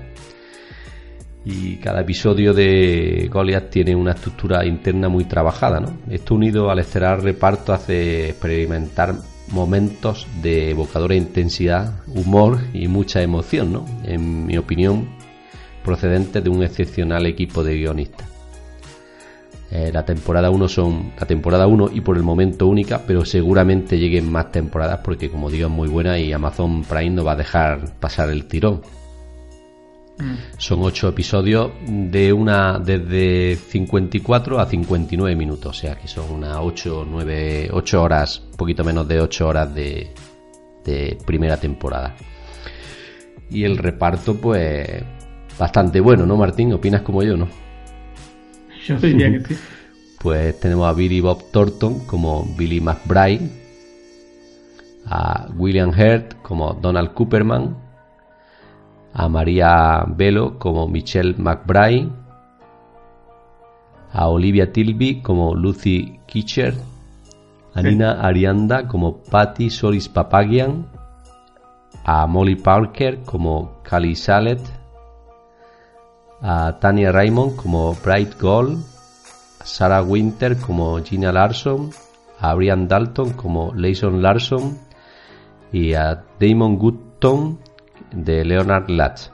Y 1.43 1.77
cada 1.77 2.01
episodio 2.01 2.53
de 2.53 3.27
Goliath 3.31 3.71
tiene 3.71 3.95
una 3.95 4.11
estructura 4.11 4.65
interna 4.65 5.09
muy 5.09 5.25
trabajada. 5.25 5.79
¿no? 5.79 5.97
Esto 6.09 6.35
unido 6.35 6.69
al 6.69 6.79
estelar 6.79 7.23
reparto 7.23 7.73
hace 7.73 8.29
experimentar 8.29 9.15
momentos 9.49 10.27
de 10.41 10.69
evocadora 10.69 11.15
intensidad, 11.15 11.93
humor 12.07 12.59
y 12.73 12.87
mucha 12.87 13.21
emoción, 13.21 13.73
¿no? 13.73 13.85
en 14.03 14.45
mi 14.45 14.57
opinión, 14.57 15.09
procedente 15.83 16.41
de 16.41 16.49
un 16.49 16.63
excepcional 16.63 17.25
equipo 17.25 17.63
de 17.63 17.75
guionistas. 17.75 18.31
Eh, 19.71 19.89
la 19.93 20.03
temporada 20.03 20.49
1 20.49 20.67
son 20.67 21.13
la 21.17 21.25
temporada 21.25 21.65
1 21.65 21.91
y 21.93 22.01
por 22.01 22.17
el 22.17 22.23
momento 22.23 22.67
única, 22.67 23.03
pero 23.07 23.23
seguramente 23.23 23.97
lleguen 23.97 24.29
más 24.29 24.51
temporadas 24.51 24.99
porque 25.01 25.29
como 25.29 25.49
digo 25.49 25.67
es 25.67 25.73
muy 25.73 25.87
buena 25.87 26.19
y 26.19 26.33
Amazon 26.33 26.83
Prime 26.83 27.11
no 27.11 27.23
va 27.23 27.33
a 27.33 27.37
dejar 27.37 27.97
pasar 27.99 28.29
el 28.29 28.45
tirón. 28.45 28.81
Mm. 30.21 30.35
Son 30.57 30.79
8 30.83 31.09
episodios 31.09 31.71
de 31.87 32.31
una 32.31 32.77
desde 32.77 33.55
54 33.55 34.59
a 34.59 34.65
59 34.67 35.35
minutos, 35.35 35.77
o 35.77 35.79
sea 35.79 35.95
que 35.95 36.07
son 36.07 36.31
unas 36.31 36.57
8 36.59 37.07
9 37.09 37.69
8 37.73 38.01
horas, 38.01 38.39
poquito 38.55 38.83
menos 38.83 39.07
de 39.07 39.19
8 39.19 39.47
horas 39.47 39.73
de, 39.73 40.13
de 40.85 41.17
primera 41.25 41.57
temporada. 41.57 42.15
Y 43.49 43.63
el 43.63 43.77
reparto 43.77 44.35
pues 44.35 45.03
bastante 45.57 45.99
bueno, 45.99 46.25
¿no, 46.25 46.37
Martín? 46.37 46.71
¿Opinas 46.73 47.01
como 47.01 47.23
yo, 47.23 47.35
no? 47.35 47.47
Yo 48.85 48.97
diría 48.97 49.31
que 49.31 49.55
sí. 49.55 49.59
Pues 50.21 50.59
tenemos 50.59 50.87
a 50.87 50.93
Billy 50.93 51.19
Bob 51.19 51.49
Thornton 51.49 52.05
como 52.05 52.45
Billy 52.55 52.79
McBride, 52.79 53.49
a 55.07 55.47
William 55.57 55.89
Hurt 55.89 56.35
como 56.43 56.73
Donald 56.75 57.15
Cooperman, 57.15 57.75
a 59.13 59.27
María 59.27 60.03
Velo 60.07 60.57
como 60.57 60.87
Michelle 60.87 61.35
McBride, 61.37 62.09
a 64.13 64.27
Olivia 64.27 64.71
Tilby 64.71 65.21
como 65.21 65.55
Lucy 65.55 66.19
Kitcher, 66.25 66.75
a 67.73 67.81
Nina 67.81 68.21
Arianda 68.21 68.87
como 68.87 69.17
Patty 69.23 69.69
Solis 69.69 70.09
Papagian, 70.09 70.85
a 72.03 72.25
Molly 72.27 72.55
Parker 72.55 73.21
como 73.23 73.81
Cali 73.83 74.15
Salet, 74.15 74.61
a 76.41 76.77
Tania 76.79 77.11
Raymond 77.11 77.55
como 77.55 77.95
Bright 78.03 78.39
Gold, 78.39 78.83
a 79.59 79.65
Sarah 79.65 80.01
Winter 80.01 80.57
como 80.57 81.01
Gina 81.03 81.31
Larson, 81.31 81.91
a 82.39 82.53
Brian 82.55 82.87
Dalton 82.87 83.33
como 83.33 83.71
Layson 83.75 84.21
Larson 84.21 84.77
y 85.71 85.93
a 85.93 86.23
Damon 86.39 86.77
Goodton 86.77 87.59
de 88.11 88.45
Leonard 88.45 88.89
Latch. 88.89 89.29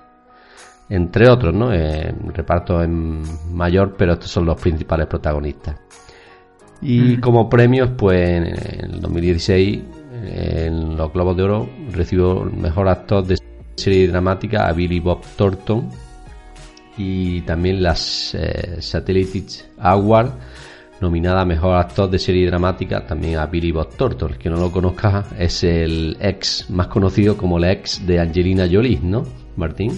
Entre 0.89 1.27
otros, 1.27 1.53
¿no? 1.53 1.73
Eh, 1.73 2.13
reparto 2.33 2.81
en 2.81 3.21
mayor, 3.53 3.95
pero 3.97 4.13
estos 4.13 4.31
son 4.31 4.45
los 4.45 4.59
principales 4.59 5.07
protagonistas. 5.07 5.75
Y 6.81 7.17
como 7.17 7.49
premios, 7.49 7.89
pues 7.97 8.29
en 8.29 8.45
el 8.45 9.01
2016, 9.01 9.81
en 10.25 10.95
los 10.95 11.11
Globos 11.11 11.35
de 11.35 11.43
Oro, 11.43 11.69
recibió 11.91 12.43
el 12.43 12.53
mejor 12.53 12.87
actor 12.87 13.25
de 13.25 13.37
serie 13.75 14.07
dramática 14.07 14.67
a 14.67 14.73
Billy 14.73 14.99
Bob 14.99 15.21
Thornton 15.35 15.89
y 16.97 17.41
también 17.41 17.81
las 17.81 18.33
eh, 18.33 18.81
Satellite 18.81 19.65
Award 19.77 20.31
nominada 21.01 21.41
a 21.41 21.45
Mejor 21.45 21.75
Actor 21.75 22.09
de 22.09 22.19
Serie 22.19 22.45
Dramática 22.45 23.05
también 23.05 23.37
a 23.37 23.45
Billy 23.45 23.71
Bob 23.71 23.95
Thornton. 23.95 24.31
El 24.31 24.37
que 24.37 24.49
no 24.49 24.57
lo 24.57 24.71
conozca 24.71 25.25
es 25.37 25.63
el 25.63 26.17
ex, 26.19 26.69
más 26.69 26.87
conocido 26.87 27.37
como 27.37 27.57
el 27.57 27.65
ex 27.65 28.05
de 28.05 28.19
Angelina 28.19 28.67
Jolie, 28.71 28.99
¿no, 29.01 29.23
Martín? 29.55 29.91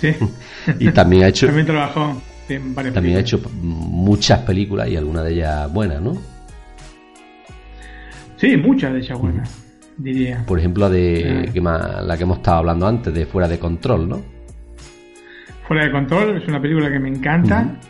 Sí. 0.00 0.14
y 0.78 0.90
también 0.90 1.24
ha 1.24 1.28
hecho... 1.28 1.46
también 1.46 1.66
trabajó 1.66 2.20
en 2.48 2.74
varias 2.74 2.94
También 2.94 3.16
ha 3.16 3.20
hecho 3.20 3.40
muchas 3.60 4.40
películas 4.40 4.88
y 4.88 4.96
algunas 4.96 5.24
de 5.24 5.32
ellas 5.32 5.72
buenas, 5.72 6.00
¿no? 6.00 6.16
Sí, 8.36 8.56
muchas 8.56 8.92
de 8.92 8.98
ellas 9.00 9.18
buenas, 9.18 9.64
diría. 9.96 10.44
Por 10.46 10.58
ejemplo, 10.58 10.90
de 10.90 11.50
la 11.54 12.16
que 12.16 12.22
hemos 12.22 12.38
estado 12.38 12.58
hablando 12.58 12.86
antes, 12.86 13.14
de 13.14 13.24
Fuera 13.24 13.48
de 13.48 13.58
Control, 13.58 14.08
¿no? 14.08 14.22
Fuera 15.66 15.84
de 15.86 15.90
Control 15.90 16.36
es 16.36 16.46
una 16.46 16.60
película 16.60 16.90
que 16.90 16.98
me 17.00 17.08
encanta. 17.08 17.80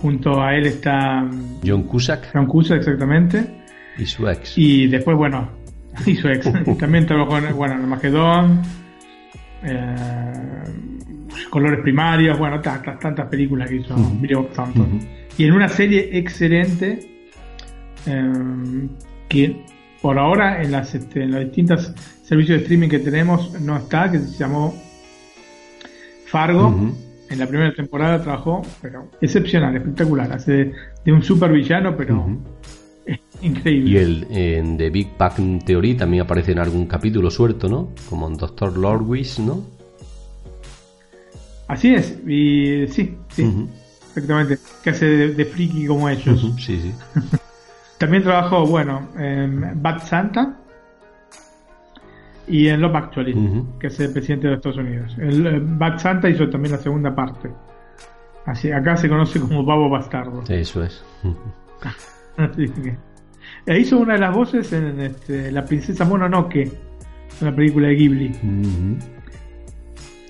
Junto 0.00 0.40
a 0.40 0.54
él 0.54 0.66
está. 0.66 1.28
John 1.66 1.82
Cusack. 1.82 2.30
John 2.32 2.46
Cusack, 2.46 2.78
exactamente. 2.78 3.64
Y 3.98 4.06
su 4.06 4.28
ex. 4.28 4.56
Y 4.56 4.86
después, 4.86 5.16
bueno. 5.16 5.50
Y 6.06 6.14
su 6.14 6.28
ex. 6.28 6.48
También 6.78 7.06
trabajó 7.06 7.38
en, 7.38 7.56
bueno, 7.56 7.74
en 7.74 7.88
Magedón. 7.88 8.62
Eh, 9.64 9.94
colores 11.50 11.80
primarios. 11.80 12.38
Bueno, 12.38 12.60
tantas, 12.60 12.98
tantas 13.00 13.26
películas 13.26 13.68
que 13.68 13.76
hizo 13.76 13.96
Y 15.36 15.44
en 15.44 15.52
una 15.52 15.68
serie 15.68 16.16
excelente. 16.16 17.00
Eh, 18.06 18.88
que 19.28 19.64
por 20.00 20.18
ahora 20.18 20.62
en 20.62 20.72
las, 20.72 20.94
este, 20.94 21.24
en 21.24 21.32
los 21.32 21.40
distintos 21.40 21.92
servicios 22.22 22.58
de 22.58 22.62
streaming 22.62 22.88
que 22.88 23.00
tenemos 23.00 23.60
no 23.60 23.76
está, 23.76 24.10
que 24.10 24.20
se 24.20 24.38
llamó 24.38 24.74
Fargo, 26.26 26.94
en 27.30 27.38
la 27.38 27.46
primera 27.46 27.72
temporada 27.74 28.22
trabajó, 28.22 28.62
pero 28.80 29.10
excepcional, 29.20 29.76
espectacular. 29.76 30.32
Hace 30.32 30.72
de, 31.04 31.12
un 31.12 31.22
supervillano, 31.22 31.96
pero 31.96 32.26
increíble. 33.42 33.90
Y 33.90 33.96
el, 33.96 34.26
en 34.30 34.76
The 34.76 34.90
Big 34.90 35.16
Bang 35.18 35.62
Theory 35.64 35.94
también 35.94 36.22
aparece 36.22 36.52
en 36.52 36.58
algún 36.58 36.86
capítulo 36.86 37.30
suelto, 37.30 37.68
¿no? 37.68 37.90
Como 38.08 38.28
en 38.28 38.36
Doctor 38.36 38.76
Lordwich, 38.76 39.38
¿no? 39.38 39.64
Así 41.66 41.94
es, 41.94 42.18
y 42.26 42.86
sí, 42.88 43.16
sí, 43.28 43.68
exactamente. 44.08 44.58
Que 44.82 44.90
hace 44.90 45.06
de, 45.06 45.44
friki 45.44 45.86
como 45.86 46.08
ellos. 46.08 46.54
Sí, 46.58 46.80
sí. 46.80 46.94
también 47.98 48.22
trabajó, 48.22 48.66
bueno, 48.66 49.08
en 49.18 49.82
Bad 49.82 50.06
Santa 50.06 50.56
y 52.48 52.68
en 52.68 52.80
Love 52.80 52.96
Actually, 52.96 53.34
que 53.78 53.88
es 53.88 54.00
el 54.00 54.12
presidente 54.12 54.48
de 54.48 54.54
Estados 54.54 54.78
Unidos. 54.78 55.16
El 55.18 55.46
eh, 55.46 55.60
Bad 55.62 55.98
Santa 55.98 56.28
hizo 56.28 56.48
también 56.48 56.72
la 56.72 56.78
segunda 56.78 57.14
parte. 57.14 57.50
Así, 58.46 58.70
acá 58.70 58.96
se 58.96 59.08
conoce 59.08 59.40
como 59.40 59.64
Babo 59.64 59.90
Bastardo. 59.90 60.42
Eso 60.48 60.82
es. 60.82 61.04
Así 62.36 62.68
que, 62.68 62.96
e 63.66 63.78
hizo 63.78 63.98
una 63.98 64.14
de 64.14 64.20
las 64.20 64.34
voces 64.34 64.72
en 64.72 65.00
este, 65.00 65.52
La 65.52 65.64
Princesa 65.64 66.04
Mononoke, 66.04 66.70
una 67.40 67.54
película 67.54 67.88
de 67.88 67.94
Ghibli. 67.94 68.32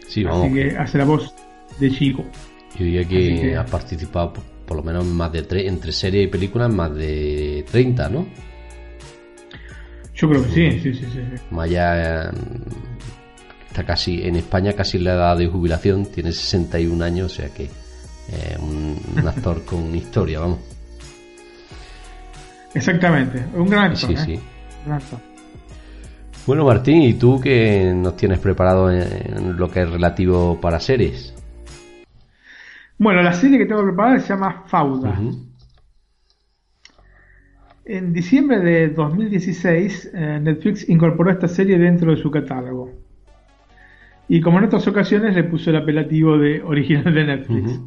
Sí, 0.08 0.24
vamos. 0.24 0.46
Así 0.46 0.54
que 0.54 0.76
hace 0.76 0.98
la 0.98 1.04
voz 1.04 1.34
de 1.78 1.90
Chico. 1.90 2.24
Yo 2.78 2.84
diría 2.84 3.06
que, 3.06 3.56
ha 3.56 3.64
participado 3.64 4.32
por, 4.66 4.76
lo 4.76 4.82
menos 4.82 5.04
más 5.04 5.32
de 5.32 5.42
tres, 5.42 5.66
entre 5.66 5.92
serie 5.92 6.22
y 6.22 6.26
películas, 6.26 6.72
más 6.72 6.94
de 6.94 7.64
30, 7.70 8.08
¿no? 8.08 8.26
Yo 10.18 10.28
creo 10.28 10.42
que 10.42 10.50
sí, 10.50 10.80
sí, 10.80 10.94
sí. 10.94 11.06
sí. 11.12 11.20
Maya 11.52 12.32
está 13.68 13.84
casi, 13.84 14.26
en 14.26 14.34
España 14.34 14.72
casi 14.72 14.98
la 14.98 15.14
edad 15.14 15.36
de 15.36 15.46
jubilación, 15.46 16.06
tiene 16.06 16.32
61 16.32 17.04
años, 17.04 17.32
o 17.32 17.34
sea 17.36 17.48
que 17.54 17.64
eh, 17.64 18.58
un, 18.60 18.98
actor 19.26 19.64
con 19.64 19.94
historia, 19.94 20.40
vamos. 20.40 20.58
Exactamente, 22.74 23.44
un 23.54 23.70
gran 23.70 23.92
actor. 23.92 24.08
Sí, 24.08 24.14
¿eh? 24.14 24.18
sí. 24.36 24.40
Bueno, 26.46 26.64
Martín, 26.64 27.02
¿y 27.02 27.14
tú 27.14 27.40
qué 27.40 27.92
nos 27.94 28.16
tienes 28.16 28.40
preparado 28.40 28.90
en, 28.90 29.56
lo 29.56 29.70
que 29.70 29.82
es 29.82 29.90
relativo 29.90 30.60
para 30.60 30.80
series? 30.80 31.32
Bueno, 32.98 33.22
la 33.22 33.32
serie 33.32 33.58
que 33.58 33.66
tengo 33.66 33.84
preparada 33.84 34.18
se 34.18 34.30
llama 34.30 34.64
Fauda. 34.66 35.16
En 37.88 38.12
diciembre 38.12 38.60
de 38.60 38.90
2016, 38.90 40.10
eh, 40.12 40.38
Netflix 40.42 40.86
incorporó 40.90 41.30
esta 41.30 41.48
serie 41.48 41.78
dentro 41.78 42.10
de 42.10 42.18
su 42.18 42.30
catálogo. 42.30 42.90
Y 44.28 44.42
como 44.42 44.58
en 44.58 44.64
otras 44.64 44.86
ocasiones, 44.86 45.34
le 45.34 45.44
puso 45.44 45.70
el 45.70 45.76
apelativo 45.76 46.36
de 46.36 46.60
original 46.60 47.14
de 47.14 47.24
Netflix. 47.24 47.80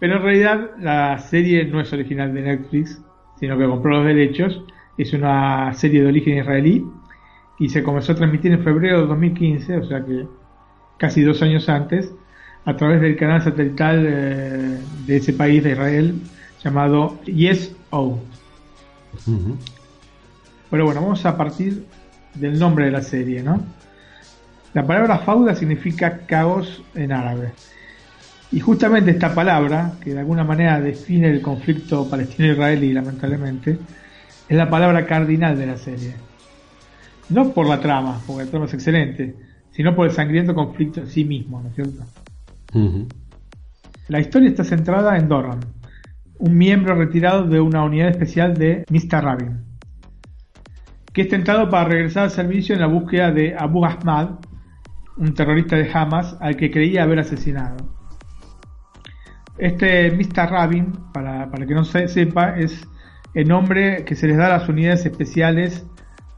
Pero 0.00 0.16
en 0.16 0.22
realidad 0.22 0.70
la 0.80 1.18
serie 1.18 1.66
no 1.66 1.82
es 1.82 1.92
original 1.92 2.32
de 2.32 2.40
Netflix, 2.40 2.98
sino 3.38 3.58
que 3.58 3.66
compró 3.66 3.98
los 3.98 4.06
derechos. 4.06 4.64
Es 4.96 5.12
una 5.12 5.74
serie 5.74 6.00
de 6.00 6.06
origen 6.06 6.38
israelí 6.38 6.82
y 7.58 7.68
se 7.68 7.82
comenzó 7.82 8.12
a 8.12 8.14
transmitir 8.14 8.52
en 8.52 8.64
febrero 8.64 9.02
de 9.02 9.06
2015, 9.06 9.76
o 9.76 9.84
sea 9.84 10.02
que 10.02 10.24
casi 10.96 11.20
dos 11.20 11.42
años 11.42 11.68
antes, 11.68 12.10
a 12.64 12.74
través 12.74 13.02
del 13.02 13.16
canal 13.16 13.42
satelital 13.42 14.02
eh, 14.08 14.78
de 15.06 15.16
ese 15.16 15.34
país 15.34 15.62
de 15.62 15.72
Israel 15.72 16.14
llamado 16.62 17.18
Pero 20.70 20.84
bueno, 20.84 21.02
vamos 21.02 21.24
a 21.26 21.36
partir 21.36 21.86
del 22.34 22.58
nombre 22.58 22.86
de 22.86 22.90
la 22.90 23.02
serie, 23.02 23.42
¿no? 23.42 23.60
La 24.72 24.86
palabra 24.86 25.18
fauda 25.18 25.54
significa 25.54 26.26
caos 26.26 26.82
en 26.94 27.12
árabe. 27.12 27.52
Y 28.50 28.60
justamente 28.60 29.10
esta 29.12 29.34
palabra, 29.34 29.92
que 30.00 30.14
de 30.14 30.20
alguna 30.20 30.44
manera 30.44 30.80
define 30.80 31.30
el 31.30 31.40
conflicto 31.40 32.08
palestino-israelí, 32.08 32.92
lamentablemente, 32.92 33.78
es 34.48 34.56
la 34.56 34.68
palabra 34.68 35.06
cardinal 35.06 35.58
de 35.58 35.66
la 35.66 35.76
serie. 35.76 36.14
No 37.30 37.52
por 37.52 37.66
la 37.66 37.80
trama, 37.80 38.20
porque 38.26 38.44
la 38.44 38.50
trama 38.50 38.66
es 38.66 38.74
excelente, 38.74 39.34
sino 39.70 39.94
por 39.94 40.06
el 40.06 40.12
sangriento 40.12 40.54
conflicto 40.54 41.00
en 41.00 41.08
sí 41.08 41.24
mismo, 41.24 41.60
¿no 41.60 41.68
es 41.68 41.74
cierto? 41.74 42.04
La 44.08 44.20
historia 44.20 44.50
está 44.50 44.64
centrada 44.64 45.16
en 45.16 45.28
Doran, 45.28 45.60
un 46.38 46.56
miembro 46.56 46.94
retirado 46.94 47.44
de 47.44 47.60
una 47.60 47.84
unidad 47.84 48.08
especial 48.08 48.54
de 48.54 48.84
Mr. 48.90 49.22
Rabin, 49.22 49.64
que 51.12 51.22
es 51.22 51.28
tentado 51.28 51.68
para 51.70 51.88
regresar 51.88 52.24
al 52.24 52.30
servicio 52.30 52.74
en 52.74 52.80
la 52.80 52.86
búsqueda 52.86 53.30
de 53.30 53.54
Abu 53.56 53.84
Ahmad, 53.84 54.40
un 55.16 55.34
terrorista 55.34 55.76
de 55.76 55.90
Hamas 55.92 56.36
al 56.40 56.56
que 56.56 56.70
creía 56.70 57.04
haber 57.04 57.20
asesinado. 57.20 57.76
Este 59.58 60.10
Mr. 60.10 60.50
Rabin, 60.50 60.92
para, 61.12 61.48
para 61.50 61.66
que 61.66 61.74
no 61.74 61.84
se 61.84 62.08
sepa, 62.08 62.58
es 62.58 62.86
el 63.34 63.48
nombre 63.48 64.04
que 64.04 64.16
se 64.16 64.26
les 64.26 64.36
da 64.36 64.46
a 64.46 64.58
las 64.58 64.68
unidades 64.68 65.06
especiales 65.06 65.86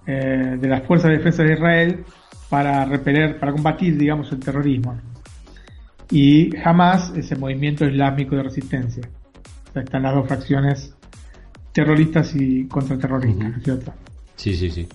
eh, 0.07 0.57
de 0.61 0.69
las 0.69 0.83
Fuerzas 0.83 1.11
de 1.11 1.17
Defensa 1.19 1.43
de 1.43 1.55
Israel 1.55 2.05
para 2.51 2.85
repeler, 2.85 3.39
para 3.41 3.53
combatir, 3.53 3.97
digamos, 3.97 4.31
el 4.33 4.41
terrorismo. 4.41 5.01
Y 6.11 6.57
Hamas 6.59 7.13
es 7.17 7.33
el 7.33 7.39
movimiento 7.39 7.85
islámico 7.87 8.37
de 8.37 8.43
resistencia. 8.45 9.03
Están 9.81 10.03
las 10.03 10.15
dos 10.15 10.27
fracciones 10.27 10.95
terroristas 11.73 12.35
y 12.35 12.67
contraterroristas, 12.67 13.63
¿cierto? 13.63 13.93
Sí, 14.37 14.55
sí, 14.57 14.71
sí. 14.71 14.89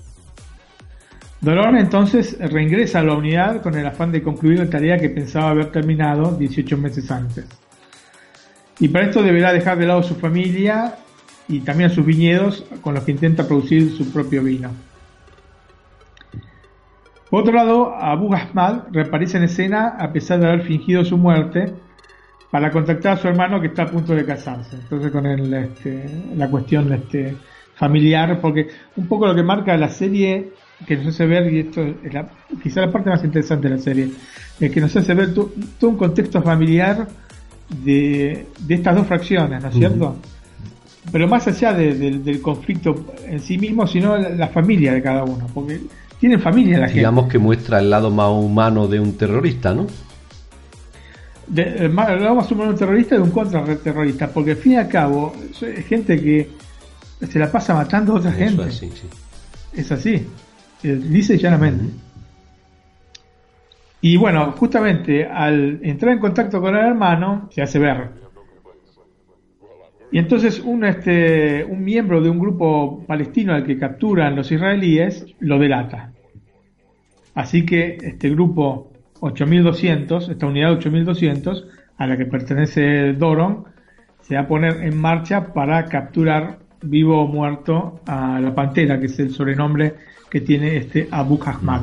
Dolor 1.41 1.76
entonces 1.76 2.38
reingresa 2.39 3.00
a 3.00 3.04
la 3.04 3.15
unidad 3.15 3.62
con 3.62 3.76
el 3.76 3.86
afán 3.86 4.12
de 4.12 4.22
concluir 4.22 4.60
la 4.60 4.70
tarea 4.70 5.00
que 5.00 5.10
pensaba 5.10 5.50
haber 5.50 5.72
terminado 5.72 6.36
18 6.38 6.78
meses 6.78 7.10
antes. 7.10 7.46
Y 8.80 8.88
para 8.88 9.06
esto 9.06 9.24
deberá 9.24 9.52
dejar 9.52 9.78
de 9.78 9.88
lado 9.88 10.04
su 10.04 10.15
familia 10.15 10.96
y 11.48 11.62
también 11.62 11.89
sus 11.89 12.06
viñedos 12.06 12.65
con 12.82 12.94
los 12.94 13.04
que 13.04 13.12
intenta 13.12 13.48
producir 13.48 13.91
su 13.91 14.12
propio 14.12 14.44
vino. 14.44 14.72
Por 17.30 17.41
otro 17.41 17.54
lado, 17.54 17.96
Abu 17.96 18.34
Ahmad 18.34 18.84
reaparece 18.91 19.38
en 19.38 19.44
escena 19.44 19.96
a 20.00 20.12
pesar 20.12 20.39
de 20.39 20.48
haber 20.48 20.63
fingido 20.63 21.06
su 21.06 21.17
muerte 21.17 21.74
para 22.52 22.70
contactar 22.70 23.14
a 23.14 23.18
su 23.18 23.30
hermano 23.30 23.62
que 23.62 23.68
está 23.68 23.84
a 23.84 23.88
punto 23.88 24.14
de 24.14 24.26
casarse. 24.26 24.76
Entonces 24.76 25.10
con 25.12 25.26
el, 25.26 25.52
este, 25.54 26.06
la 26.36 26.50
cuestión 26.50 26.92
este, 26.92 27.36
familiar, 27.76 28.40
porque 28.42 28.68
un 28.98 29.08
poco 29.08 29.26
lo 29.26 29.34
que 29.34 29.42
marca 29.42 29.76
la 29.78 29.90
serie 29.90 30.52
que 30.86 30.98
nos 30.98 31.08
hace 31.08 31.26
ver, 31.26 31.52
y 31.52 31.60
esto 31.60 31.82
es 31.82 32.14
la, 32.14 32.28
quizá 32.62 32.82
la 32.82 32.92
parte 32.92 33.10
más 33.10 33.24
interesante 33.24 33.70
de 33.70 33.76
la 33.76 33.82
serie, 33.82 34.10
es 34.60 34.72
que 34.72 34.82
nos 34.82 34.96
hace 34.96 35.14
ver 35.14 35.34
todo 35.34 35.52
un 35.82 35.96
contexto 35.96 36.42
familiar 36.42 37.08
de, 37.84 38.48
estas 38.68 38.96
dos 38.96 39.08
fracciones, 39.08 39.62
¿no 39.62 39.70
es 39.70 39.76
cierto? 39.76 40.16
Pero 41.12 41.28
más 41.28 41.48
allá 41.48 41.74
del 41.74 42.42
conflicto 42.42 43.14
en 43.28 43.40
sí 43.40 43.58
mismo, 43.58 43.88
sino 43.88 44.18
la, 44.18 44.48
familia 44.48 44.94
de 44.94 45.02
cada 45.02 45.24
uno, 45.24 45.48
porque 45.54 45.80
tienen 46.20 46.42
familia 46.42 46.80
la 46.80 46.88
gente. 46.88 47.00
Digamos 47.00 47.28
que 47.28 47.40
muestra 47.40 47.80
el 47.80 47.90
lado 47.90 48.12
más 48.12 48.30
humano 48.30 48.88
de 48.88 49.00
un 49.00 49.18
terrorista, 49.18 49.74
¿no? 49.74 49.88
De, 51.52 51.90
más 51.90 52.50
humano 52.52 52.70
de 52.70 52.74
un 52.74 52.80
terrorista 52.80 53.16
y 53.16 53.18
de 53.18 53.24
un 53.26 53.32
contraterrorista, 53.32 54.30
porque 54.30 54.52
al 54.52 54.58
fin 54.58 54.72
y 54.74 54.76
al 54.78 54.88
cabo 54.88 55.34
es 55.62 55.86
gente 55.86 56.22
que 56.22 56.50
se 57.28 57.40
la 57.40 57.52
pasa 57.52 57.74
matando 57.74 58.14
a 58.14 58.16
otra 58.20 58.32
gente. 58.32 58.64
Es 58.64 58.82
así, 58.82 58.92
es 59.74 59.92
así, 59.92 60.28
dice 60.82 61.38
llanamente. 61.38 61.86
Y 64.00 64.18
bueno, 64.18 64.54
justamente 64.54 65.26
al 65.26 65.80
entrar 65.84 66.14
en 66.14 66.20
contacto 66.20 66.60
con 66.62 66.76
el 66.76 66.86
hermano, 66.86 67.50
se 67.52 67.62
hace 67.62 67.78
ver. 67.78 68.10
Y 70.12 70.18
entonces 70.18 70.60
un, 70.60 70.84
este, 70.84 71.64
un 71.64 71.84
miembro 71.84 72.22
de 72.22 72.30
un 72.30 72.40
grupo 72.40 73.04
palestino 73.06 73.54
al 73.54 73.66
que 73.66 73.78
capturan 73.78 74.36
los 74.36 74.52
israelíes 74.52 75.26
lo 75.40 75.60
delata. 75.60 76.12
Así 77.34 77.66
que 77.66 77.98
este 78.02 78.30
grupo 78.30 78.90
8200, 79.21 80.29
esta 80.29 80.45
unidad 80.45 80.73
8200, 80.73 81.65
a 81.97 82.07
la 82.07 82.17
que 82.17 82.25
pertenece 82.25 83.13
Doron, 83.13 83.65
se 84.21 84.36
va 84.36 84.41
a 84.41 84.47
poner 84.47 84.84
en 84.84 84.99
marcha 84.99 85.53
para 85.53 85.86
capturar 85.86 86.60
vivo 86.81 87.21
o 87.21 87.27
muerto 87.27 88.01
a 88.05 88.39
la 88.39 88.53
pantera, 88.53 88.99
que 88.99 89.05
es 89.05 89.19
el 89.19 89.31
sobrenombre 89.31 89.95
que 90.29 90.41
tiene 90.41 90.77
este 90.77 91.07
Abu 91.12 91.39
Ahmad. 91.45 91.81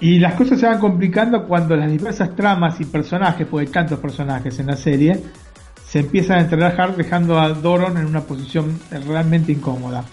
Y 0.00 0.18
las 0.18 0.34
cosas 0.34 0.58
se 0.58 0.66
van 0.66 0.80
complicando 0.80 1.46
cuando 1.46 1.76
las 1.76 1.90
diversas 1.90 2.34
tramas 2.34 2.80
y 2.80 2.84
personajes, 2.84 3.46
porque 3.46 3.66
hay 3.66 3.72
tantos 3.72 4.00
personajes 4.00 4.58
en 4.58 4.66
la 4.66 4.76
serie, 4.76 5.20
se 5.86 6.00
empiezan 6.00 6.38
a 6.38 6.42
entrelajar 6.42 6.96
dejando 6.96 7.38
a 7.38 7.50
Doron 7.50 7.96
en 7.96 8.06
una 8.06 8.22
posición 8.22 8.80
realmente 8.90 9.52
incómoda, 9.52 10.04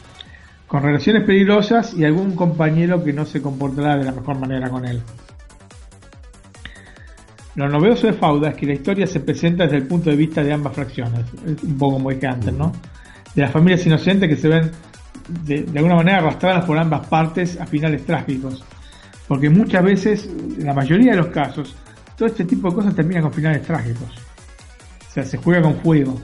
con 0.72 0.84
relaciones 0.84 1.26
peligrosas 1.26 1.94
y 1.94 2.06
algún 2.06 2.34
compañero 2.34 3.04
que 3.04 3.12
no 3.12 3.26
se 3.26 3.42
comportará 3.42 3.98
de 3.98 4.06
la 4.06 4.14
mejor 4.14 4.40
manera 4.40 4.70
con 4.70 4.86
él. 4.86 5.02
Lo 7.56 7.68
novedoso 7.68 8.08
de 8.08 8.14
Fauda 8.14 8.52
es 8.52 8.56
que 8.56 8.66
la 8.66 8.74
historia 8.74 9.06
se 9.06 9.20
presenta 9.20 9.66
desde 9.66 9.76
el 9.76 9.88
punto 9.88 10.10
de 10.10 10.16
vista 10.16 10.42
de 10.42 10.54
ambas 10.54 10.74
fracciones, 10.74 11.26
un 11.64 11.78
poco 11.78 11.96
como 11.96 12.12
dije 12.12 12.26
antes, 12.26 12.54
¿no? 12.54 12.72
De 13.36 13.42
las 13.42 13.52
familias 13.52 13.86
inocentes 13.86 14.30
que 14.30 14.38
se 14.38 14.48
ven 14.48 14.72
de, 15.44 15.64
de 15.64 15.78
alguna 15.78 15.96
manera 15.96 16.20
arrastradas 16.20 16.64
por 16.64 16.78
ambas 16.78 17.06
partes 17.08 17.60
a 17.60 17.66
finales 17.66 18.06
trágicos 18.06 18.64
porque 19.32 19.50
muchas 19.50 19.82
veces, 19.82 20.26
en 20.26 20.66
la 20.66 20.74
mayoría 20.74 21.12
de 21.12 21.18
los 21.18 21.28
casos, 21.28 21.74
todo 22.18 22.28
este 22.28 22.44
tipo 22.44 22.70
de 22.70 22.76
cosas 22.76 22.94
termina 22.94 23.22
con 23.22 23.32
finales 23.32 23.62
trágicos. 23.62 24.10
O 25.10 25.14
sea, 25.14 25.24
se 25.24 25.38
juega 25.38 25.62
con 25.62 25.76
fuego. 25.78 26.20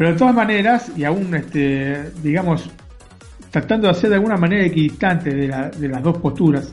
Pero 0.00 0.12
de 0.12 0.18
todas 0.18 0.34
maneras, 0.34 0.90
y 0.96 1.04
aún, 1.04 1.34
este, 1.34 2.10
digamos, 2.22 2.70
tratando 3.50 3.86
de 3.86 3.90
hacer 3.90 4.08
de 4.08 4.16
alguna 4.16 4.38
manera 4.38 4.64
equidistante 4.64 5.28
de, 5.28 5.46
las 5.46 6.02
dos 6.02 6.16
posturas, 6.16 6.72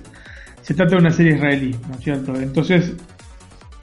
se 0.62 0.74
trata 0.74 0.92
de 0.92 1.02
una 1.02 1.12
serie 1.12 1.36
israelí, 1.36 1.76
¿no 1.90 1.96
es 1.96 2.04
cierto? 2.06 2.34
Entonces, 2.40 2.94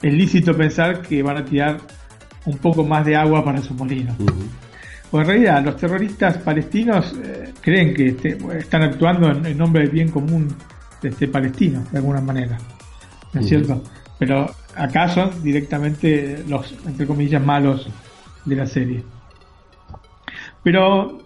es 0.01 0.13
lícito 0.15 0.57
pensar 0.57 1.03
que 1.03 1.21
van 1.21 1.37
a 1.37 1.45
tirar 1.45 1.77
un 2.47 2.57
poco 2.57 2.83
más 2.83 3.05
de 3.05 3.15
agua 3.15 3.45
para 3.45 3.61
su 3.61 3.75
molino. 3.75 4.15
Pues 5.11 5.21
en 5.21 5.27
realidad 5.27 5.63
los 5.63 5.77
terroristas 5.77 6.39
palestinos 6.39 7.13
eh, 7.23 7.53
creen 7.61 7.93
que 7.93 8.07
este, 8.07 8.39
están 8.57 8.81
actuando 8.81 9.29
en, 9.29 9.55
nombre 9.55 9.83
del 9.83 9.91
bien 9.91 10.09
común 10.09 10.47
de 11.03 11.09
este 11.09 11.27
palestino, 11.27 11.83
de 11.91 11.99
alguna 11.99 12.19
manera. 12.19 12.57
¿No 13.31 13.41
es 13.41 13.47
cierto? 13.47 13.83
Pero 14.17 14.49
acá 14.75 15.07
son 15.07 15.43
directamente 15.43 16.43
los, 16.47 16.73
entre 16.87 17.05
comillas, 17.05 17.45
malos 17.45 17.87
de 18.43 18.55
la 18.55 18.65
serie. 18.65 19.03
Pero 20.65 21.19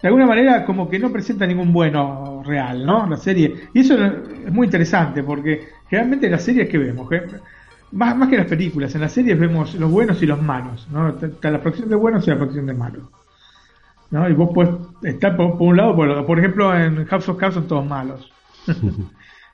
de 0.00 0.08
alguna 0.08 0.24
manera 0.24 0.64
como 0.64 0.88
que 0.88 0.98
no 0.98 1.12
presenta 1.12 1.46
ningún 1.46 1.74
bueno 1.74 2.42
real, 2.42 2.86
¿no? 2.86 3.06
La 3.06 3.18
serie. 3.18 3.68
Y 3.74 3.80
eso 3.80 4.02
es 4.02 4.50
muy 4.50 4.66
interesante 4.66 5.22
porque 5.22 5.68
generalmente 5.90 6.30
las 6.30 6.42
series 6.42 6.70
que 6.70 6.78
vemos, 6.78 7.06
más, 7.92 8.16
más 8.16 8.28
que 8.30 8.38
las 8.38 8.46
películas, 8.46 8.94
en 8.94 9.02
las 9.02 9.12
series 9.12 9.38
vemos 9.38 9.74
los 9.74 9.90
buenos 9.90 10.22
y 10.22 10.26
los 10.26 10.40
malos, 10.40 10.88
¿no? 10.90 11.10
Está 11.10 11.50
la 11.50 11.58
fracción 11.58 11.90
de 11.90 11.96
buenos 11.96 12.26
y 12.26 12.30
la 12.30 12.38
fracción 12.38 12.64
de 12.64 12.72
malos. 12.72 13.02
¿no? 14.10 14.26
Y 14.26 14.32
vos 14.32 14.52
puedes 14.54 14.72
estar 15.02 15.36
por, 15.36 15.60
un 15.60 15.76
lado, 15.76 15.94
por, 15.94 16.24
por, 16.24 16.38
ejemplo 16.38 16.74
en 16.74 17.04
House 17.04 17.28
of 17.28 17.36
Cards 17.36 17.56
son 17.56 17.68
todos 17.68 17.84
malos. 17.84 18.32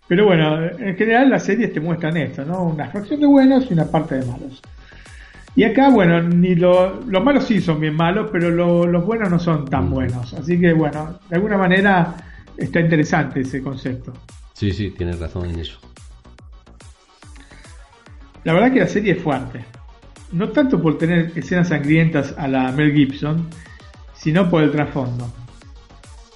Pero 0.06 0.26
bueno, 0.26 0.64
en 0.64 0.96
general 0.96 1.28
las 1.30 1.42
series 1.42 1.72
te 1.72 1.80
muestran 1.80 2.16
esto, 2.18 2.44
¿no? 2.44 2.62
Una 2.66 2.86
fracción 2.86 3.18
de 3.18 3.26
buenos 3.26 3.68
y 3.68 3.74
una 3.74 3.86
parte 3.86 4.14
de 4.14 4.26
malos. 4.26 4.62
Y 5.56 5.62
acá, 5.62 5.88
bueno, 5.88 6.20
ni 6.20 6.56
los 6.56 7.04
malos 7.22 7.44
sí 7.44 7.60
son 7.60 7.80
bien 7.80 7.94
malos, 7.94 8.28
pero 8.32 8.50
los 8.50 9.04
buenos 9.06 9.30
no 9.30 9.38
son 9.38 9.64
tan 9.66 9.88
buenos. 9.88 10.34
Así 10.34 10.58
que, 10.58 10.72
bueno, 10.72 11.18
de 11.28 11.36
alguna 11.36 11.56
manera 11.56 12.14
está 12.56 12.80
interesante 12.80 13.40
ese 13.40 13.62
concepto. 13.62 14.12
Sí, 14.52 14.72
sí, 14.72 14.90
tienes 14.90 15.20
razón 15.20 15.50
en 15.50 15.60
eso. 15.60 15.78
La 18.42 18.52
verdad 18.52 18.72
que 18.72 18.80
la 18.80 18.88
serie 18.88 19.12
es 19.12 19.22
fuerte. 19.22 19.64
No 20.32 20.48
tanto 20.48 20.82
por 20.82 20.98
tener 20.98 21.30
escenas 21.36 21.68
sangrientas 21.68 22.34
a 22.36 22.48
la 22.48 22.72
Mel 22.72 22.92
Gibson, 22.92 23.48
sino 24.14 24.50
por 24.50 24.64
el 24.64 24.72
trasfondo. 24.72 25.32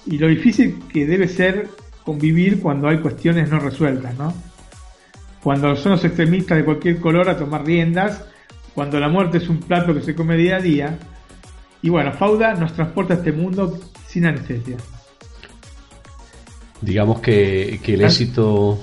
Y 0.05 0.17
lo 0.17 0.27
difícil 0.27 0.79
que 0.91 1.05
debe 1.05 1.27
ser 1.27 1.67
convivir 2.05 2.61
cuando 2.61 2.87
hay 2.87 2.99
cuestiones 2.99 3.49
no 3.49 3.59
resueltas, 3.59 4.17
¿no? 4.17 4.33
Cuando 5.43 5.75
son 5.75 5.91
los 5.93 6.05
extremistas 6.05 6.57
de 6.57 6.65
cualquier 6.65 6.99
color 6.99 7.29
a 7.29 7.37
tomar 7.37 7.65
riendas 7.65 8.25
cuando 8.73 8.99
la 8.99 9.09
muerte 9.09 9.37
es 9.37 9.49
un 9.49 9.59
plato 9.59 9.93
que 9.93 10.01
se 10.01 10.15
come 10.15 10.35
día 10.35 10.57
a 10.57 10.61
día. 10.61 10.99
Y 11.81 11.89
bueno, 11.89 12.11
Fauda 12.11 12.53
nos 12.55 12.73
transporta 12.73 13.13
a 13.13 13.17
este 13.17 13.31
mundo 13.31 13.77
sin 14.07 14.25
anestesia. 14.25 14.77
Digamos 16.81 17.19
que, 17.19 17.79
el 17.85 18.01
éxito 18.01 18.79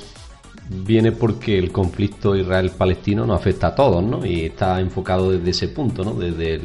viene 0.68 1.12
porque 1.12 1.58
el 1.58 1.70
conflicto 1.70 2.36
Israel-Palestino 2.36 3.24
nos 3.24 3.40
afecta 3.40 3.68
a 3.68 3.74
todos, 3.74 4.04
¿no? 4.04 4.24
Y 4.26 4.46
está 4.46 4.80
enfocado 4.80 5.32
desde 5.32 5.50
ese 5.50 5.68
punto, 5.68 6.04
¿no? 6.04 6.14
Desde, 6.14 6.58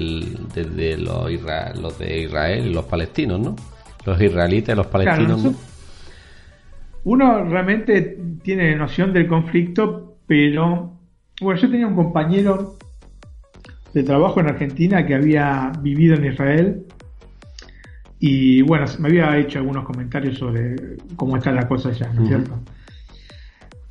desde 0.54 0.98
los, 0.98 1.32
los, 1.80 2.00
de 2.00 2.22
Israel 2.24 2.68
y 2.68 2.74
los 2.74 2.86
palestinos, 2.86 3.40
¿no? 3.40 3.56
Los 4.06 4.20
israelitas 4.20 4.74
y 4.74 4.78
los 4.78 4.88
palestinos, 4.88 5.56
Uno 7.04 7.44
realmente 7.46 8.18
tiene 8.44 8.76
noción 8.76 9.14
del 9.14 9.28
conflicto, 9.28 10.18
pero... 10.26 10.98
Bueno, 11.40 11.60
yo 11.60 11.72
tenía 11.72 11.88
un 11.88 11.96
compañero 11.96 12.78
de 13.94 14.04
trabajo 14.04 14.40
en 14.40 14.48
Argentina 14.48 15.06
que 15.06 15.16
había 15.16 15.72
vivido 15.82 16.16
en 16.16 16.26
Israel. 16.26 16.86
Y 18.20 18.62
bueno, 18.62 18.86
me 19.00 19.10
había 19.10 19.38
hecho 19.38 19.60
algunos 19.60 19.84
comentarios 19.84 20.38
sobre 20.38 20.76
cómo 21.16 21.38
está 21.38 21.52
la 21.52 21.68
cosa 21.68 21.90
allá, 21.90 22.12
¿no 22.14 22.22
es 22.22 22.28
cierto? 22.28 22.60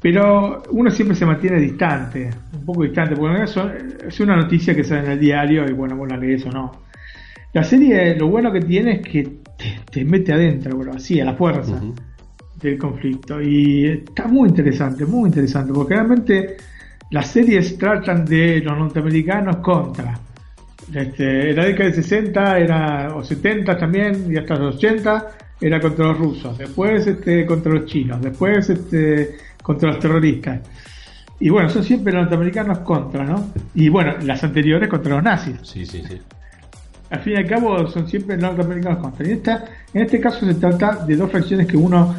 Pero 0.00 0.62
uno 0.70 0.90
siempre 0.90 1.14
se 1.14 1.26
mantiene 1.26 1.60
distante, 1.60 2.30
un 2.54 2.64
poco 2.64 2.84
distante, 2.84 3.16
porque 3.16 3.42
es 3.42 4.20
una 4.20 4.36
noticia 4.36 4.74
que 4.74 4.82
sale 4.82 5.04
en 5.04 5.12
el 5.12 5.20
diario 5.20 5.68
y 5.68 5.72
bueno, 5.72 5.96
vos 5.96 6.08
la 6.08 6.16
lees 6.16 6.46
o 6.46 6.50
no. 6.50 6.72
La 7.52 7.64
serie, 7.64 8.14
lo 8.16 8.28
bueno 8.28 8.50
que 8.52 8.60
tiene 8.60 8.92
es 8.92 9.00
que 9.02 9.40
te, 9.90 10.04
mete 10.04 10.32
adentro, 10.32 10.76
bro, 10.78 10.92
así, 10.94 11.20
a 11.20 11.24
la 11.24 11.34
fuerza 11.34 11.78
del 12.62 12.78
conflicto. 12.78 13.42
Y 13.42 13.86
está 13.86 14.26
muy 14.26 14.48
interesante, 14.48 15.04
muy 15.04 15.28
interesante, 15.28 15.72
porque 15.72 15.94
realmente 15.94 16.56
las 17.10 17.28
series 17.28 17.76
tratan 17.76 18.24
de 18.24 18.60
los 18.60 18.76
norteamericanos 18.78 19.56
contra. 19.56 20.18
Este, 20.94 21.50
en 21.50 21.56
la 21.56 21.64
década 21.66 21.90
de 21.90 21.96
60 21.96 22.58
era, 22.58 23.14
o 23.14 23.22
70 23.22 23.78
también, 23.78 24.26
y 24.32 24.36
hasta 24.36 24.56
los 24.56 24.76
80 24.76 25.28
era 25.60 25.80
contra 25.80 26.06
los 26.06 26.18
rusos, 26.18 26.56
después 26.56 27.06
este, 27.06 27.44
contra 27.46 27.72
los 27.72 27.86
chinos, 27.86 28.20
después 28.20 28.70
este, 28.70 29.36
contra 29.62 29.90
los 29.90 29.98
terroristas. 29.98 30.60
Y 31.38 31.48
bueno, 31.48 31.68
son 31.68 31.84
siempre 31.84 32.12
los 32.12 32.22
norteamericanos 32.22 32.78
contra, 32.80 33.24
¿no? 33.24 33.52
Y 33.74 33.88
bueno, 33.88 34.14
las 34.22 34.42
anteriores 34.44 34.88
contra 34.88 35.14
los 35.14 35.22
nazis. 35.22 35.56
Sí, 35.62 35.86
sí, 35.86 36.02
sí. 36.06 36.20
Al 37.10 37.20
fin 37.20 37.32
y 37.32 37.36
al 37.36 37.46
cabo 37.46 37.88
son 37.88 38.06
siempre 38.08 38.36
los 38.36 38.42
norteamericanos 38.44 38.98
contra. 38.98 39.26
Y 39.26 39.32
esta, 39.32 39.64
en 39.94 40.02
este 40.02 40.20
caso 40.20 40.46
se 40.46 40.54
trata 40.54 41.04
de 41.06 41.16
dos 41.16 41.30
fracciones 41.30 41.66
que 41.66 41.76
uno 41.76 42.14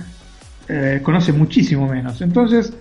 eh, 0.67 1.01
conoce 1.03 1.33
muchísimo 1.33 1.87
menos. 1.87 2.21
Entonces, 2.21 2.73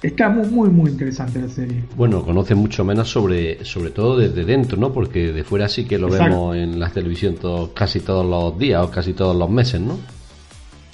Está 0.00 0.28
muy, 0.28 0.46
muy, 0.48 0.70
muy 0.70 0.90
interesante 0.90 1.40
la 1.40 1.48
serie. 1.48 1.82
Bueno, 1.96 2.24
conoce 2.24 2.54
mucho 2.54 2.84
menos 2.84 3.10
sobre, 3.10 3.64
sobre 3.64 3.90
todo 3.90 4.16
desde 4.16 4.44
dentro, 4.44 4.78
¿no? 4.78 4.92
Porque 4.92 5.32
de 5.32 5.42
fuera 5.42 5.68
sí 5.68 5.86
que 5.86 5.98
lo 5.98 6.08
vemos 6.08 6.56
en 6.56 6.78
la 6.78 6.88
televisión 6.90 7.36
casi 7.74 8.00
todos 8.00 8.24
los 8.24 8.56
días 8.58 8.84
o 8.84 8.90
casi 8.90 9.12
todos 9.12 9.36
los 9.36 9.50
meses, 9.50 9.80
¿no? 9.80 9.98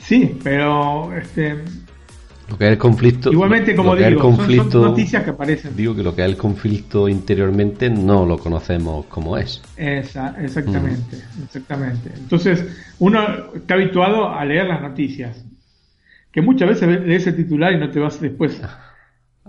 Sí, 0.02 0.38
pero 0.42 1.14
este, 1.14 1.58
lo 2.48 2.56
que 2.56 2.64
es 2.66 2.72
el 2.72 2.78
conflicto. 2.78 3.30
Igualmente, 3.30 3.76
como 3.76 3.94
digo, 3.94 4.20
conflicto, 4.20 4.70
son, 4.70 4.82
noticias 4.82 5.22
que 5.22 5.30
aparecen. 5.30 5.76
Digo 5.76 5.94
que 5.94 6.02
lo 6.02 6.14
que 6.14 6.22
es 6.22 6.28
el 6.28 6.38
conflicto 6.38 7.06
interiormente 7.06 7.90
no 7.90 8.24
lo 8.24 8.38
conocemos 8.38 9.04
como 9.06 9.36
es. 9.36 9.62
Esa, 9.76 10.34
exactamente, 10.42 11.18
exactamente. 11.44 12.10
Entonces, 12.16 12.64
uno 13.00 13.54
está 13.54 13.74
habituado 13.74 14.30
a 14.30 14.42
leer 14.46 14.66
las 14.66 14.80
noticias. 14.80 15.44
Que 16.32 16.42
muchas 16.42 16.68
veces 16.68 17.06
lees 17.06 17.26
el 17.26 17.36
titular 17.36 17.72
y 17.72 17.78
no 17.78 17.90
te 17.90 18.00
vas 18.00 18.20
después 18.20 18.60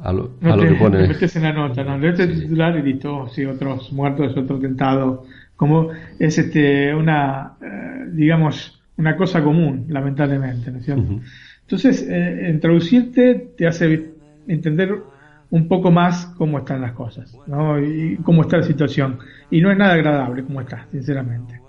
a 0.02 0.12
lo, 0.12 0.38
que 0.40 0.76
pone. 0.78 1.08
metes 1.08 1.36
en 1.36 1.44
la 1.44 1.54
nota, 1.54 1.84
¿no? 1.84 1.98
Le 1.98 2.10
este 2.10 2.28
titular 2.28 2.78
y 2.78 2.82
listo, 2.82 3.28
sí, 3.30 3.46
otros 3.46 3.92
muertos, 3.94 4.36
otro 4.36 4.60
tentado. 4.60 5.26
Como 5.56 5.90
es 6.20 6.38
este 6.38 6.94
una, 6.94 7.54
eh, 7.62 8.06
digamos, 8.12 8.82
una 8.98 9.16
cosa 9.16 9.42
común, 9.42 9.86
lamentablemente, 9.88 10.72
¿no 10.72 10.80
es 10.80 10.86
cierto? 10.86 11.20
Entonces, 11.62 12.06
eh, 12.10 12.50
introducirte 12.54 13.54
te 13.58 13.68
hace 13.68 14.12
entender 14.48 14.96
un 15.50 15.68
poco 15.68 15.92
más 15.92 16.26
cómo 16.38 16.60
están 16.60 16.82
las 16.82 16.92
cosas, 16.92 17.36
¿no? 17.48 17.80
Y 17.80 18.18
cómo 18.18 18.42
está 18.42 18.58
la 18.58 18.64
situación. 18.64 19.20
Y 19.50 19.62
no 19.62 19.72
es 19.72 19.78
nada 19.78 19.94
agradable 19.94 20.44
como 20.44 20.62
está, 20.62 20.88
sinceramente. 20.92 21.62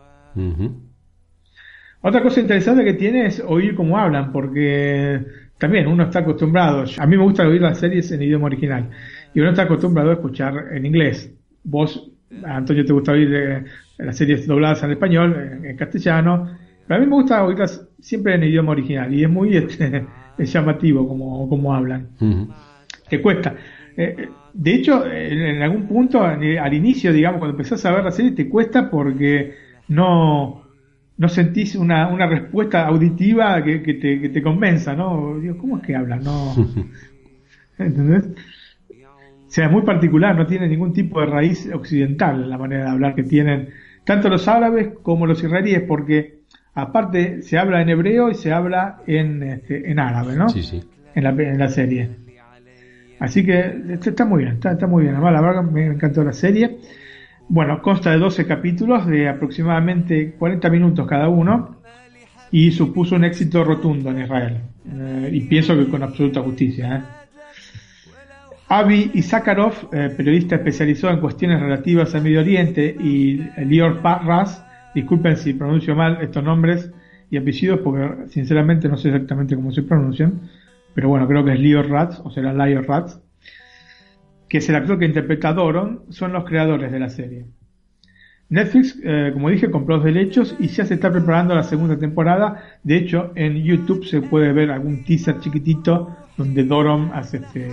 Otra 2.01 2.23
cosa 2.23 2.41
interesante 2.41 2.85
que 2.85 2.95
tiene 2.95 3.27
es 3.27 3.43
oír 3.47 3.75
cómo 3.75 3.99
hablan, 3.99 4.33
porque 4.33 5.25
también 5.59 5.87
uno 5.87 6.05
está 6.05 6.21
acostumbrado, 6.21 6.85
a 6.99 7.07
mí 7.07 7.17
me 7.17 7.23
gusta 7.23 7.47
oír 7.47 7.63
las 7.63 7.79
series 7.79 8.11
en 8.13 8.23
idioma 8.23 8.47
original, 8.47 8.91
y 9.33 9.41
uno 9.41 9.51
está 9.51 9.63
acostumbrado 9.63 10.11
a 10.11 10.15
escuchar 10.15 10.69
en 10.73 10.85
inglés. 10.85 11.33
Vos, 11.65 12.11
Antonio, 12.45 12.85
te 12.85 12.93
gusta 12.93 13.13
oír 13.13 13.35
eh, 13.35 13.65
las 13.99 14.17
series 14.17 14.47
dobladas 14.47 14.83
en 14.83 14.91
español, 14.93 15.61
en, 15.65 15.77
castellano, 15.77 16.51
pero 16.87 16.99
a 16.99 17.05
mí 17.05 17.09
me 17.09 17.17
gusta 17.17 17.43
oírlas 17.45 17.87
siempre 18.01 18.35
en 18.35 18.45
idioma 18.45 18.73
original, 18.73 19.13
y 19.15 19.25
es 19.25 19.31
muy 19.31 19.57
este, 19.57 20.07
llamativo 20.39 21.09
como, 21.09 21.49
como 21.49 21.75
hablan. 21.75 22.09
Te 23.09 23.23
cuesta. 23.23 23.55
Eh, 23.97 24.15
eh, 24.19 24.29
de 24.53 24.75
hecho, 24.75 25.07
en, 25.07 25.63
algún 25.63 25.87
punto, 25.87 26.23
al 26.23 26.75
inicio, 26.75 27.13
digamos, 27.13 27.39
cuando 27.39 27.57
empezás 27.57 27.85
a 27.87 27.93
ver 27.93 28.05
la 28.05 28.11
serie, 28.11 28.33
te 28.33 28.49
cuesta 28.49 28.91
porque 28.91 29.55
no 29.89 30.66
no 31.19 31.29
sentís 31.29 31.75
una, 31.77 32.09
una 32.09 32.27
respuesta 32.27 32.87
auditiva 32.87 33.63
que, 33.63 33.83
que, 33.83 33.95
te, 33.95 34.21
que 34.21 34.29
te 34.29 34.43
convenza, 34.43 34.95
¿no? 34.95 35.39
Digo, 35.39 35.57
¿cómo 35.57 35.79
es 35.79 35.83
que 35.83 35.97
habla? 35.97 36.17
No. 36.17 36.55
¿Entendés? 37.79 38.29
O 39.47 39.49
sea, 39.49 39.67
es 39.67 39.73
muy 39.73 39.83
particular, 39.83 40.37
no 40.37 40.47
tiene 40.47 40.69
ningún 40.69 40.93
tipo 40.93 41.21
de 41.21 41.27
raíz 41.27 41.71
occidental 41.73 42.49
la 42.51 42.59
manera 42.59 42.85
de 42.85 42.91
hablar 42.91 43.15
que 43.15 43.23
tienen 43.23 43.69
tanto 44.05 44.29
los 44.29 44.47
árabes 44.49 44.91
como 45.03 45.27
los 45.27 45.43
israelíes, 45.43 45.83
porque 45.83 46.41
aparte 46.75 47.43
se 47.43 47.59
habla 47.59 47.81
en 47.81 47.89
hebreo 47.89 48.31
y 48.31 48.35
se 48.35 48.53
habla 48.53 48.99
en, 49.07 49.43
este, 49.43 49.91
en 49.91 49.99
árabe, 49.99 50.37
¿no? 50.37 50.49
Sí, 50.49 50.63
sí. 50.63 50.83
En 51.15 51.25
la, 51.25 51.31
en 51.31 51.59
la 51.59 51.69
serie. 51.69 52.11
Así 53.19 53.45
que 53.45 53.99
está 54.05 54.25
muy 54.27 54.43
bien, 54.43 54.55
está, 54.55 54.73
está 54.73 54.87
muy 54.87 55.05
bien. 55.05 55.15
Además, 55.15 55.33
la 55.33 55.41
verdad 55.41 55.63
me 55.63 55.87
encantó 55.87 56.23
la 56.23 56.35
serie. 56.35 56.79
Bueno, 57.49 57.81
consta 57.81 58.11
de 58.11 58.19
12 58.19 58.47
capítulos 58.47 59.07
de 59.07 59.29
aproximadamente 59.29 60.33
40 60.33 60.69
minutos 60.69 61.07
cada 61.07 61.29
uno 61.29 61.77
y 62.51 62.73
supuso 62.73 63.15
un 63.15 63.25
éxito 63.25 63.63
rotundo 63.63 64.11
en 64.11 64.23
Israel. 64.23 64.61
Eh, 64.93 65.31
y 65.33 65.41
pienso 65.43 65.77
que 65.77 65.89
con 65.89 66.03
absoluta 66.03 66.43
justicia. 66.43 66.97
¿eh? 66.97 67.03
Avi 68.69 69.13
Isakharov, 69.15 69.91
eh, 69.93 70.13
periodista 70.17 70.57
especializado 70.57 71.15
en 71.15 71.21
cuestiones 71.21 71.61
relativas 71.61 72.15
al 72.17 72.23
Medio 72.23 72.41
Oriente, 72.41 72.97
y 72.99 73.41
Lior 73.65 74.03
Ras, 74.03 74.65
disculpen 74.93 75.37
si 75.37 75.55
pronuncio 75.55 75.95
mal 75.95 76.19
estos 76.21 76.43
nombres 76.43 76.91
y 77.31 77.37
apellidos 77.37 77.81
porque 77.81 78.29
sinceramente 78.29 78.89
no 78.89 78.97
sé 78.97 79.09
exactamente 79.09 79.55
cómo 79.55 79.71
se 79.71 79.83
pronuncian, 79.83 80.41
pero 80.95 81.09
bueno, 81.09 81.29
creo 81.29 81.45
que 81.45 81.53
es 81.53 81.61
Lior 81.61 81.89
Raz 81.89 82.21
o 82.25 82.31
será 82.31 82.53
Lior 82.53 82.89
Raz 82.89 83.21
que 84.49 84.59
es 84.59 84.69
el 84.69 84.77
actor 84.77 84.99
que 84.99 85.07
interpreta 85.07 85.49
a 85.49 85.53
Doron, 85.55 86.03
son 86.11 86.33
los 86.33 86.45
creadores 86.45 86.93
de 86.93 86.99
la 87.01 87.09
serie. 87.09 87.47
Netflix, 88.49 88.99
eh, 89.03 89.31
como 89.33 89.51
dije, 89.51 89.71
compró 89.71 89.97
los 89.97 90.05
derechos 90.05 90.55
y 90.59 90.69
ya 90.69 90.85
se 90.85 90.95
está 90.95 91.11
preparando 91.11 91.55
la 91.55 91.65
segunda 91.65 91.99
temporada. 91.99 92.63
De 92.85 92.97
hecho, 92.97 93.33
en 93.35 93.57
YouTube 93.57 94.05
se 94.05 94.23
puede 94.23 94.53
ver 94.53 94.71
algún 94.71 95.05
teaser 95.05 95.41
chiquitito 95.41 96.17
donde 96.37 96.63
Doron 96.65 97.11
hace 97.13 97.39
este, 97.39 97.69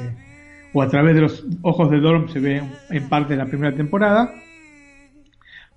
o 0.74 0.82
a 0.82 0.90
través 0.90 1.16
de 1.16 1.22
los 1.22 1.46
ojos 1.62 1.92
de 1.92 2.00
Dorm 2.00 2.30
se 2.30 2.40
ve 2.40 2.64
en 2.90 3.10
parte 3.10 3.36
la 3.36 3.46
primera 3.46 3.76
temporada, 3.76 4.32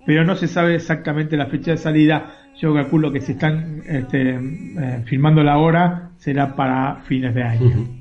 pero 0.05 0.23
no 0.23 0.35
se 0.35 0.47
sabe 0.47 0.75
exactamente 0.75 1.37
la 1.37 1.45
fecha 1.45 1.71
de 1.71 1.77
salida. 1.77 2.33
Yo 2.57 2.73
calculo 2.73 3.11
que 3.11 3.21
si 3.21 3.33
están 3.33 3.83
este, 3.87 4.31
eh, 4.31 5.03
filmando 5.05 5.43
la 5.43 5.59
hora 5.59 6.11
será 6.17 6.55
para 6.55 7.01
fines 7.03 7.35
de 7.35 7.43
año. 7.43 7.96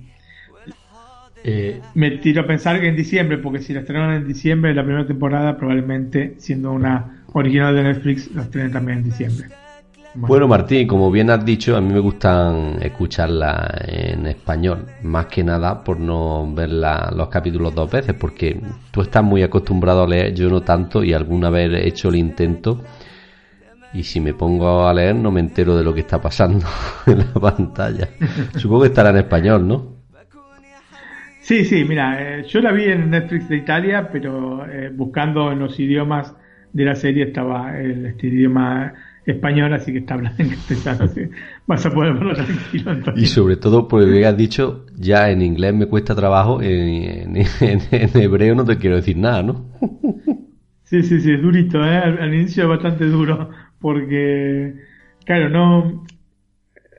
Eh, 1.44 1.80
Me 1.94 2.10
tiro 2.12 2.42
a 2.42 2.46
pensar 2.46 2.80
que 2.80 2.88
en 2.88 2.96
diciembre, 2.96 3.38
porque 3.38 3.60
si 3.60 3.72
la 3.72 3.80
estrenan 3.80 4.14
en 4.14 4.26
diciembre, 4.26 4.74
la 4.74 4.82
primera 4.82 5.06
temporada, 5.06 5.56
probablemente 5.56 6.34
siendo 6.38 6.72
una 6.72 7.24
original 7.32 7.74
de 7.74 7.82
Netflix, 7.84 8.34
la 8.34 8.42
estrenen 8.42 8.72
también 8.72 8.98
en 8.98 9.04
diciembre. 9.04 9.48
Bueno. 10.18 10.48
Martín, 10.48 10.88
como 10.88 11.10
bien 11.10 11.28
has 11.28 11.44
dicho, 11.44 11.76
a 11.76 11.80
mí 11.80 11.92
me 11.92 12.00
gustan 12.00 12.78
escucharla 12.80 13.70
en 13.86 14.26
español, 14.26 14.86
más 15.02 15.26
que 15.26 15.44
nada 15.44 15.84
por 15.84 16.00
no 16.00 16.50
ver 16.54 16.70
los 16.70 17.28
capítulos 17.28 17.74
dos 17.74 17.90
veces, 17.90 18.14
porque 18.14 18.58
tú 18.90 19.02
estás 19.02 19.22
muy 19.22 19.42
acostumbrado 19.42 20.04
a 20.04 20.08
leer, 20.08 20.34
yo 20.34 20.48
no 20.48 20.62
tanto, 20.62 21.04
y 21.04 21.12
alguna 21.12 21.50
vez 21.50 21.70
he 21.70 21.86
hecho 21.86 22.08
el 22.08 22.16
intento, 22.16 22.82
y 23.92 24.02
si 24.04 24.20
me 24.20 24.32
pongo 24.32 24.88
a 24.88 24.94
leer 24.94 25.14
no 25.14 25.30
me 25.30 25.40
entero 25.40 25.76
de 25.76 25.84
lo 25.84 25.92
que 25.92 26.00
está 26.00 26.18
pasando 26.18 26.66
en 27.06 27.18
la 27.18 27.34
pantalla. 27.34 28.08
Supongo 28.56 28.82
que 28.82 28.88
estará 28.88 29.10
en 29.10 29.18
español, 29.18 29.68
¿no? 29.68 29.95
Sí, 31.46 31.64
sí, 31.64 31.84
mira, 31.84 32.40
eh, 32.40 32.44
yo 32.48 32.60
la 32.60 32.72
vi 32.72 32.86
en 32.86 33.08
Netflix 33.08 33.48
de 33.48 33.58
Italia, 33.58 34.08
pero 34.10 34.66
eh, 34.66 34.90
buscando 34.92 35.52
en 35.52 35.60
los 35.60 35.78
idiomas 35.78 36.34
de 36.72 36.84
la 36.84 36.96
serie 36.96 37.22
estaba 37.22 37.78
el 37.78 38.04
este 38.06 38.26
idioma 38.26 38.92
español, 39.24 39.72
así 39.72 39.92
que 39.92 39.98
está 39.98 40.14
hablando 40.14 40.42
en 40.42 40.48
castellano, 40.48 41.04
así 41.04 41.20
vas 41.64 41.86
a 41.86 41.94
poder 41.94 42.14
verlo 42.14 42.34
tranquilo. 42.34 42.96
Y 43.14 43.26
sobre 43.26 43.56
todo, 43.58 43.86
porque 43.86 44.06
me 44.06 44.24
has 44.24 44.36
dicho, 44.36 44.86
ya 44.96 45.30
en 45.30 45.40
inglés 45.40 45.72
me 45.72 45.86
cuesta 45.86 46.16
trabajo, 46.16 46.60
en, 46.60 47.36
hebreo 47.60 48.56
no 48.56 48.64
te 48.64 48.76
quiero 48.78 48.96
decir 48.96 49.16
nada, 49.16 49.44
¿no? 49.44 49.70
sí, 50.82 51.04
sí, 51.04 51.20
sí, 51.20 51.32
es 51.32 51.40
durito, 51.40 51.78
¿eh? 51.78 51.96
al 51.96 52.34
inicio 52.34 52.64
es 52.64 52.70
bastante 52.70 53.04
duro, 53.04 53.50
porque, 53.78 54.74
claro, 55.24 55.48
no 55.48 56.04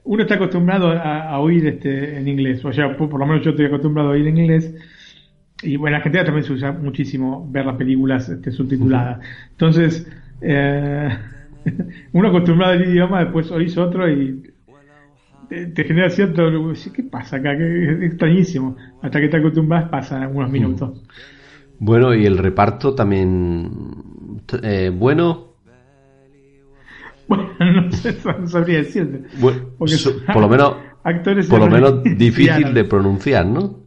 uno 0.07 0.23
está 0.23 0.35
acostumbrado 0.35 0.89
a, 0.89 1.37
oír 1.39 1.67
este 1.67 2.17
en 2.17 2.27
inglés, 2.27 2.63
o 2.63 2.71
sea, 2.71 2.95
por, 2.95 3.19
lo 3.19 3.25
menos 3.25 3.43
yo 3.43 3.51
estoy 3.51 3.65
acostumbrado 3.65 4.09
a 4.09 4.11
oír 4.13 4.27
en 4.27 4.37
inglés. 4.37 4.73
Y 5.61 5.75
bueno, 5.75 5.95
en 5.95 5.99
Argentina 5.99 6.23
también 6.23 6.45
se 6.45 6.53
usa 6.53 6.71
muchísimo 6.71 7.47
ver 7.51 7.65
las 7.65 7.75
películas 7.75 8.29
este, 8.29 8.51
subtituladas. 8.51 9.19
Entonces, 9.51 10.07
eh, 10.39 11.09
uno 12.13 12.29
acostumbrado 12.29 12.73
al 12.73 12.87
idioma, 12.87 13.23
después 13.23 13.51
oís 13.51 13.77
otro 13.77 14.09
y 14.09 14.43
te, 15.49 15.83
genera 15.83 16.09
cierto. 16.09 16.73
¿Qué 16.93 17.03
pasa 17.03 17.37
acá? 17.37 17.53
es 17.53 18.03
extrañísimo. 18.03 18.77
Hasta 19.01 19.19
que 19.19 19.29
te 19.29 19.37
acostumbras 19.37 19.89
pasan 19.89 20.23
algunos 20.23 20.49
minutos. 20.49 21.03
Bueno, 21.79 22.13
y 22.13 22.25
el 22.25 22.37
reparto 22.37 22.95
también. 22.95 23.71
Eh, 24.63 24.91
bueno, 24.93 25.46
bueno, 27.27 27.49
no, 27.59 27.91
sé, 27.91 28.17
no 28.23 28.47
sabría 28.47 28.79
decirte. 28.79 29.23
por 29.39 30.41
lo 30.41 30.49
menos, 30.49 30.75
actores 31.03 31.47
por 31.47 31.59
lo 31.59 31.69
menos 31.69 32.03
difícil 32.03 32.73
de 32.73 32.83
pronunciar, 32.83 33.45
¿no? 33.45 33.85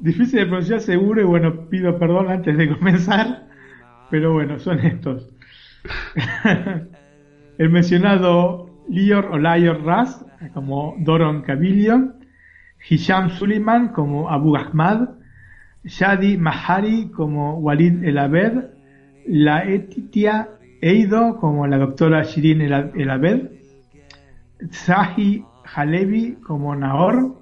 Difícil 0.00 0.40
de 0.40 0.46
pronunciar 0.46 0.80
seguro 0.80 1.20
y 1.20 1.24
bueno, 1.24 1.68
pido 1.68 1.98
perdón 1.98 2.30
antes 2.30 2.56
de 2.56 2.76
comenzar, 2.76 3.48
pero 4.10 4.32
bueno, 4.32 4.58
son 4.58 4.80
estos. 4.80 5.28
El 7.58 7.70
mencionado 7.70 8.70
Lior 8.88 9.26
o 9.26 9.38
Lior 9.38 9.84
Ras, 9.84 10.24
como 10.54 10.96
Doron 10.98 11.42
Kabilio, 11.42 12.14
Hisham 12.88 13.30
Suleiman 13.30 13.88
como 13.88 14.30
Abu 14.30 14.56
Ahmad, 14.56 15.10
Shadi 15.84 16.36
Mahari 16.36 17.10
como 17.10 17.58
Walid 17.58 18.02
El 18.04 18.18
Abed, 18.18 18.70
la 19.26 19.64
Etitia 19.64 20.48
Eido 20.80 21.36
como 21.36 21.66
la 21.66 21.78
doctora 21.78 22.22
Shirin 22.22 22.62
El 22.62 23.10
Abed, 23.10 23.50
Zahi 24.72 25.44
Halevi 25.74 26.36
como 26.42 26.74
Nahor, 26.74 27.36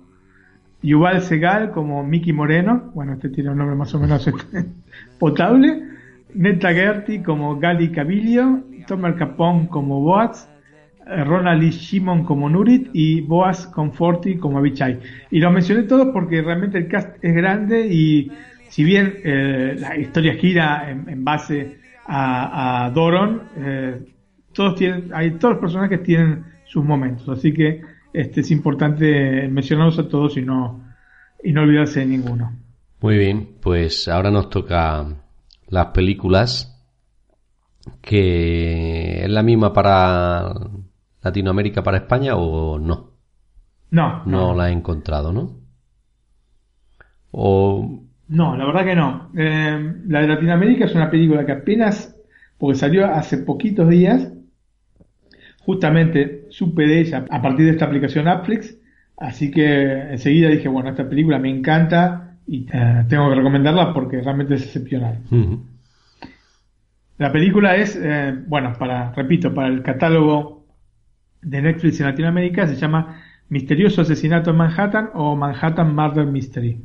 Yuval 0.82 1.22
Segal 1.22 1.70
como 1.70 2.04
Miki 2.04 2.32
Moreno, 2.32 2.90
bueno, 2.94 3.14
este 3.14 3.28
tiene 3.28 3.50
un 3.50 3.58
nombre 3.58 3.76
más 3.76 3.94
o 3.94 4.00
menos 4.00 4.26
este, 4.26 4.66
potable, 5.18 5.82
Neta 6.34 6.72
Gerti 6.72 7.20
como 7.20 7.58
Gali 7.58 7.90
Cabilio, 7.90 8.64
Tomer 8.86 9.14
Capón 9.16 9.66
como 9.66 10.00
Boaz, 10.00 10.48
Ronald 11.06 11.62
y 11.62 11.70
Shimon 11.70 12.24
como 12.24 12.50
Nurit 12.50 12.90
y 12.92 13.22
Boaz 13.22 13.66
Conforti 13.66 14.36
como 14.36 14.58
Abichai. 14.58 14.98
Y 15.30 15.40
los 15.40 15.52
mencioné 15.52 15.84
todos 15.84 16.08
porque 16.12 16.42
realmente 16.42 16.76
el 16.76 16.88
cast 16.88 17.16
es 17.22 17.34
grande 17.34 17.86
y 17.86 18.30
si 18.68 18.84
bien 18.84 19.14
eh, 19.24 19.76
la 19.78 19.96
historia 19.96 20.34
gira 20.34 20.90
en 20.90 21.24
base 21.24 21.78
a, 22.08 22.90
Doron, 22.94 23.42
eh, 23.56 24.14
todos 24.52 24.74
tienen, 24.74 25.10
hay, 25.14 25.32
todos 25.32 25.54
los 25.54 25.60
personajes 25.60 26.02
tienen 26.02 26.44
sus 26.64 26.84
momentos, 26.84 27.28
así 27.28 27.52
que 27.52 27.82
este 28.12 28.40
es 28.40 28.50
importante 28.50 29.46
mencionarlos 29.48 29.98
a 29.98 30.08
todos 30.08 30.36
y 30.36 30.42
no, 30.42 30.84
y 31.42 31.52
no 31.52 31.62
olvidarse 31.62 32.00
de 32.00 32.06
ninguno. 32.06 32.52
Muy 33.00 33.18
bien, 33.18 33.56
pues 33.60 34.08
ahora 34.08 34.30
nos 34.30 34.50
toca 34.50 35.06
las 35.68 35.86
películas 35.88 36.74
que 38.00 39.24
es 39.24 39.30
la 39.30 39.42
misma 39.42 39.72
para 39.72 40.52
Latinoamérica 41.22 41.82
para 41.82 41.98
España 41.98 42.36
o 42.36 42.78
no? 42.78 43.10
No. 43.90 44.24
No, 44.24 44.54
la 44.54 44.68
he 44.68 44.72
encontrado, 44.72 45.32
¿no? 45.32 45.56
O 47.30 48.02
no, 48.28 48.56
la 48.56 48.66
verdad 48.66 48.84
que 48.84 48.94
no. 48.94 49.30
Eh, 49.36 49.94
la 50.06 50.20
de 50.20 50.28
Latinoamérica 50.28 50.84
es 50.84 50.94
una 50.94 51.10
película 51.10 51.46
que 51.46 51.52
apenas, 51.52 52.14
porque 52.58 52.78
salió 52.78 53.06
hace 53.06 53.38
poquitos 53.38 53.88
días, 53.88 54.30
justamente 55.60 56.46
supe 56.50 56.86
de 56.86 57.00
ella 57.00 57.24
a 57.30 57.42
partir 57.42 57.66
de 57.66 57.72
esta 57.72 57.86
aplicación 57.86 58.26
Netflix, 58.26 58.76
así 59.16 59.50
que 59.50 60.12
enseguida 60.12 60.50
dije, 60.50 60.68
bueno, 60.68 60.90
esta 60.90 61.08
película 61.08 61.38
me 61.38 61.50
encanta 61.50 62.36
y 62.46 62.66
eh, 62.72 63.04
tengo 63.08 63.28
que 63.30 63.34
recomendarla 63.34 63.92
porque 63.94 64.20
realmente 64.20 64.54
es 64.54 64.64
excepcional. 64.64 65.18
La 67.16 67.32
película 67.32 67.76
es, 67.76 67.98
eh, 68.00 68.34
bueno, 68.46 68.74
para, 68.78 69.12
repito, 69.12 69.52
para 69.54 69.68
el 69.68 69.82
catálogo 69.82 70.66
de 71.42 71.62
Netflix 71.62 72.00
en 72.00 72.06
Latinoamérica 72.06 72.66
se 72.66 72.76
llama 72.76 73.22
Misterioso 73.48 74.02
Asesinato 74.02 74.50
en 74.50 74.56
Manhattan 74.56 75.10
o 75.14 75.34
Manhattan 75.34 75.94
Murder 75.94 76.26
Mystery. 76.26 76.80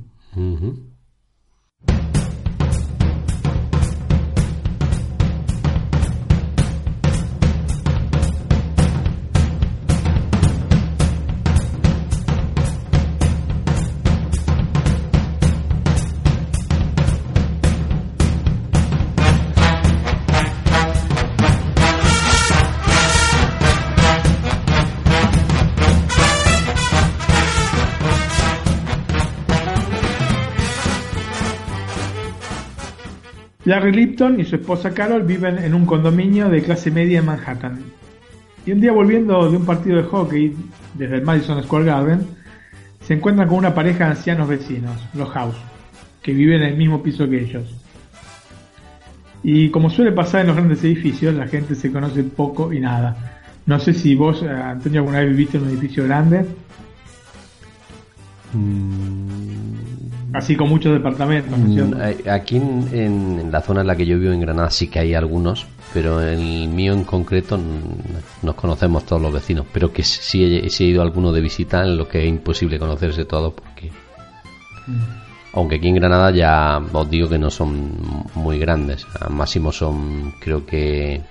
Larry 33.66 33.94
Lipton 33.94 34.40
y 34.40 34.46
su 34.46 34.56
esposa 34.56 34.94
Carol 34.94 35.24
viven 35.24 35.58
en 35.58 35.74
un 35.74 35.86
condominio 35.86 36.50
de 36.50 36.62
clase 36.62 36.92
media 36.92 37.20
en 37.20 37.26
Manhattan. 37.26 37.80
Y 38.66 38.72
un 38.72 38.82
día 38.82 38.92
volviendo 38.92 39.50
de 39.50 39.58
un 39.58 39.66
partido 39.66 39.98
de 39.98 40.04
hockey 40.04 40.56
desde 40.94 41.16
el 41.16 41.22
Madison 41.22 41.64
Square 41.64 41.86
Garden, 41.86 42.28
se 43.02 43.14
encuentran 43.14 43.48
con 43.48 43.58
una 43.58 43.74
pareja 43.74 44.06
de 44.06 44.12
ancianos 44.12 44.48
vecinos, 44.48 44.98
los 45.14 45.30
House, 45.30 45.56
que 46.22 46.34
viven 46.34 46.62
en 46.62 46.70
el 46.70 46.78
mismo 46.78 47.02
piso 47.04 47.30
que 47.30 47.42
ellos. 47.42 47.74
Y 49.44 49.70
como 49.70 49.90
suele 49.90 50.14
pasar 50.14 50.42
en 50.42 50.48
los 50.48 50.56
grandes 50.56 50.84
edificios, 50.84 51.36
la 51.36 51.48
gente 51.48 51.76
se 51.76 51.92
conoce 51.92 52.24
poco 52.24 52.72
y 52.72 52.80
nada. 52.80 53.42
No 53.66 53.80
sé 53.80 53.94
si 53.94 54.16
vos, 54.16 54.42
eh, 54.42 54.50
Antonio, 54.50 55.02
alguna 55.02 55.20
vez 55.20 55.30
viviste 55.30 55.58
en 55.58 55.64
un 55.64 55.70
edificio 55.70 56.06
grande. 56.06 56.46
Mm, 58.54 59.13
Así 60.34 60.56
con 60.56 60.68
muchos 60.68 60.94
departamentos. 60.94 61.58
Mm, 61.58 62.28
aquí 62.30 62.58
en, 62.58 63.52
la 63.52 63.62
zona 63.62 63.82
en 63.82 63.88
la 63.88 63.96
que 63.96 64.06
yo 64.06 64.18
vivo, 64.18 64.34
en 64.34 64.42
Granada, 64.42 64.72
sí 64.72 64.88
que 64.88 65.00
hay 65.00 65.14
algunos, 65.14 65.68
pero 65.94 66.22
el 66.22 66.68
mío 66.70 66.94
en 66.94 67.04
concreto 67.04 67.60
nos 68.42 68.56
conocemos 68.56 69.06
todos 69.06 69.22
los 69.22 69.32
vecinos. 69.32 69.68
Pero 69.72 69.94
que 69.94 70.04
sí 70.04 70.44
he, 70.44 70.68
he 70.68 70.84
ido 70.84 71.02
a 71.02 71.06
alguno 71.06 71.32
de 71.32 71.42
visita 71.42 71.84
en 71.84 71.98
lo 71.98 72.08
que 72.08 72.24
es 72.24 72.28
imposible 72.28 72.80
conocerse 72.80 73.26
todos 73.26 73.54
porque... 73.54 73.92
Mm. 74.88 75.24
Aunque 75.56 75.76
aquí 75.76 75.88
en 75.88 75.96
Granada 75.96 76.32
ya 76.32 76.82
os 76.92 77.10
digo 77.12 77.30
que 77.30 77.38
no 77.38 77.52
son 77.52 77.92
muy 78.34 78.58
grandes. 78.58 79.06
Al 79.22 79.34
máximo 79.34 79.72
son, 79.72 80.34
creo 80.40 80.66
que 80.66 81.22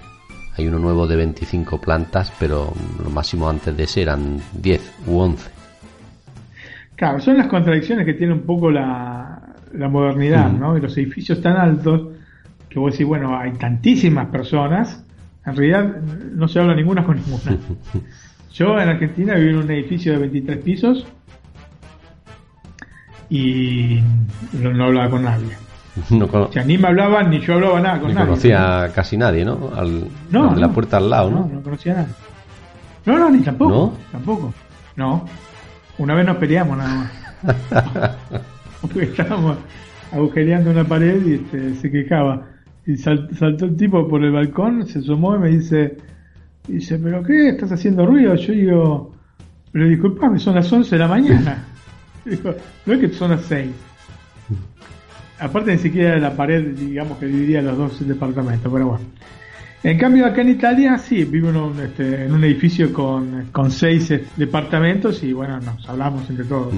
hay 0.56 0.68
uno 0.68 0.78
nuevo 0.78 1.08
de 1.08 1.16
25 1.16 1.80
plantas, 1.80 2.32
pero 2.38 2.72
lo 3.02 3.10
máximo 3.10 3.48
antes 3.48 3.76
de 3.76 3.82
ese 3.82 4.02
eran 4.02 4.40
10 4.52 4.92
u 5.08 5.18
11. 5.18 5.61
Claro, 7.02 7.18
son 7.18 7.36
las 7.36 7.48
contradicciones 7.48 8.06
que 8.06 8.14
tiene 8.14 8.32
un 8.32 8.42
poco 8.42 8.70
la, 8.70 9.56
la 9.72 9.88
modernidad, 9.88 10.52
¿no? 10.52 10.78
Y 10.78 10.80
los 10.80 10.96
edificios 10.96 11.42
tan 11.42 11.56
altos 11.56 12.12
que 12.68 12.78
vos 12.78 12.92
decís, 12.92 13.04
bueno, 13.04 13.36
hay 13.36 13.50
tantísimas 13.54 14.28
personas, 14.28 15.04
en 15.44 15.56
realidad 15.56 15.96
no 16.32 16.46
se 16.46 16.60
habla 16.60 16.76
ninguna 16.76 17.04
con 17.04 17.16
ninguna. 17.16 17.56
Yo 18.52 18.78
en 18.78 18.88
Argentina 18.88 19.34
viví 19.34 19.48
en 19.50 19.56
un 19.56 19.70
edificio 19.72 20.12
de 20.12 20.18
23 20.20 20.58
pisos 20.58 21.04
y 23.28 23.98
no, 24.52 24.84
hablaba 24.84 25.10
con 25.10 25.24
nadie. 25.24 25.56
No 26.08 26.26
o 26.26 26.52
sea, 26.52 26.62
ni 26.62 26.78
me 26.78 26.86
hablaban 26.86 27.30
ni 27.30 27.40
yo 27.40 27.54
hablaba 27.54 27.80
nada 27.80 27.98
con 27.98 28.10
ni 28.10 28.14
nadie. 28.14 28.28
conocía 28.28 28.92
casi 28.94 29.16
nadie, 29.16 29.44
¿no? 29.44 29.72
Al, 29.76 30.04
no, 30.30 30.54
la 30.54 30.68
puerta 30.68 30.98
al 30.98 31.10
lado, 31.10 31.30
¿no? 31.32 31.40
No, 31.40 31.54
no 31.54 31.62
conocía 31.62 31.94
a 31.94 31.96
nadie. 31.96 32.14
No, 33.06 33.18
no, 33.18 33.28
ni 33.28 33.40
tampoco. 33.40 33.70
¿No? 33.74 33.92
Tampoco. 34.12 34.54
No. 34.94 35.26
Una 35.98 36.14
vez 36.14 36.26
nos 36.26 36.36
peleamos 36.36 36.78
nada 36.78 36.94
más. 36.94 38.16
Porque 38.80 39.04
estábamos 39.04 39.58
agujereando 40.12 40.70
una 40.70 40.84
pared 40.84 41.24
y 41.26 41.34
este, 41.34 41.74
se 41.74 41.90
quejaba. 41.90 42.48
Y 42.86 42.96
saltó 42.96 43.64
el 43.64 43.76
tipo 43.76 44.08
por 44.08 44.24
el 44.24 44.32
balcón, 44.32 44.86
se 44.86 44.98
asomó 44.98 45.36
y 45.36 45.38
me 45.38 45.48
dice, 45.50 45.96
dice, 46.66 46.98
¿pero 46.98 47.22
qué? 47.22 47.50
¿Estás 47.50 47.70
haciendo 47.72 48.04
ruido? 48.06 48.34
Yo 48.34 48.52
digo, 48.52 49.14
pero 49.70 49.88
disculpame, 49.88 50.38
son 50.38 50.56
las 50.56 50.72
11 50.72 50.90
de 50.90 50.98
la 50.98 51.08
mañana. 51.08 51.64
Digo, 52.24 52.54
no 52.86 52.92
es 52.92 53.00
que 53.00 53.08
son 53.08 53.32
las 53.32 53.42
6. 53.46 53.70
Aparte 55.40 55.72
ni 55.72 55.78
siquiera 55.78 56.18
la 56.18 56.36
pared, 56.36 56.76
digamos, 56.76 57.18
que 57.18 57.26
dividía 57.26 57.62
los 57.62 57.76
dos 57.76 58.06
departamentos, 58.06 58.72
pero 58.72 58.86
bueno. 58.86 59.04
En 59.84 59.98
cambio 59.98 60.26
acá 60.26 60.42
en 60.42 60.50
Italia 60.50 60.96
sí, 60.96 61.24
vivo 61.24 61.48
en 61.48 61.56
un, 61.56 61.80
este, 61.80 62.24
en 62.24 62.32
un 62.32 62.44
edificio 62.44 62.92
con, 62.92 63.46
con 63.50 63.70
seis 63.70 64.10
eh, 64.12 64.24
departamentos 64.36 65.22
y 65.24 65.32
bueno, 65.32 65.58
nos 65.58 65.88
hablamos 65.88 66.28
entre 66.30 66.44
todos. 66.44 66.72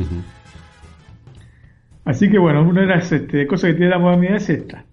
Así 2.06 2.30
que 2.30 2.38
bueno, 2.38 2.62
una 2.62 2.82
de 2.82 2.86
las 2.86 3.12
este, 3.12 3.46
cosas 3.46 3.70
que 3.70 3.74
tiene 3.74 3.90
la 3.90 3.98
modernidad 3.98 4.36
es 4.36 4.48
esta. 4.48 4.84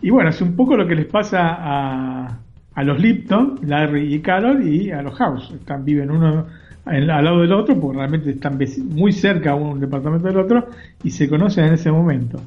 Y 0.00 0.10
bueno, 0.10 0.30
es 0.30 0.40
un 0.40 0.54
poco 0.54 0.76
lo 0.76 0.86
que 0.86 0.94
les 0.94 1.06
pasa 1.06 1.56
a, 1.58 2.38
a 2.74 2.84
los 2.84 3.00
Lipton, 3.00 3.60
Larry 3.62 4.14
y 4.14 4.20
Carol, 4.20 4.66
y 4.66 4.90
a 4.90 5.02
los 5.02 5.14
House. 5.14 5.50
Están, 5.54 5.84
viven 5.84 6.10
uno 6.10 6.46
al 6.84 7.06
lado 7.06 7.40
del 7.40 7.52
otro, 7.52 7.80
porque 7.80 7.98
realmente 7.98 8.30
están 8.30 8.58
muy 8.90 9.12
cerca 9.12 9.54
un 9.54 9.80
departamento 9.80 10.28
del 10.28 10.38
otro, 10.38 10.68
y 11.02 11.10
se 11.10 11.28
conocen 11.28 11.66
en 11.66 11.74
ese 11.74 11.90
momento. 11.90 12.40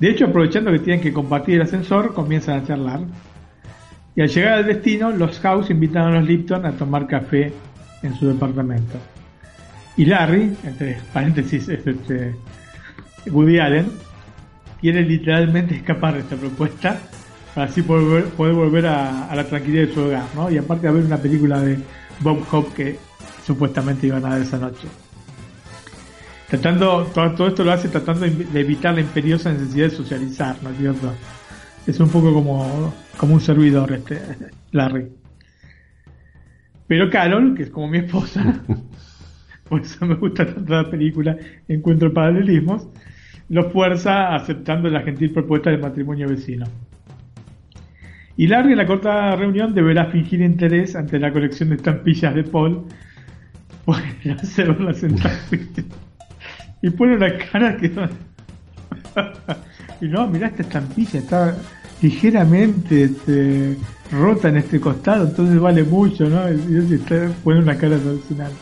De 0.00 0.10
hecho, 0.10 0.26
aprovechando 0.26 0.70
que 0.72 0.78
tienen 0.80 1.00
que 1.00 1.12
compartir 1.12 1.56
el 1.56 1.62
ascensor, 1.62 2.12
comienzan 2.12 2.60
a 2.60 2.66
charlar. 2.66 3.00
Y 4.14 4.20
al 4.20 4.28
llegar 4.28 4.54
al 4.54 4.66
destino, 4.66 5.10
los 5.10 5.40
House 5.40 5.70
invitan 5.70 6.04
a 6.04 6.20
los 6.20 6.26
Lipton 6.26 6.66
a 6.66 6.72
tomar 6.72 7.06
café 7.06 7.52
en 8.02 8.14
su 8.14 8.28
departamento. 8.28 8.98
Y 9.96 10.04
Larry, 10.04 10.56
entre 10.64 10.98
paréntesis, 11.12 11.68
es 11.68 11.86
este, 11.86 12.34
Woody 13.30 13.58
Allen, 13.58 13.86
quiere 14.80 15.02
literalmente 15.02 15.76
escapar 15.76 16.14
de 16.14 16.20
esta 16.20 16.36
propuesta 16.36 16.98
para 17.54 17.68
así 17.68 17.82
poder, 17.82 18.24
poder 18.26 18.54
volver 18.54 18.86
a, 18.86 19.34
la 19.34 19.44
tranquilidad 19.44 19.86
de 19.86 19.94
su 19.94 20.00
hogar, 20.02 20.24
¿no? 20.34 20.50
Y 20.50 20.58
aparte 20.58 20.88
a 20.88 20.92
ver 20.92 21.04
una 21.04 21.16
película 21.16 21.60
de 21.60 21.78
Bob 22.20 22.44
Hope 22.50 22.74
que 22.74 22.98
supuestamente 23.46 24.06
iban 24.06 24.24
a 24.26 24.34
ver 24.34 24.42
esa 24.42 24.58
noche. 24.58 24.86
Tratando, 26.48 27.04
todo, 27.12 27.48
esto 27.48 27.64
lo 27.64 27.72
hace 27.72 27.88
tratando 27.88 28.20
de 28.20 28.60
evitar 28.60 28.94
la 28.94 29.00
imperiosa 29.00 29.52
necesidad 29.52 29.86
de 29.86 29.96
socializar, 29.96 30.56
¿no 30.62 30.70
es 30.70 30.78
cierto? 30.78 31.12
Es 31.86 31.98
un 31.98 32.08
poco 32.08 32.32
como, 32.32 32.94
como 33.16 33.34
un 33.34 33.40
servidor 33.40 33.92
este 33.92 34.20
Larry. 34.70 35.08
Pero 36.86 37.10
Carol, 37.10 37.54
que 37.56 37.64
es 37.64 37.70
como 37.70 37.88
mi 37.88 37.98
esposa, 37.98 38.62
por 39.68 39.80
eso 39.80 40.06
me 40.06 40.14
gusta 40.14 40.46
tanto 40.46 40.72
la 40.72 40.88
película, 40.88 41.36
encuentro 41.66 42.14
paralelismos, 42.14 42.88
lo 43.48 43.70
fuerza 43.70 44.34
aceptando 44.34 44.88
la 44.88 45.02
gentil 45.02 45.32
propuesta 45.32 45.70
del 45.70 45.80
matrimonio 45.80 46.28
vecino. 46.28 46.66
Y 48.36 48.46
Larry 48.46 48.72
en 48.72 48.78
la 48.78 48.86
corta 48.86 49.34
reunión 49.34 49.74
deberá 49.74 50.06
fingir 50.06 50.42
interés 50.42 50.94
ante 50.94 51.18
la 51.18 51.32
colección 51.32 51.70
de 51.70 51.76
estampillas 51.76 52.34
de 52.36 52.44
Paul, 52.44 52.84
porque 53.84 54.30
hacerla 54.40 54.92
y 56.82 56.90
pone 56.90 57.16
una 57.16 57.36
cara 57.38 57.76
que 57.76 57.90
y 60.00 60.08
no, 60.08 60.26
mirá 60.28 60.48
esta 60.48 60.62
estampilla, 60.62 61.18
está 61.18 61.56
ligeramente 62.02 63.04
este, 63.04 63.76
rota 64.12 64.48
en 64.48 64.58
este 64.58 64.80
costado, 64.80 65.26
entonces 65.26 65.58
vale 65.58 65.82
mucho, 65.82 66.28
¿no? 66.28 66.48
Y 66.50 66.98
pone 67.42 67.60
una 67.60 67.76
cara 67.76 67.98
tradicional. 67.98 68.52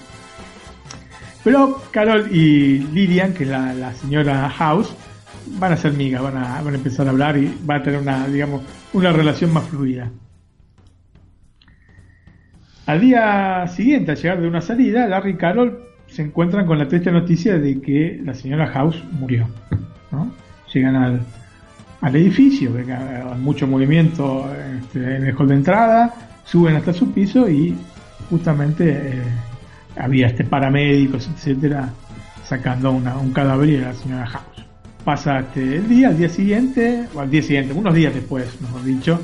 Pero 1.42 1.82
Carol 1.90 2.34
y 2.34 2.78
Lilian, 2.78 3.34
que 3.34 3.44
es 3.44 3.50
la, 3.50 3.92
señora 3.94 4.48
House, 4.48 4.94
van 5.58 5.72
a 5.72 5.76
ser 5.76 5.92
migas, 5.92 6.22
van 6.22 6.38
a, 6.38 6.62
van 6.62 6.72
a 6.72 6.76
empezar 6.76 7.06
a 7.06 7.10
hablar 7.10 7.36
y 7.36 7.54
van 7.64 7.80
a 7.80 7.82
tener 7.82 8.00
una, 8.00 8.26
digamos, 8.28 8.62
una 8.94 9.12
relación 9.12 9.52
más 9.52 9.64
fluida. 9.64 10.10
Al 12.86 13.00
día 13.00 13.66
siguiente, 13.68 14.12
al 14.12 14.16
llegar 14.16 14.40
de 14.40 14.48
una 14.48 14.60
salida, 14.60 15.06
Larry 15.06 15.32
y 15.32 15.36
Carol 15.36 15.93
se 16.14 16.22
encuentran 16.22 16.64
con 16.64 16.78
la 16.78 16.86
triste 16.86 17.10
noticia 17.10 17.58
de 17.58 17.80
que 17.80 18.20
la 18.24 18.34
señora 18.34 18.68
House 18.68 19.02
murió. 19.18 19.48
Llegan 20.72 20.94
al, 20.94 21.20
al 22.00 22.16
edificio, 22.16 22.72
hay 22.76 23.40
mucho 23.40 23.66
movimiento 23.66 24.48
este, 24.80 25.16
en 25.16 25.26
el 25.26 25.34
hall 25.36 25.48
de 25.48 25.54
entrada, 25.54 26.14
suben 26.44 26.76
hasta 26.76 26.92
su 26.92 27.12
piso 27.12 27.48
y 27.48 27.76
justamente 28.30 28.90
eh, 28.90 29.22
había 29.96 30.28
este 30.28 30.44
paramédicos, 30.44 31.28
etcétera, 31.34 31.90
sacando 32.44 32.92
un 32.92 33.32
cadáver 33.32 33.70
de 33.70 33.80
la 33.80 33.94
señora 33.94 34.26
House. 34.26 34.64
Pasa 35.04 35.40
este, 35.40 35.76
el 35.76 35.88
día, 35.88 36.08
al 36.08 36.18
día 36.18 36.28
siguiente, 36.28 37.06
o 37.14 37.20
al 37.20 37.30
día 37.30 37.42
siguiente, 37.42 37.72
unos 37.72 37.92
días 37.92 38.14
después, 38.14 38.60
mejor 38.60 38.84
dicho, 38.84 39.20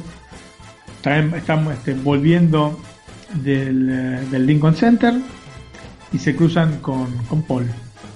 estamos 1.37 1.73
este, 1.73 1.95
volviendo 1.95 2.79
del, 3.43 3.89
eh, 3.91 4.21
del, 4.31 4.47
Lincoln 4.47 4.75
Center 4.75 5.15
y 6.13 6.19
se 6.19 6.35
cruzan 6.35 6.81
con, 6.81 7.07
con, 7.29 7.43
Paul, 7.43 7.67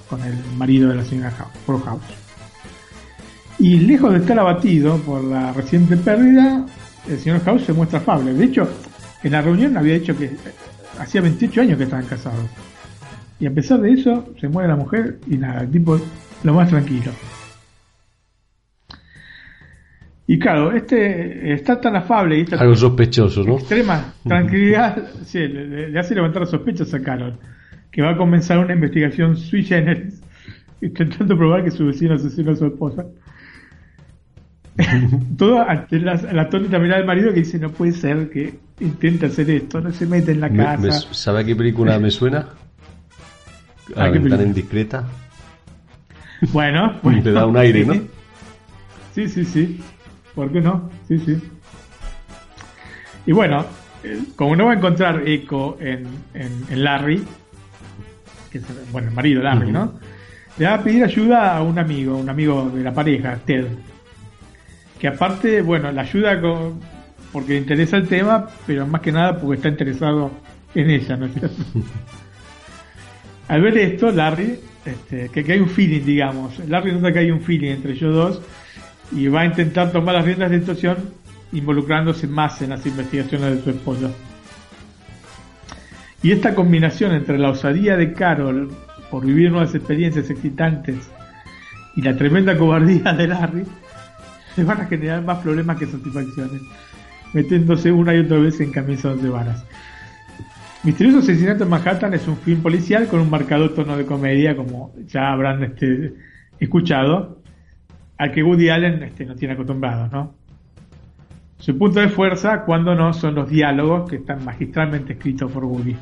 con 0.09 0.21
el 0.21 0.33
marido 0.57 0.89
de 0.89 0.95
la 0.95 1.05
señora 1.05 1.31
House, 1.31 1.51
Paul 1.65 1.81
House. 1.83 2.03
Y 3.57 3.79
lejos 3.79 4.11
de 4.11 4.19
estar 4.19 4.37
abatido 4.37 4.97
por 4.97 5.23
la 5.23 5.53
reciente 5.53 5.95
pérdida, 5.97 6.65
el 7.07 7.19
señor 7.19 7.43
House 7.43 7.63
se 7.63 7.73
muestra 7.73 7.99
afable. 7.99 8.33
De 8.33 8.45
hecho, 8.45 8.67
en 9.23 9.31
la 9.31 9.41
reunión 9.41 9.77
había 9.77 9.93
dicho 9.93 10.17
que 10.17 10.31
hacía 10.99 11.21
28 11.21 11.61
años 11.61 11.77
que 11.77 11.83
estaban 11.85 12.05
casados. 12.05 12.49
Y 13.39 13.47
a 13.47 13.51
pesar 13.51 13.81
de 13.81 13.91
eso, 13.91 14.33
se 14.39 14.47
muere 14.47 14.69
la 14.69 14.75
mujer 14.75 15.19
y 15.27 15.37
nada, 15.37 15.61
el 15.61 15.71
tipo 15.71 15.99
lo 16.43 16.53
más 16.53 16.69
tranquilo. 16.69 17.11
Y 20.27 20.39
claro, 20.39 20.71
este 20.71 21.53
está 21.53 21.79
tan 21.79 21.95
afable 21.95 22.39
y 22.39 22.41
está 22.41 22.57
algo 22.57 22.75
sospechoso, 22.75 23.43
¿no? 23.43 23.57
Extrema 23.57 24.13
tranquilidad, 24.27 25.09
sí, 25.25 25.39
le, 25.39 25.97
hace 25.99 26.15
levantar 26.15 26.47
sospechas 26.47 26.93
a 26.95 27.01
Carol, 27.01 27.37
que 27.95 28.01
va 28.01 28.09
a 28.09 28.17
comenzar 28.17 28.59
una 28.59 28.73
investigación 28.73 29.37
sui 29.37 29.63
generis, 29.63 30.21
intentando 30.81 31.37
probar 31.37 31.63
que 31.63 31.71
su 31.71 31.85
vecino 31.85 32.15
asesinó 32.15 32.51
a 32.51 32.55
su 32.57 32.65
esposa. 32.65 33.05
Todo 35.37 35.61
ante 35.61 35.99
la, 36.01 36.15
la 36.15 36.49
tónica 36.49 36.77
mirada 36.77 36.97
del 36.97 37.07
marido 37.07 37.33
que 37.33 37.39
dice 37.39 37.57
no 37.57 37.69
puede 37.69 37.93
ser 37.93 38.29
que 38.29 38.53
intenta 38.81 39.27
hacer 39.27 39.49
esto, 39.49 39.79
no 39.79 39.93
se 39.93 40.05
mete 40.07 40.33
en 40.33 40.41
la 40.41 40.49
casa. 40.49 40.91
¿Sabe 41.13 41.39
a 41.39 41.43
qué 41.45 41.55
película 41.55 41.97
me 41.97 42.11
suena? 42.11 42.49
A, 43.95 44.11
qué 44.11 44.19
tan 44.19 44.41
indiscreta. 44.41 45.07
Bueno, 46.51 46.99
bueno. 47.01 47.23
Te 47.23 47.31
da 47.31 47.45
un 47.45 47.55
aire, 47.55 47.85
¿no? 47.85 47.93
Sí, 49.13 49.29
sí, 49.29 49.45
sí. 49.45 49.79
¿Por 50.33 50.51
qué 50.51 50.59
no? 50.59 50.89
Sí, 51.07 51.19
sí. 51.19 51.39
Y 53.27 53.31
bueno, 53.31 53.63
eh, 54.03 54.19
como 54.35 54.55
no 54.55 54.65
va 54.65 54.73
a 54.73 54.75
encontrar 54.75 55.27
eco 55.27 55.77
en, 55.79 56.07
en, 56.33 56.83
Larry, 56.83 57.23
que 58.55 58.59
es, 58.59 58.91
bueno, 58.91 59.09
el 59.09 59.13
marido 59.13 59.43
Larry, 59.43 59.71
¿no? 59.71 59.93
Le 60.57 60.65
va 60.65 60.75
a 60.75 60.83
pedir 60.83 61.03
ayuda 61.03 61.57
a 61.57 61.61
un 61.61 61.77
amigo, 61.77 62.17
un 62.17 62.29
amigo 62.29 62.71
de 62.73 62.83
la 62.83 62.93
pareja, 62.93 63.37
Ted. 63.45 63.65
Que 64.97 65.09
aparte, 65.09 65.61
bueno, 65.61 65.91
la 65.91 66.03
ayuda 66.03 66.39
con, 66.39 66.79
porque 67.33 67.53
le 67.53 67.59
interesa 67.59 67.97
el 67.97 68.07
tema, 68.07 68.47
pero 68.65 68.87
más 68.87 69.01
que 69.01 69.11
nada 69.11 69.37
porque 69.37 69.57
está 69.57 69.67
interesado 69.67 70.31
en 70.73 70.89
ella, 70.89 71.17
¿no 71.17 71.25
es 71.25 71.33
cierto? 71.33 71.63
Al 73.49 73.61
ver 73.61 73.77
esto, 73.77 74.11
Larry, 74.11 74.57
este, 74.85 75.29
que, 75.29 75.51
hay 75.51 75.59
un 75.59 75.69
feeling, 75.69 76.05
digamos, 76.05 76.57
Larry 76.67 76.93
nota 76.93 77.11
que 77.11 77.19
hay 77.19 77.31
un 77.31 77.41
feeling 77.41 77.71
entre 77.71 77.91
ellos 77.91 78.13
dos 78.13 78.41
y 79.11 79.27
va 79.27 79.41
a 79.41 79.45
intentar 79.45 79.91
tomar 79.91 80.15
las 80.15 80.25
riendas 80.25 80.49
de 80.49 80.57
la 80.57 80.61
situación 80.61 80.97
involucrándose 81.51 82.25
más 82.27 82.61
en 82.61 82.69
las 82.69 82.85
investigaciones 82.85 83.57
de 83.57 83.63
su 83.63 83.69
esposa. 83.69 84.09
Y 86.25 86.31
esta 86.31 86.55
combinación 86.55 87.13
entre 87.13 87.37
la 87.37 87.51
osadía 87.51 87.97
de 87.97 88.11
Carol 88.11 88.71
por 89.11 89.23
vivir 89.23 89.51
nuevas 89.51 89.75
experiencias 89.75 90.27
excitantes 90.31 91.07
y 91.95 92.01
la 92.01 92.17
tremenda 92.17 92.57
cobardía 92.57 93.13
de 93.13 93.27
Larry 93.27 93.63
le 94.57 94.63
van 94.63 94.81
a 94.81 94.85
generar 94.87 95.23
más 95.23 95.37
problemas 95.43 95.77
que 95.77 95.85
satisfacciones, 95.85 96.63
metiéndose 97.31 97.91
una 97.91 98.15
y 98.15 98.21
otra 98.21 98.39
vez 98.39 98.59
en 98.59 98.71
camisas 98.71 99.21
de 99.21 99.29
varas. 99.29 99.63
Misterioso 100.81 101.19
Asesinato 101.19 101.65
en 101.65 101.69
Manhattan 101.69 102.15
es 102.15 102.27
un 102.27 102.37
film 102.37 102.63
policial 102.63 103.05
con 103.05 103.19
un 103.19 103.29
marcado 103.29 103.69
tono 103.69 103.95
de 103.95 104.07
comedia, 104.07 104.55
como 104.55 104.95
ya 105.05 105.31
habrán 105.31 105.63
este, 105.63 106.11
escuchado, 106.59 107.37
al 108.17 108.31
que 108.31 108.41
Woody 108.41 108.69
Allen 108.69 109.03
este, 109.03 109.27
no 109.27 109.35
tiene 109.35 109.53
acostumbrado, 109.53 110.07
¿no? 110.07 110.33
Su 111.57 111.77
punto 111.77 111.99
de 111.99 112.09
fuerza, 112.09 112.61
cuando 112.61 112.93
no, 112.95 113.13
son 113.13 113.35
los 113.35 113.49
diálogos 113.49 114.09
que 114.09 114.17
están 114.17 114.43
magistralmente 114.43 115.13
escritos 115.13 115.51
por 115.51 115.65
Woody. 115.65 115.95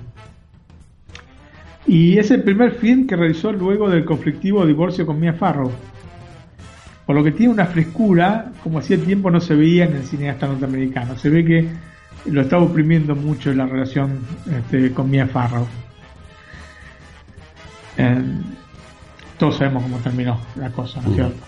Y 1.86 2.18
es 2.18 2.32
el 2.32 2.44
primer 2.44 2.72
film 2.72 3.08
que 3.08 3.16
realizó 3.16 3.52
luego 3.52 3.90
del 3.90 4.06
conflictivo 4.06 4.66
divorcio 4.66 5.06
con 5.06 5.20
Mia 5.20 5.34
Farrow. 5.34 5.72
Por 7.06 7.16
lo 7.16 7.24
que 7.24 7.32
tiene 7.32 7.54
una 7.54 7.66
frescura, 7.66 8.52
como 8.64 8.80
hacía 8.80 8.98
tiempo 8.98 9.30
no 9.30 9.42
se 9.42 9.56
veía 9.56 9.86
en 9.86 9.96
el 9.96 10.04
cineasta 10.04 10.48
norteamericano. 10.48 11.18
Se 11.18 11.30
ve 11.30 11.44
que 11.44 11.68
lo 12.26 12.42
estaba 12.42 12.64
oprimiendo 12.64 13.16
mucho 13.16 13.54
la 13.54 13.66
relación 13.66 14.20
este, 14.50 14.92
con 14.94 15.10
Mia 15.10 15.28
Farrow. 15.28 15.68
Eh, 17.98 18.22
todos 19.38 19.58
sabemos 19.58 19.84
cómo 19.84 19.98
terminó 19.98 20.40
la 20.56 20.70
cosa, 20.72 21.02
¿no 21.02 21.10
es 21.10 21.16
cierto? 21.16 21.44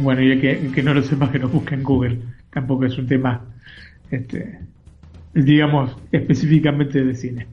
bueno, 0.00 0.22
y 0.22 0.40
que, 0.40 0.70
que 0.72 0.82
no 0.82 0.94
lo 0.94 1.02
sepa 1.02 1.30
que 1.32 1.40
lo 1.40 1.48
busque 1.48 1.74
en 1.74 1.82
Google. 1.82 2.18
Tampoco 2.52 2.84
es 2.84 2.96
un 2.98 3.06
tema, 3.06 3.40
este, 4.10 4.60
digamos, 5.34 5.96
específicamente 6.12 7.02
de 7.04 7.14
cine. 7.14 7.46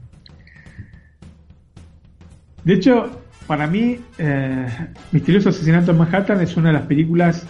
De 2.64 2.74
hecho, 2.74 3.22
para 3.46 3.66
mí, 3.66 3.98
eh, 4.18 4.66
Misterioso 5.12 5.48
Asesinato 5.48 5.90
en 5.90 5.98
Manhattan 5.98 6.40
es 6.40 6.56
una 6.56 6.68
de 6.68 6.74
las 6.74 6.86
películas 6.86 7.46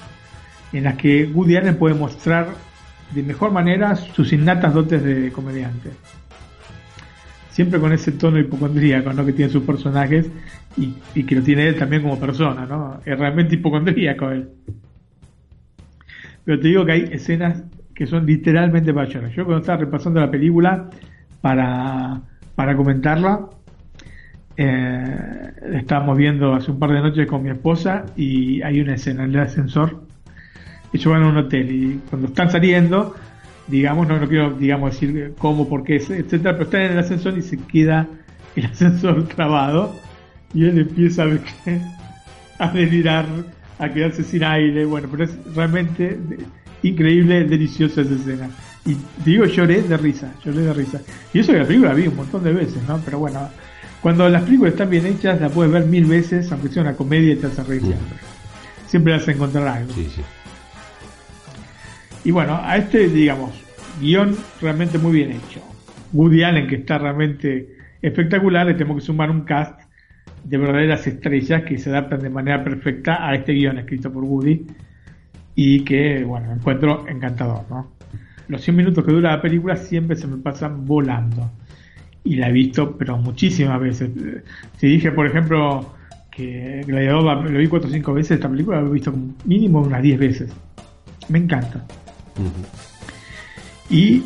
en 0.73 0.85
las 0.85 0.95
que 0.97 1.27
Woody 1.27 1.57
Allen 1.57 1.77
puede 1.77 1.95
mostrar 1.95 2.49
de 3.15 3.23
mejor 3.23 3.51
manera 3.51 3.97
sus 3.97 4.33
innatas 4.33 4.73
dotes 4.73 5.03
de 5.03 5.33
comediante. 5.33 5.91
Siempre 7.51 7.81
con 7.81 7.93
ese 7.93 8.13
tono 8.13 8.39
hipocondríaco 8.39 9.13
¿no? 9.13 9.27
que 9.27 9.33
tiene 9.33 9.51
sus 9.51 9.65
personajes 9.65 10.31
y, 10.77 10.93
que 11.25 11.35
lo 11.35 11.43
tiene 11.43 11.67
él 11.67 11.77
también 11.77 12.03
como 12.03 12.19
persona, 12.19 12.65
¿no? 12.65 13.01
Es 13.05 13.19
realmente 13.19 13.57
hipocondríaco 13.57 14.31
él. 14.31 14.49
Pero 16.45 16.61
te 16.61 16.68
digo 16.68 16.84
que 16.84 16.93
hay 16.93 17.03
escenas 17.12 17.62
que 17.95 18.07
son 18.07 18.26
literalmente 18.26 18.93
para 18.95 19.09
llorar. 19.09 19.30
Yo 19.30 19.45
cuando 19.45 19.61
estaba 19.61 19.78
repasando 19.78 20.20
la 20.20 20.30
película 20.30 20.88
para, 21.41 22.20
para 22.55 22.76
comentarla, 22.76 23.41
eh, 24.57 25.53
estábamos 25.74 26.16
viendo 26.16 26.55
hace 26.55 26.70
un 26.70 26.78
par 26.78 26.93
de 26.93 27.01
noches 27.01 27.26
con 27.26 27.43
mi 27.43 27.51
esposa 27.51 28.07
y 28.16 28.62
hay 28.62 28.80
una 28.80 28.95
escena 28.95 29.24
en 29.24 29.30
el 29.30 29.41
ascensor 29.41 30.11
ellos 30.93 31.12
van 31.12 31.22
a 31.22 31.28
un 31.28 31.36
hotel 31.36 31.70
y 31.70 32.01
cuando 32.09 32.28
están 32.28 32.51
saliendo, 32.51 33.14
digamos, 33.68 34.09
no, 34.09 34.18
no 34.18 34.28
quiero 34.28 34.51
digamos 34.53 34.93
decir 34.93 35.34
cómo, 35.38 35.68
por 35.68 35.84
qué, 35.84 35.97
etcétera, 35.97 36.53
pero 36.53 36.64
están 36.64 36.80
en 36.82 36.93
el 36.93 36.99
ascensor 36.99 37.38
y 37.38 37.43
se 37.43 37.59
queda 37.59 38.09
el 38.57 38.66
ascensor 38.72 39.26
trabado 39.28 39.95
y 40.53 40.64
él 40.64 40.78
empieza 40.78 41.24
a, 41.24 42.64
a 42.64 42.72
delirar, 42.72 43.26
a 43.81 43.93
quedarse 43.93 44.22
sin 44.22 44.45
aire, 44.45 44.85
bueno, 44.85 45.09
pero 45.11 45.24
es 45.24 45.31
realmente 45.55 46.18
increíble, 46.83 47.45
deliciosa 47.45 48.03
esa 48.03 48.14
escena. 48.14 48.51
Y 48.85 48.97
digo, 49.24 49.45
lloré 49.47 49.83
de 49.83 49.97
risa, 49.97 50.33
lloré 50.45 50.61
de 50.61 50.72
risa. 50.72 51.01
Y 51.33 51.41
eso 51.41 51.53
que 51.53 51.59
la 51.59 51.66
película 51.66 51.91
la 51.91 51.95
vi 51.95 52.07
un 52.07 52.16
montón 52.16 52.45
de 52.45 52.53
veces, 52.53 52.83
¿no? 52.87 53.01
Pero 53.05 53.18
bueno, 53.18 53.49
cuando 54.01 54.28
las 54.28 54.43
películas 54.43 54.72
están 54.72 54.91
bien 54.91 55.07
hechas, 55.07 55.41
la 55.41 55.49
puedes 55.49 55.72
ver 55.72 55.87
mil 55.87 56.05
veces, 56.05 56.51
aunque 56.53 56.68
sea 56.68 56.83
una 56.83 56.95
comedia 56.95 57.33
y 57.33 57.37
te 57.37 57.47
hace 57.47 57.62
reír 57.64 57.83
siempre. 57.83 58.16
Siempre 58.87 59.12
vas 59.12 59.28
a 59.28 59.33
encontrar 59.33 59.66
algo. 59.66 59.93
Sí, 59.93 60.09
sí. 60.14 60.22
Y 62.24 62.31
bueno, 62.33 62.61
a 62.62 62.76
este, 62.76 63.09
digamos, 63.09 63.51
guion 64.01 64.37
realmente 64.61 64.99
muy 64.99 65.12
bien 65.12 65.33
hecho. 65.33 65.61
Woody 66.12 66.43
Allen, 66.43 66.66
que 66.66 66.76
está 66.76 66.99
realmente 66.99 67.76
espectacular, 68.03 68.66
le 68.66 68.74
tengo 68.74 68.95
que 68.95 69.01
sumar 69.01 69.31
un 69.31 69.43
cast 69.43 69.80
de 70.45 70.59
verdaderas 70.59 71.07
estrellas 71.07 71.62
que 71.62 71.78
se 71.78 71.91
adaptan 71.91 72.20
de 72.20 72.30
manera 72.30 72.62
perfecta 72.64 73.26
a 73.26 73.34
este 73.34 73.53
guion 73.53 73.78
escrito 73.78 74.12
por 74.12 74.24
Woody 74.24 74.66
y 75.55 75.80
que, 75.80 76.24
bueno, 76.24 76.53
encuentro 76.53 77.07
encantador, 77.09 77.64
¿no? 77.68 77.93
Los 78.49 78.62
100 78.62 78.76
minutos 78.76 79.05
que 79.05 79.12
dura 79.12 79.36
la 79.36 79.43
película 79.43 79.76
siempre 79.76 80.16
se 80.16 80.26
me 80.26 80.36
pasan 80.38 80.84
volando. 80.84 81.51
Y 82.24 82.36
la 82.36 82.49
he 82.49 82.53
visto, 82.53 82.97
pero 82.99 83.16
muchísimas 83.16 83.80
veces. 83.80 84.11
Si 84.76 84.86
dije, 84.88 85.12
por 85.12 85.26
ejemplo, 85.26 85.95
que 86.30 86.82
Gladiador 86.86 87.51
lo 87.51 87.59
vi 87.59 87.66
4 87.68 87.88
o 87.88 87.93
5 87.93 88.14
veces, 88.14 88.32
esta 88.32 88.49
película 88.49 88.80
la 88.82 88.88
he 88.88 88.93
visto 88.93 89.14
mínimo 89.45 89.80
unas 89.80 90.03
10 90.03 90.18
veces. 90.18 90.53
Me 91.28 91.38
encanta. 91.38 91.84
Y 93.88 94.24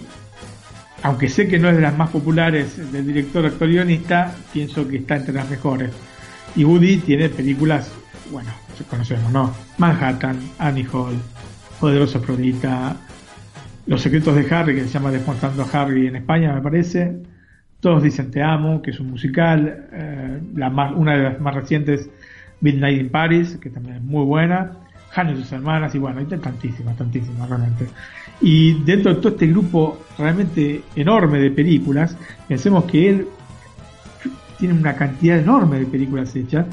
aunque 1.04 1.28
sé 1.28 1.46
que 1.48 1.58
no 1.58 1.68
es 1.68 1.76
de 1.76 1.82
las 1.82 1.96
más 1.98 2.08
populares 2.08 2.90
del 2.90 3.06
director 3.06 3.44
actor 3.44 3.68
guionista, 3.68 4.34
pienso 4.54 4.88
que 4.88 4.96
está 4.96 5.16
entre 5.16 5.34
las 5.34 5.50
mejores. 5.50 5.90
Y 6.56 6.64
Woody 6.64 6.96
tiene 6.96 7.28
películas, 7.28 7.92
bueno, 8.32 8.48
conocemos, 8.88 9.30
¿no? 9.30 9.54
Manhattan, 9.76 10.38
Annie 10.58 10.86
Hall, 10.90 11.14
Poderoso 11.78 12.18
Afrodita, 12.18 12.96
Los 13.86 14.00
secretos 14.00 14.34
de 14.34 14.54
Harry, 14.54 14.74
que 14.74 14.80
se 14.84 14.88
llama 14.88 15.10
Desmontando 15.10 15.62
a 15.62 15.82
Harry 15.82 16.06
en 16.06 16.16
España, 16.16 16.54
me 16.54 16.62
parece. 16.62 17.14
Todos 17.80 18.02
dicen 18.02 18.30
Te 18.30 18.42
amo, 18.42 18.80
que 18.80 18.92
es 18.92 18.98
un 18.98 19.10
musical. 19.10 19.88
Eh, 19.92 20.40
la 20.54 20.70
más, 20.70 20.94
una 20.96 21.18
de 21.18 21.22
las 21.22 21.38
más 21.38 21.54
recientes, 21.54 22.08
Midnight 22.62 22.98
in 22.98 23.10
Paris, 23.10 23.58
que 23.60 23.68
también 23.68 23.96
es 23.96 24.02
muy 24.02 24.24
buena. 24.24 24.78
Hannah 25.14 25.32
y 25.32 25.36
sus 25.36 25.52
hermanas, 25.52 25.94
y 25.94 25.98
bueno, 25.98 26.20
hay 26.20 26.26
tantísimas, 26.26 26.96
tantísimas 26.96 27.48
realmente. 27.48 27.86
Y 28.40 28.82
dentro 28.84 29.14
de 29.14 29.20
todo 29.20 29.32
este 29.32 29.46
grupo 29.46 30.04
realmente 30.18 30.82
enorme 30.96 31.38
de 31.38 31.50
películas, 31.50 32.16
pensemos 32.48 32.84
que 32.84 33.08
él 33.08 33.28
tiene 34.58 34.74
una 34.74 34.94
cantidad 34.94 35.38
enorme 35.38 35.80
de 35.80 35.86
películas 35.86 36.34
hechas. 36.34 36.66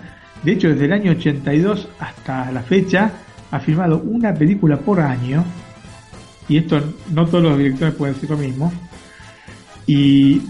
De 0.43 0.53
hecho, 0.53 0.69
desde 0.69 0.85
el 0.85 0.93
año 0.93 1.11
82 1.11 1.87
hasta 1.99 2.51
la 2.51 2.61
fecha, 2.61 3.11
ha 3.51 3.59
filmado 3.59 3.99
una 3.99 4.33
película 4.33 4.77
por 4.77 4.99
año. 4.99 5.43
Y 6.47 6.57
esto 6.57 6.81
no 7.11 7.25
todos 7.27 7.43
los 7.43 7.57
directores 7.57 7.93
pueden 7.95 8.15
decir 8.15 8.29
lo 8.29 8.37
mismo. 8.37 8.71
Y, 9.85 10.41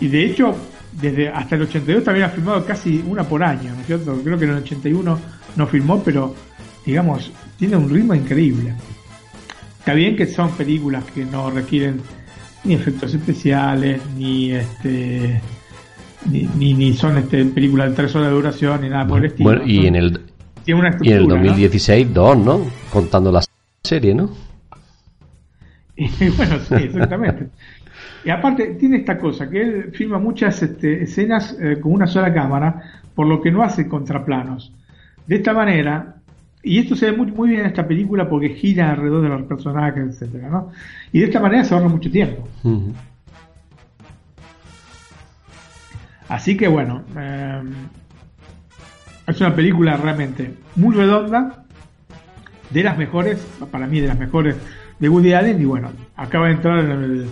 y 0.00 0.08
de 0.08 0.26
hecho, 0.26 0.54
desde 0.92 1.28
hasta 1.28 1.56
el 1.56 1.62
82 1.62 2.04
también 2.04 2.26
ha 2.26 2.30
filmado 2.30 2.64
casi 2.64 3.02
una 3.06 3.24
por 3.24 3.42
año, 3.42 3.74
¿no 3.74 3.80
es 3.80 3.86
cierto? 3.86 4.20
Creo 4.22 4.38
que 4.38 4.44
en 4.44 4.50
el 4.52 4.56
81 4.58 5.18
no 5.56 5.66
filmó, 5.66 6.02
pero 6.02 6.34
digamos, 6.86 7.32
tiene 7.58 7.76
un 7.76 7.90
ritmo 7.90 8.14
increíble. 8.14 8.72
Está 9.80 9.92
bien 9.92 10.16
que 10.16 10.26
son 10.26 10.50
películas 10.52 11.04
que 11.12 11.24
no 11.24 11.50
requieren 11.50 12.00
ni 12.64 12.74
efectos 12.74 13.12
especiales, 13.12 14.00
ni 14.16 14.52
este 14.52 15.40
ni, 16.30 16.74
ni, 16.74 16.92
son 16.94 17.18
este, 17.18 17.44
películas 17.44 17.90
de 17.90 17.96
tres 17.96 18.14
horas 18.16 18.28
de 18.28 18.34
duración, 18.34 18.80
ni 18.80 18.88
nada 18.88 19.06
por 19.06 19.18
el 19.18 19.26
estilo. 19.26 19.50
Bueno, 19.50 19.64
y 19.64 19.86
en 19.86 19.96
el, 19.96 20.20
y 20.64 20.72
en 20.72 21.16
el 21.16 21.28
2016, 21.28 22.12
dos, 22.12 22.36
¿no? 22.36 22.60
Contando 22.92 23.30
la 23.30 23.42
serie, 23.84 24.14
¿no? 24.14 24.30
bueno, 26.36 26.58
sí, 26.68 26.74
exactamente. 26.74 27.48
y 28.24 28.30
aparte, 28.30 28.74
tiene 28.74 28.98
esta 28.98 29.18
cosa, 29.18 29.48
que 29.48 29.62
él 29.62 29.92
filma 29.92 30.18
muchas 30.18 30.62
este, 30.62 31.04
escenas 31.04 31.56
eh, 31.60 31.78
con 31.80 31.92
una 31.92 32.06
sola 32.06 32.34
cámara, 32.34 33.02
por 33.14 33.26
lo 33.26 33.40
que 33.40 33.50
no 33.50 33.62
hace 33.62 33.88
contraplanos. 33.88 34.72
De 35.26 35.36
esta 35.36 35.52
manera, 35.52 36.16
y 36.66 36.80
esto 36.80 36.96
se 36.96 37.10
ve 37.10 37.16
muy, 37.16 37.30
muy 37.30 37.50
bien 37.50 37.60
en 37.60 37.66
esta 37.66 37.86
película 37.86 38.28
porque 38.28 38.48
gira 38.48 38.90
alrededor 38.90 39.22
de 39.22 39.28
los 39.28 39.42
personajes, 39.42 40.04
etcétera, 40.04 40.50
¿no? 40.50 40.72
Y 41.12 41.20
de 41.20 41.26
esta 41.26 41.38
manera 41.38 41.62
se 41.62 41.72
ahorra 41.72 41.88
mucho 41.88 42.10
tiempo. 42.10 42.48
Así 46.28 46.56
que 46.56 46.66
bueno, 46.66 47.04
eh, 47.16 47.62
es 49.28 49.40
una 49.40 49.54
película 49.54 49.96
realmente 49.96 50.54
muy 50.74 50.92
redonda, 50.92 51.64
de 52.70 52.82
las 52.82 52.98
mejores, 52.98 53.46
para 53.70 53.86
mí 53.86 54.00
de 54.00 54.08
las 54.08 54.18
mejores 54.18 54.56
de 54.98 55.08
Woody 55.08 55.34
Allen, 55.34 55.62
y 55.62 55.64
bueno, 55.66 55.92
acaba 56.16 56.48
de 56.48 56.54
entrar 56.54 56.80
en 56.80 56.90
el, 56.90 57.26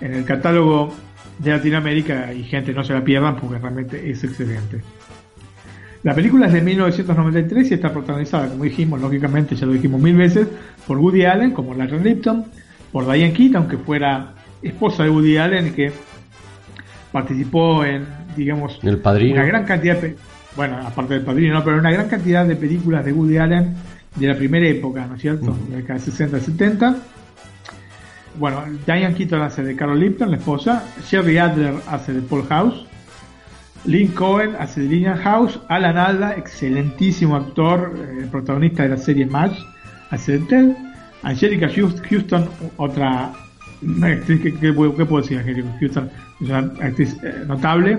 en 0.00 0.14
el 0.14 0.24
catálogo 0.24 0.92
de 1.38 1.52
Latinoamérica 1.52 2.34
y 2.34 2.42
gente 2.42 2.72
no 2.72 2.82
se 2.82 2.92
la 2.92 3.04
pierdan 3.04 3.36
porque 3.36 3.58
realmente 3.58 4.10
es 4.10 4.24
excelente. 4.24 4.82
La 6.02 6.14
película 6.14 6.46
es 6.46 6.52
de 6.54 6.62
1993 6.62 7.70
y 7.70 7.74
está 7.74 7.92
protagonizada, 7.92 8.48
como 8.48 8.64
dijimos, 8.64 9.00
lógicamente, 9.00 9.54
ya 9.54 9.66
lo 9.66 9.72
dijimos 9.72 10.00
mil 10.00 10.16
veces, 10.16 10.48
por 10.86 10.96
Woody 10.96 11.24
Allen, 11.24 11.50
como 11.50 11.74
Larry 11.74 11.98
Lipton, 11.98 12.46
por 12.90 13.04
Diane 13.04 13.34
Keaton, 13.34 13.56
aunque 13.56 13.76
fuera 13.76 14.32
esposa 14.62 15.04
de 15.04 15.10
Woody 15.10 15.36
Allen, 15.36 15.74
que 15.74 15.92
participó 17.12 17.84
en, 17.84 18.06
digamos, 18.34 18.78
el 18.82 18.98
padrino. 18.98 19.34
una 19.34 19.44
gran 19.44 19.64
cantidad 19.64 20.00
de, 20.00 20.16
bueno, 20.56 20.78
aparte 20.78 21.14
del 21.14 21.22
padrino, 21.22 21.54
no, 21.54 21.64
pero 21.64 21.78
una 21.78 21.90
gran 21.90 22.08
cantidad 22.08 22.46
de 22.46 22.56
películas 22.56 23.04
de 23.04 23.12
Woody 23.12 23.36
Allen 23.36 23.74
de 24.16 24.26
la 24.26 24.36
primera 24.36 24.66
época, 24.66 25.06
¿no 25.06 25.16
es 25.16 25.20
cierto? 25.20 25.54
De 25.66 25.70
la 25.70 25.76
década 25.78 25.98
de 25.98 26.04
60 26.06 26.40
70. 26.40 26.96
Bueno, 28.38 28.62
Diane 28.86 29.14
Keaton 29.14 29.42
hace 29.42 29.62
de 29.62 29.76
Carol 29.76 30.00
Lipton, 30.00 30.30
la 30.30 30.38
esposa, 30.38 30.84
Sherry 31.04 31.36
Adler 31.36 31.74
hace 31.88 32.14
de 32.14 32.22
Paul 32.22 32.46
House, 32.46 32.86
Lynn 33.84 34.08
Cohen 34.08 34.54
hace 34.58 34.82
de 34.82 34.88
Lillian 34.88 35.16
House, 35.18 35.58
Alan 35.68 35.96
Alda, 35.96 36.34
excelentísimo 36.36 37.36
actor, 37.36 37.94
eh, 37.96 38.26
protagonista 38.30 38.82
de 38.82 38.90
la 38.90 38.96
serie 38.96 39.26
Match, 39.26 39.58
hace 40.10 40.38
de 40.38 40.46
Ted, 40.46 40.76
Angelica 41.22 41.68
Houston, 41.68 42.48
otra 42.76 43.32
actriz, 44.02 44.42
¿qué, 44.42 44.54
qué, 44.54 44.72
puedo 44.72 45.22
decir? 45.22 45.42
Houston 45.80 46.10
es 46.40 46.48
una 46.48 46.58
actriz 46.58 47.16
eh, 47.22 47.44
notable, 47.46 47.98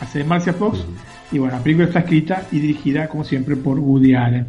hace 0.00 0.18
de 0.18 0.24
Marcia 0.24 0.52
Fox, 0.52 0.84
y 1.30 1.38
bueno, 1.38 1.56
la 1.56 1.62
película 1.62 1.86
está 1.86 2.00
escrita 2.00 2.46
y 2.52 2.60
dirigida, 2.60 3.08
como 3.08 3.24
siempre, 3.24 3.56
por 3.56 3.78
Woody 3.78 4.14
Allen. 4.14 4.46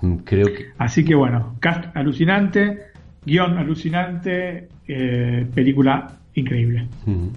Mm, 0.00 0.16
creo 0.24 0.46
que... 0.46 0.66
Así 0.78 1.04
que 1.04 1.14
bueno, 1.14 1.54
cast 1.60 1.96
alucinante, 1.96 2.88
guion 3.24 3.56
alucinante, 3.56 4.68
eh, 4.88 5.46
película 5.54 6.18
increíble. 6.34 6.88
De 7.06 7.27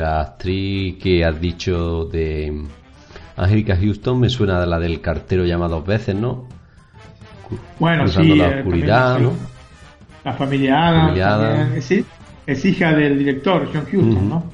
la 0.00 0.20
actriz 0.20 0.96
que 0.96 1.24
has 1.24 1.40
dicho 1.40 2.06
de 2.06 2.64
Angélica 3.36 3.76
Houston, 3.76 4.18
me 4.18 4.28
suena 4.28 4.60
de 4.60 4.66
la 4.66 4.78
del 4.78 5.00
cartero 5.00 5.44
llamado 5.44 5.76
dos 5.76 5.86
veces, 5.86 6.14
¿no? 6.14 6.48
Bueno, 7.78 8.08
sí. 8.08 8.34
la 8.34 8.48
eh, 8.48 8.58
oscuridad, 8.58 9.18
¿no? 9.18 9.32
La 10.24 10.32
familia 10.34 10.88
Adams. 10.88 11.90
Es, 12.46 12.64
hija 12.64 12.92
del 12.92 13.18
director, 13.18 13.68
John 13.72 13.84
Huston, 13.84 14.28
¿no? 14.28 14.44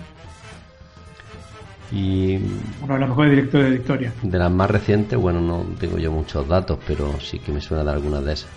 Y 1.92 2.38
uno 2.82 2.94
de 2.94 3.00
los 3.00 3.08
mejores 3.08 3.30
directores 3.30 3.66
de 3.66 3.70
la 3.70 3.76
historia. 3.76 4.12
De 4.22 4.38
las 4.38 4.50
más 4.50 4.70
recientes, 4.70 5.18
bueno, 5.18 5.40
no 5.40 5.64
tengo 5.78 5.98
yo 5.98 6.10
muchos 6.10 6.46
datos, 6.46 6.78
pero 6.86 7.18
sí 7.20 7.38
que 7.38 7.52
me 7.52 7.60
suena 7.60 7.84
de 7.84 7.90
algunas 7.90 8.24
de 8.24 8.32
esas. 8.32 8.50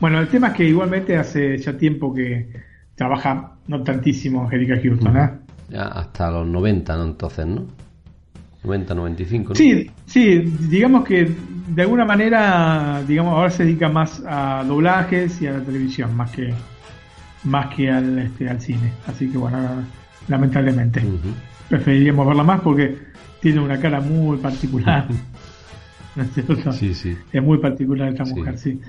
Bueno, 0.00 0.20
el 0.20 0.28
tema 0.28 0.48
es 0.48 0.54
que 0.54 0.64
igualmente 0.64 1.16
hace 1.16 1.56
ya 1.58 1.76
tiempo 1.76 2.14
que 2.14 2.48
trabaja 2.94 3.56
no 3.66 3.82
tantísimo 3.82 4.44
Angélica 4.44 4.78
Houston, 4.82 5.16
¿eh? 5.16 5.30
Ya 5.68 5.84
hasta 5.84 6.30
los 6.30 6.46
90, 6.46 6.96
¿no? 6.96 7.04
Entonces, 7.04 7.46
¿no? 7.46 7.66
90, 8.64 8.94
95. 8.94 9.48
¿no? 9.50 9.54
Sí, 9.54 9.90
sí, 10.06 10.40
digamos 10.68 11.04
que 11.04 11.30
de 11.68 11.82
alguna 11.82 12.04
manera, 12.04 13.02
digamos, 13.06 13.34
ahora 13.34 13.50
se 13.50 13.64
dedica 13.64 13.88
más 13.88 14.22
a 14.26 14.64
doblajes 14.66 15.40
y 15.42 15.46
a 15.46 15.52
la 15.52 15.60
televisión, 15.60 16.14
más 16.16 16.30
que 16.30 16.52
más 17.44 17.74
que 17.74 17.90
al, 17.90 18.18
este, 18.18 18.48
al 18.48 18.60
cine. 18.60 18.92
Así 19.06 19.28
que 19.28 19.38
bueno, 19.38 19.58
lamentablemente. 20.28 21.02
Preferiríamos 21.68 22.26
verla 22.26 22.42
más 22.42 22.60
porque 22.60 22.96
tiene 23.40 23.60
una 23.60 23.78
cara 23.78 24.00
muy 24.00 24.38
particular. 24.38 25.08
Sí, 26.70 26.94
sí. 26.94 27.16
Es 27.32 27.42
muy 27.42 27.58
particular 27.58 28.10
esta 28.10 28.24
mujer, 28.24 28.56
sí. 28.56 28.80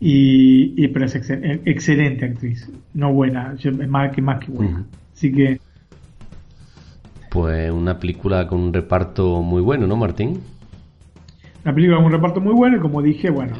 Y, 0.00 0.88
pero 0.88 1.04
es 1.04 1.14
excelente 1.14 2.24
actriz, 2.24 2.70
no 2.94 3.12
buena, 3.12 3.54
más 3.86 4.12
que 4.14 4.22
más 4.22 4.42
que 4.42 4.50
buena. 4.50 4.86
Así 5.14 5.30
que 5.30 5.60
pues 7.30 7.70
una 7.70 7.98
película 7.98 8.46
con 8.46 8.60
un 8.60 8.72
reparto 8.72 9.40
muy 9.40 9.62
bueno, 9.62 9.86
¿no, 9.86 9.96
Martín? 9.96 10.42
Una 11.64 11.74
película 11.74 11.96
con 11.96 12.06
un 12.06 12.12
reparto 12.12 12.40
muy 12.40 12.52
bueno 12.52 12.76
y 12.76 12.80
como 12.80 13.00
dije, 13.00 13.30
bueno... 13.30 13.54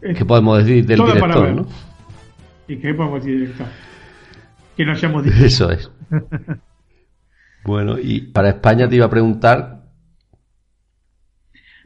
¿Qué 0.00 0.24
podemos 0.24 0.58
decir 0.58 0.86
del 0.86 1.00
director, 1.00 1.54
no? 1.54 1.66
¿Y 2.68 2.76
qué 2.76 2.94
podemos 2.94 3.24
decir 3.24 3.38
del 3.38 3.46
director? 3.48 3.66
Que 4.76 4.84
no 4.84 4.92
hayamos 4.92 5.24
dicho. 5.24 5.44
Eso 5.44 5.72
es. 5.72 5.90
bueno, 7.64 7.98
y 7.98 8.20
para 8.20 8.50
España 8.50 8.88
te 8.88 8.96
iba 8.96 9.06
a 9.06 9.10
preguntar... 9.10 9.82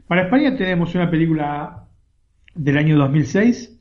Para 0.07 0.23
España 0.23 0.57
tenemos 0.57 0.93
una 0.93 1.09
película 1.09 1.87
del 2.53 2.77
año 2.77 2.97
2006 2.97 3.79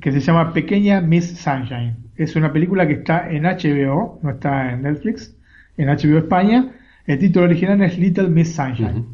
que 0.00 0.12
se 0.12 0.20
llama 0.20 0.52
Pequeña 0.52 1.00
Miss 1.00 1.38
Sunshine. 1.38 1.96
Es 2.16 2.34
una 2.34 2.52
película 2.52 2.86
que 2.88 2.94
está 2.94 3.30
en 3.30 3.44
HBO, 3.44 4.18
no 4.22 4.30
está 4.30 4.72
en 4.72 4.82
Netflix 4.82 5.36
en 5.76 5.88
HBO 5.88 6.18
España. 6.18 6.72
El 7.06 7.18
título 7.18 7.46
original 7.46 7.82
es 7.82 7.98
Little 7.98 8.28
Miss 8.28 8.54
Sunshine. 8.54 9.04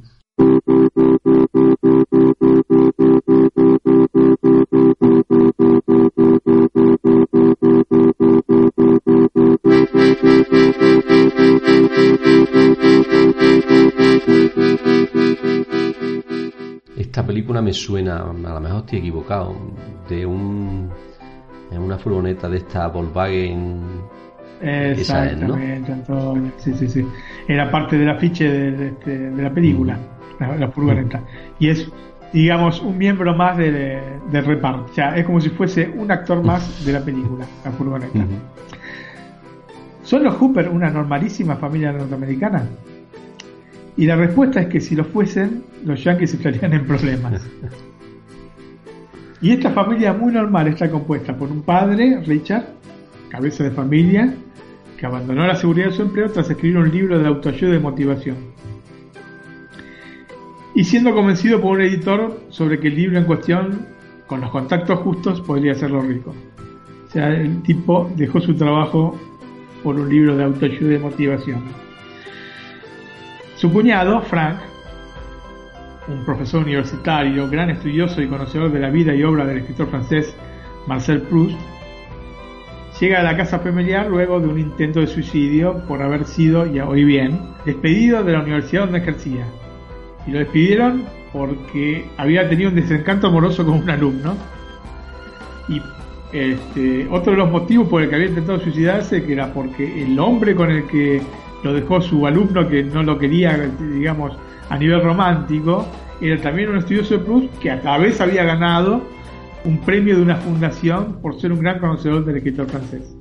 Esta 16.97 17.27
película 17.27 17.61
me 17.61 17.73
suena, 17.73 18.23
a 18.23 18.33
lo 18.33 18.61
mejor 18.61 18.81
estoy 18.81 18.99
equivocado, 19.01 19.55
de 20.09 20.25
un 20.25 20.91
una 21.79 21.99
furgoneta 21.99 22.49
de 22.49 22.59
esta 22.59 22.89
Volkswagen 22.89 24.02
Exactamente, 24.63 25.93
Antonio. 25.93 26.53
Sí, 26.59 26.73
sí, 26.75 26.89
sí. 26.89 27.07
Era 27.49 27.71
parte 27.71 27.99
del 27.99 28.09
afiche 28.09 28.49
de, 28.49 28.89
este, 28.89 29.31
de, 29.31 29.43
la 29.43 29.51
película, 29.51 29.99
la, 30.39 30.57
la 30.57 30.69
furgoneta. 30.69 31.21
Y 31.59 31.69
es, 31.69 31.91
digamos, 32.33 32.81
un 32.81 32.97
miembro 32.97 33.35
más 33.35 33.57
del 33.59 34.45
reparto. 34.45 34.87
O 34.91 34.95
sea, 34.95 35.17
es 35.17 35.27
como 35.27 35.41
si 35.41 35.51
fuese 35.51 35.93
un 35.97 36.11
actor 36.11 36.43
más 36.43 36.85
de 36.85 36.93
la 36.93 37.05
película, 37.05 37.45
la 37.65 37.73
furgoneta. 37.73 38.25
¿Son 40.05 40.23
los 40.23 40.35
Hooper 40.37 40.69
una 40.69 40.91
normalísima 40.91 41.57
familia 41.57 41.93
norteamericana? 41.93 42.65
Y 43.97 44.07
la 44.07 44.17
respuesta 44.17 44.61
es 44.61 44.67
que 44.69 44.81
si 44.81 44.95
lo 44.95 45.05
fuesen, 45.05 45.65
los 45.85 46.03
Yankees 46.03 46.35
estarían 46.35 46.73
en 46.73 46.87
problemas. 46.87 47.43
Y 49.41 49.51
esta 49.51 49.71
familia 49.71 50.13
muy 50.13 50.33
normal 50.33 50.69
está 50.69 50.89
compuesta 50.91 51.37
por 51.37 51.51
un 51.51 51.63
padre, 51.63 52.21
Richard, 52.25 52.65
cabeza 53.29 53.65
de 53.65 53.73
familia, 53.73 54.33
que 55.03 55.07
abandonó 55.07 55.45
la 55.49 55.57
seguridad 55.57 55.89
de 55.89 55.97
su 55.97 56.03
empleo 56.03 56.31
tras 56.31 56.49
escribir 56.49 56.79
un 56.79 56.89
libro 56.89 57.19
de 57.19 57.27
autoayuda 57.27 57.75
y 57.75 57.81
motivación. 57.81 58.37
Y 60.77 60.85
siendo 60.85 61.13
convencido 61.13 61.61
por 61.61 61.73
un 61.73 61.81
editor 61.81 62.39
sobre 62.51 62.79
que 62.79 62.87
el 62.87 62.95
libro 62.95 63.19
en 63.19 63.25
cuestión, 63.25 63.87
con 64.29 64.41
los 64.41 64.51
contactos 64.53 65.01
justos, 65.01 65.41
podría 65.41 65.73
hacerlo 65.73 66.03
rico. 66.03 66.33
O 67.09 67.11
sea, 67.11 67.31
el 67.31 67.65
tipo 67.65 68.13
dejó 68.15 68.41
su 68.41 68.55
trabajo 68.55 69.19
por 69.83 69.99
un 69.99 70.09
libro 70.09 70.37
de 70.37 70.45
autoayuda 70.45 70.95
y 70.95 70.99
motivación. 71.01 71.63
Su 73.57 73.73
cuñado, 73.73 74.23
Frank, 74.23 74.59
un 76.07 76.25
profesor 76.25 76.63
universitario, 76.63 77.51
gran 77.51 77.71
estudioso 77.71 78.23
y 78.23 78.29
conocedor 78.29 78.71
de 78.71 78.79
la 78.79 78.91
vida 78.91 79.13
y 79.13 79.25
obra 79.25 79.47
del 79.47 79.59
escritor 79.59 79.89
francés 79.89 80.33
Marcel 80.87 81.23
Proust, 81.23 81.59
llega 83.03 83.19
a 83.19 83.25
la 83.25 83.37
casa 83.37 83.59
familiar 83.59 84.07
luego 84.07 84.39
de 84.39 84.47
un 84.47 84.61
intento 84.61 85.01
de 85.01 85.09
suicidio 85.09 85.83
por 85.89 86.01
haber 86.03 86.25
sido, 86.25 86.65
ya 86.67 86.87
hoy 86.87 87.03
bien, 87.03 87.37
despedido 87.65 88.23
de 88.23 88.33
la 88.33 88.43
universidad 88.43 88.83
donde 88.83 88.99
ejercía. 88.99 89.45
Y 90.25 90.31
lo 90.31 90.39
despidieron 90.39 91.03
porque 91.33 92.07
había 92.17 92.49
tenido 92.49 92.71
un 92.71 92.77
desencanto 92.77 93.27
amoroso 93.27 93.65
con 93.65 93.75
un 93.75 93.91
alumno. 93.91 94.37
Y 95.69 95.83
este, 96.33 97.09
otro 97.11 97.33
de 97.33 97.39
los 97.39 97.51
motivos 97.51 97.89
por 97.89 98.03
el 98.03 98.09
que 98.09 98.15
había 98.15 98.29
intentado 98.29 98.61
suicidarse 98.61 99.25
que 99.25 99.33
era 99.33 99.53
porque 99.53 100.05
el 100.05 100.17
hombre 100.21 100.55
con 100.55 100.71
el 100.71 100.87
que 100.87 101.21
lo 101.65 101.75
dejó 101.75 102.01
su 102.01 102.25
alumno 102.25 102.69
que 102.69 102.85
no 102.85 103.03
lo 103.03 103.19
quería, 103.19 103.69
digamos, 103.81 104.39
a 104.71 104.79
nivel 104.79 105.03
romántico, 105.03 105.89
era 106.21 106.41
también 106.41 106.69
un 106.69 106.77
estudioso 106.77 107.19
de 107.19 107.25
Plus 107.25 107.51
que 107.61 107.69
a 107.69 107.83
la 107.83 107.99
vez 107.99 108.21
había 108.21 108.45
ganado 108.45 109.03
un 109.65 109.79
premio 109.79 110.17
de 110.17 110.23
una 110.23 110.37
fundación 110.37 111.21
por 111.21 111.41
ser 111.41 111.53
un 111.53 111.61
gran 111.61 111.79
conocedor 111.79 112.25
del 112.25 112.37
escritor 112.37 112.69
francés. 112.69 113.15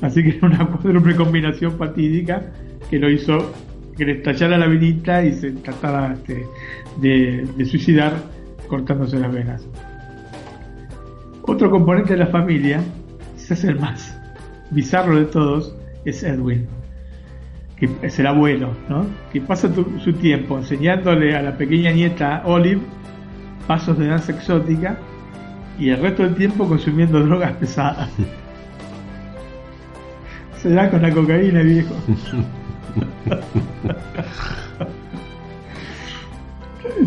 Así 0.00 0.22
que 0.22 0.36
era 0.36 0.46
una 0.46 0.66
cuádruple 0.70 1.16
combinación 1.16 1.72
fatídica 1.78 2.52
que 2.90 2.98
lo 2.98 3.10
hizo 3.10 3.52
que 3.96 4.04
le 4.04 4.12
estallara 4.14 4.58
la 4.58 4.66
venita 4.66 5.24
y 5.24 5.32
se 5.32 5.52
tratara 5.52 6.14
este, 6.14 6.46
de, 7.00 7.64
suicidar 7.64 8.12
cortándose 8.68 9.18
las 9.18 9.32
venas. 9.32 9.68
Otro 11.42 11.70
componente 11.70 12.14
de 12.14 12.18
la 12.18 12.26
familia, 12.26 12.82
quizás 13.36 13.62
el 13.64 13.78
más 13.78 14.18
bizarro 14.70 15.16
de 15.16 15.26
todos, 15.26 15.76
es 16.04 16.24
Edwin, 16.24 16.66
que 17.76 17.88
es 18.02 18.18
el 18.18 18.26
abuelo, 18.26 18.70
¿no? 18.88 19.06
que 19.32 19.40
pasa 19.40 19.70
su 19.72 20.12
tiempo 20.14 20.58
enseñándole 20.58 21.36
a 21.36 21.42
la 21.42 21.56
pequeña 21.56 21.92
nieta 21.92 22.42
Olive 22.44 22.80
pasos 23.66 23.98
de 23.98 24.08
danza 24.08 24.32
exótica 24.32 24.98
y 25.78 25.90
el 25.90 26.00
resto 26.00 26.22
del 26.22 26.34
tiempo 26.34 26.68
consumiendo 26.68 27.20
drogas 27.20 27.52
pesadas. 27.54 28.08
Se 30.62 30.70
da 30.70 30.90
con 30.90 31.02
la 31.02 31.10
cocaína, 31.10 31.60
viejo. 31.62 31.94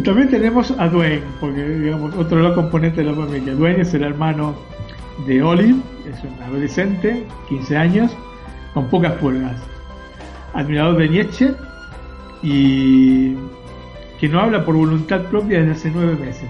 También 0.04 0.30
tenemos 0.30 0.72
a 0.78 0.88
Dwayne, 0.88 1.24
porque 1.40 1.64
digamos, 1.64 2.16
otro 2.16 2.38
de 2.38 2.44
los 2.44 2.54
componentes 2.54 3.04
de 3.04 3.12
la 3.12 3.18
familia. 3.18 3.54
Dwayne 3.56 3.82
es 3.82 3.94
el 3.94 4.04
hermano 4.04 4.56
de 5.26 5.42
Olive, 5.42 5.80
es 6.08 6.24
un 6.24 6.44
adolescente, 6.44 7.26
15 7.50 7.78
años, 7.78 8.16
con 8.74 8.88
pocas 8.90 9.14
pulgas. 9.14 9.56
Admirador 10.54 10.98
de 10.98 11.10
Nietzsche 11.10 11.54
y 12.44 13.36
que 14.20 14.30
no 14.30 14.40
habla 14.40 14.64
por 14.64 14.76
voluntad 14.76 15.24
propia 15.24 15.60
desde 15.60 15.72
hace 15.72 15.92
nueve 15.94 16.16
meses. 16.16 16.50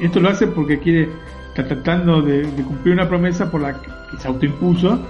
Esto 0.00 0.20
lo 0.20 0.28
hace 0.28 0.46
porque 0.46 0.78
quiere 0.78 1.08
está 1.60 1.74
tratando 1.74 2.22
de, 2.22 2.42
cumplir 2.62 2.94
una 2.94 3.08
promesa 3.08 3.50
por 3.50 3.60
la 3.60 3.80
que, 3.82 3.90
se 4.18 4.28
autoimpuso, 4.28 5.00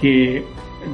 que, 0.00 0.44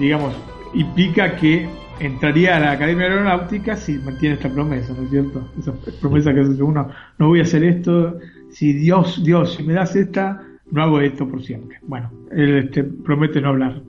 digamos, 0.00 0.34
implica 0.72 1.36
que 1.36 1.68
entraría 2.00 2.56
a 2.56 2.60
la 2.60 2.72
Academia 2.72 3.06
Aeronáutica 3.06 3.76
si 3.76 3.98
mantiene 3.98 4.36
esta 4.36 4.48
promesa, 4.48 4.94
¿no 4.96 5.02
es 5.02 5.10
cierto? 5.10 5.46
Esa 5.58 5.74
promesa 6.00 6.32
que 6.32 6.40
hace 6.40 6.62
uno, 6.62 6.88
no 7.18 7.28
voy 7.28 7.40
a 7.40 7.42
hacer 7.42 7.64
esto, 7.64 8.18
si 8.50 8.72
Dios, 8.72 9.22
Dios, 9.22 9.54
si 9.56 9.62
me 9.62 9.74
das 9.74 9.94
esta, 9.94 10.42
no 10.70 10.82
hago 10.82 11.00
esto 11.00 11.28
por 11.28 11.42
siempre. 11.42 11.78
Bueno, 11.82 12.10
él 12.30 12.56
este, 12.56 12.82
promete 12.82 13.42
no 13.42 13.50
hablar. 13.50 13.82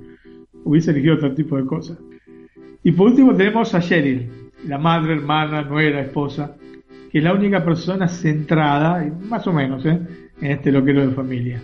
Hubiese 0.66 0.92
elegido 0.92 1.16
otro 1.16 1.34
tipo 1.34 1.56
de 1.56 1.66
cosas. 1.66 1.98
Y 2.84 2.92
por 2.92 3.08
último 3.08 3.34
tenemos 3.34 3.74
a 3.74 3.80
Cheryl, 3.80 4.30
la 4.68 4.78
madre, 4.78 5.14
hermana, 5.14 5.62
nuera, 5.62 6.02
esposa, 6.02 6.58
que 7.10 7.20
es 7.20 7.24
la 7.24 7.34
única 7.34 7.64
persona 7.64 8.10
centrada, 8.10 9.06
más 9.30 9.48
o 9.48 9.54
menos, 9.54 9.86
¿eh? 9.86 10.00
En 10.42 10.52
este 10.52 10.72
loquero 10.72 11.08
de 11.08 11.14
familia. 11.14 11.62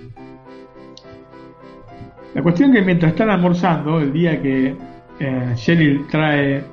La 2.33 2.43
cuestión 2.43 2.71
es 2.71 2.79
que 2.79 2.85
mientras 2.85 3.11
están 3.11 3.29
almorzando, 3.29 3.99
el 3.99 4.13
día 4.13 4.41
que 4.41 4.75
eh, 5.19 5.51
Cheryl 5.55 6.05
trae 6.07 6.63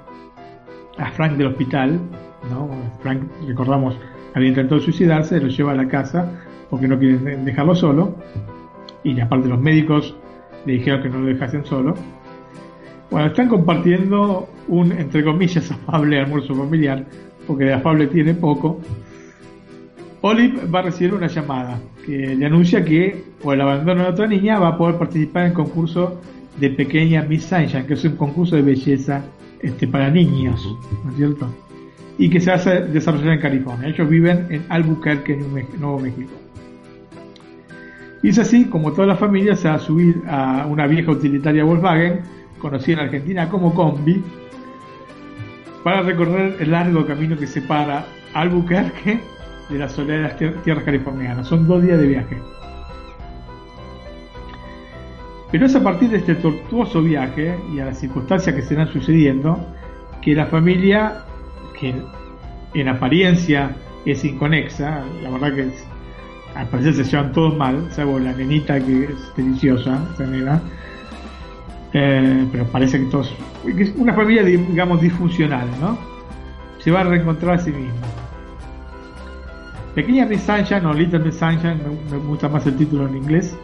a 0.99 1.11
Frank 1.12 1.32
del 1.32 1.49
hospital, 1.49 1.99
¿no? 2.51 2.68
Frank, 3.01 3.22
recordamos, 3.47 3.99
había 4.34 4.49
intentado 4.49 4.80
suicidarse, 4.80 5.40
lo 5.40 5.49
lleva 5.49 5.72
a 5.72 5.76
la 5.76 5.88
casa 5.88 6.30
porque 6.70 6.86
no 6.88 6.99
quieren 6.99 7.44
dejarlo 7.44 7.74
solo, 7.74 8.16
y 9.03 9.18
aparte 9.20 9.49
los 9.49 9.61
médicos 9.61 10.16
le 10.66 10.74
dijeron 10.74 11.03
que 11.03 11.09
no 11.09 11.20
lo 11.20 11.26
dejasen 11.26 11.64
solo. 11.64 11.94
Bueno, 13.11 13.28
están 13.28 13.49
compartiendo 13.49 14.49
un, 14.68 14.92
entre 14.92 15.24
comillas, 15.24 15.70
afable 15.88 16.20
almuerzo 16.20 16.55
familiar, 16.55 17.05
porque 17.47 17.64
de 17.64 17.74
afable 17.74 18.09
tiene 18.09 18.34
poco. 18.34 18.80
Olive 20.27 20.66
va 20.66 20.81
a 20.81 20.83
recibir 20.83 21.14
una 21.14 21.29
llamada 21.29 21.79
que 22.05 22.35
le 22.35 22.47
anuncia 22.47 22.85
que, 22.85 23.22
por 23.41 23.55
el 23.55 23.61
abandono 23.61 24.03
de 24.03 24.09
otra 24.09 24.27
niña, 24.27 24.59
va 24.59 24.70
a 24.70 24.77
poder 24.77 24.97
participar 24.99 25.43
en 25.43 25.49
el 25.51 25.55
concurso 25.55 26.20
de 26.59 26.70
Pequeña 26.70 27.22
Miss 27.22 27.45
Sunshine, 27.45 27.87
que 27.87 27.95
es 27.95 28.05
un 28.05 28.16
concurso 28.16 28.57
de 28.57 28.62
belleza 28.62 29.22
este, 29.61 29.87
para 29.87 30.11
niños, 30.11 30.61
¿no 31.05 31.11
es 31.11 31.16
cierto? 31.16 31.55
Y 32.18 32.29
que 32.29 32.41
se 32.41 32.51
a 32.51 32.57
desarrollar 32.57 33.35
en 33.35 33.41
California. 33.41 33.89
Ellos 33.89 34.09
viven 34.09 34.49
en 34.51 34.64
Albuquerque, 34.68 35.37
Nuevo 35.79 36.01
México. 36.01 36.33
Y 38.24 38.31
es 38.31 38.39
así 38.41 38.64
como 38.64 38.93
toda 38.95 39.07
la 39.07 39.16
familia 39.16 39.55
se 39.55 39.68
va 39.68 39.74
a 39.74 39.79
subir 39.79 40.22
a 40.27 40.66
una 40.66 40.89
vieja 40.89 41.12
utilitaria 41.12 41.62
Volkswagen, 41.62 42.22
conocida 42.59 42.95
en 42.95 43.05
Argentina 43.05 43.49
como 43.49 43.72
Combi, 43.72 44.24
para 45.85 46.03
recorrer 46.03 46.57
el 46.59 46.72
largo 46.72 47.07
camino 47.07 47.37
que 47.37 47.47
separa 47.47 48.07
Albuquerque 48.35 49.20
de 49.68 49.78
las 49.78 49.92
soleadas 49.92 50.36
tierras 50.62 50.84
californianas. 50.84 51.46
Son 51.46 51.66
dos 51.66 51.82
días 51.82 51.98
de 51.98 52.06
viaje. 52.06 52.38
Pero 55.50 55.66
es 55.66 55.74
a 55.74 55.82
partir 55.82 56.10
de 56.10 56.18
este 56.18 56.34
tortuoso 56.36 57.02
viaje 57.02 57.56
y 57.72 57.80
a 57.80 57.86
las 57.86 57.98
circunstancias 57.98 58.54
que 58.54 58.62
se 58.62 58.74
van 58.74 58.88
sucediendo 58.88 59.64
que 60.20 60.34
la 60.34 60.46
familia, 60.46 61.24
que 61.78 61.94
en 62.74 62.88
apariencia 62.88 63.76
es 64.04 64.24
inconexa, 64.24 65.04
la 65.22 65.30
verdad 65.30 65.54
que 65.54 65.70
al 66.54 66.68
parecer 66.68 66.94
se 66.94 67.04
llevan 67.04 67.32
todos 67.32 67.56
mal, 67.56 67.86
salvo 67.90 68.18
la 68.18 68.32
nenita 68.32 68.80
que 68.80 69.04
es 69.04 69.36
deliciosa, 69.36 70.04
esa 70.14 70.26
nena, 70.26 70.60
eh, 71.92 72.46
pero 72.50 72.64
parece 72.66 72.98
que 72.98 73.06
todos, 73.06 73.32
es 73.66 73.94
una 73.96 74.14
familia 74.14 74.42
digamos 74.42 75.00
disfuncional, 75.00 75.68
¿no? 75.80 75.98
Se 76.78 76.90
va 76.90 77.00
a 77.00 77.04
reencontrar 77.04 77.54
a 77.54 77.58
sí 77.58 77.70
misma. 77.70 78.26
Pequeña 79.97 80.26
Miss 80.26 80.42
Sunshine 80.42 80.84
o 80.84 80.92
Little 80.92 81.20
Miss 81.20 81.36
Sunshine, 81.36 81.78
me 82.11 82.18
gusta 82.18 82.51
más 82.51 82.66
el 82.66 82.76
título 82.76 83.09
en 83.09 83.16
inglés, 83.16 83.57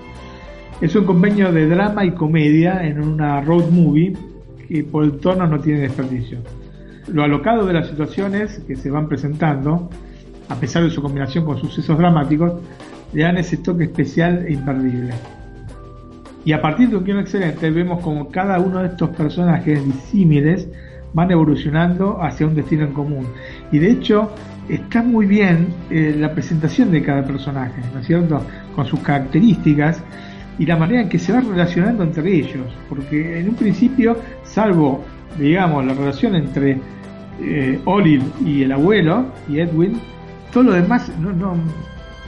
es 0.80 0.96
un 0.96 1.04
convenio 1.04 1.52
de 1.52 1.68
drama 1.68 2.06
y 2.06 2.12
comedia 2.12 2.86
en 2.86 3.02
una 3.02 3.42
road 3.42 3.68
movie 3.68 4.16
que 4.66 4.82
por 4.82 5.04
el 5.04 5.18
tono 5.18 5.46
no 5.46 5.60
tiene 5.60 5.80
desperdicio. 5.80 6.38
Lo 7.08 7.22
alocado 7.22 7.66
de 7.66 7.74
las 7.74 7.88
situaciones 7.88 8.62
que 8.66 8.76
se 8.76 8.90
van 8.90 9.10
presentando, 9.10 9.90
a 10.48 10.54
pesar 10.54 10.84
de 10.84 10.88
su 10.88 11.02
combinación 11.02 11.44
con 11.44 11.58
sucesos 11.58 11.98
dramáticos, 11.98 12.62
le 13.12 13.24
dan 13.24 13.36
ese 13.36 13.58
toque 13.58 13.84
especial 13.84 14.46
e 14.46 14.54
imperdible. 14.54 15.12
Y 16.46 16.52
a 16.52 16.62
partir 16.62 16.88
de 16.88 16.96
un 16.96 17.04
guion 17.04 17.18
excelente 17.18 17.68
vemos 17.70 18.00
como 18.00 18.30
cada 18.30 18.58
uno 18.58 18.78
de 18.78 18.86
estos 18.86 19.10
personajes 19.10 19.84
disímiles 19.84 20.66
van 21.12 21.30
evolucionando 21.30 22.22
hacia 22.22 22.46
un 22.46 22.54
destino 22.54 22.84
en 22.84 22.94
común. 22.94 23.26
Y 23.70 23.78
de 23.78 23.90
hecho 23.90 24.30
está 24.74 25.02
muy 25.02 25.26
bien 25.26 25.68
eh, 25.90 26.16
la 26.18 26.32
presentación 26.32 26.90
de 26.90 27.02
cada 27.02 27.24
personaje, 27.24 27.80
¿no 27.92 28.00
es 28.00 28.06
cierto? 28.06 28.42
Con 28.74 28.86
sus 28.86 29.00
características 29.00 30.02
y 30.58 30.66
la 30.66 30.76
manera 30.76 31.02
en 31.02 31.08
que 31.08 31.18
se 31.18 31.32
va 31.32 31.40
relacionando 31.40 32.02
entre 32.04 32.34
ellos, 32.34 32.66
porque 32.88 33.40
en 33.40 33.50
un 33.50 33.54
principio, 33.54 34.16
salvo, 34.44 35.04
digamos, 35.38 35.84
la 35.84 35.94
relación 35.94 36.36
entre 36.36 36.78
eh, 37.40 37.80
Olive 37.84 38.24
y 38.44 38.62
el 38.62 38.72
abuelo 38.72 39.26
y 39.48 39.60
Edwin, 39.60 40.00
todo 40.52 40.64
lo 40.64 40.72
demás 40.72 41.10
no, 41.18 41.32
no, 41.32 41.54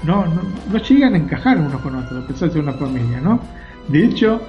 no, 0.04 0.24
no, 0.70 0.78
llegan 0.78 1.14
a 1.14 1.18
encajar 1.18 1.58
unos 1.58 1.80
con 1.80 1.94
otros, 1.94 2.24
a 2.24 2.26
pesar 2.26 2.48
de 2.48 2.54
ser 2.54 2.62
una 2.62 2.72
familia, 2.72 3.20
¿no? 3.20 3.40
De 3.88 4.04
hecho, 4.04 4.40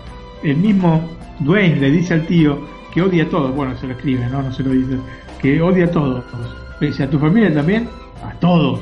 el 0.43 0.57
mismo 0.57 1.01
Dwayne 1.39 1.77
le 1.77 1.91
dice 1.91 2.13
al 2.13 2.25
tío 2.25 2.59
que 2.93 3.01
odia 3.01 3.23
a 3.23 3.29
todos, 3.29 3.53
bueno, 3.55 3.75
se 3.77 3.87
lo 3.87 3.93
escribe, 3.93 4.27
¿no? 4.29 4.41
No 4.41 4.51
se 4.51 4.63
lo 4.63 4.71
dice, 4.71 4.97
que 5.41 5.61
odia 5.61 5.85
a 5.85 5.91
todos, 5.91 6.23
pese 6.79 7.03
a 7.03 7.09
tu 7.09 7.19
familia 7.19 7.53
también, 7.53 7.87
a 8.23 8.33
todos. 8.39 8.81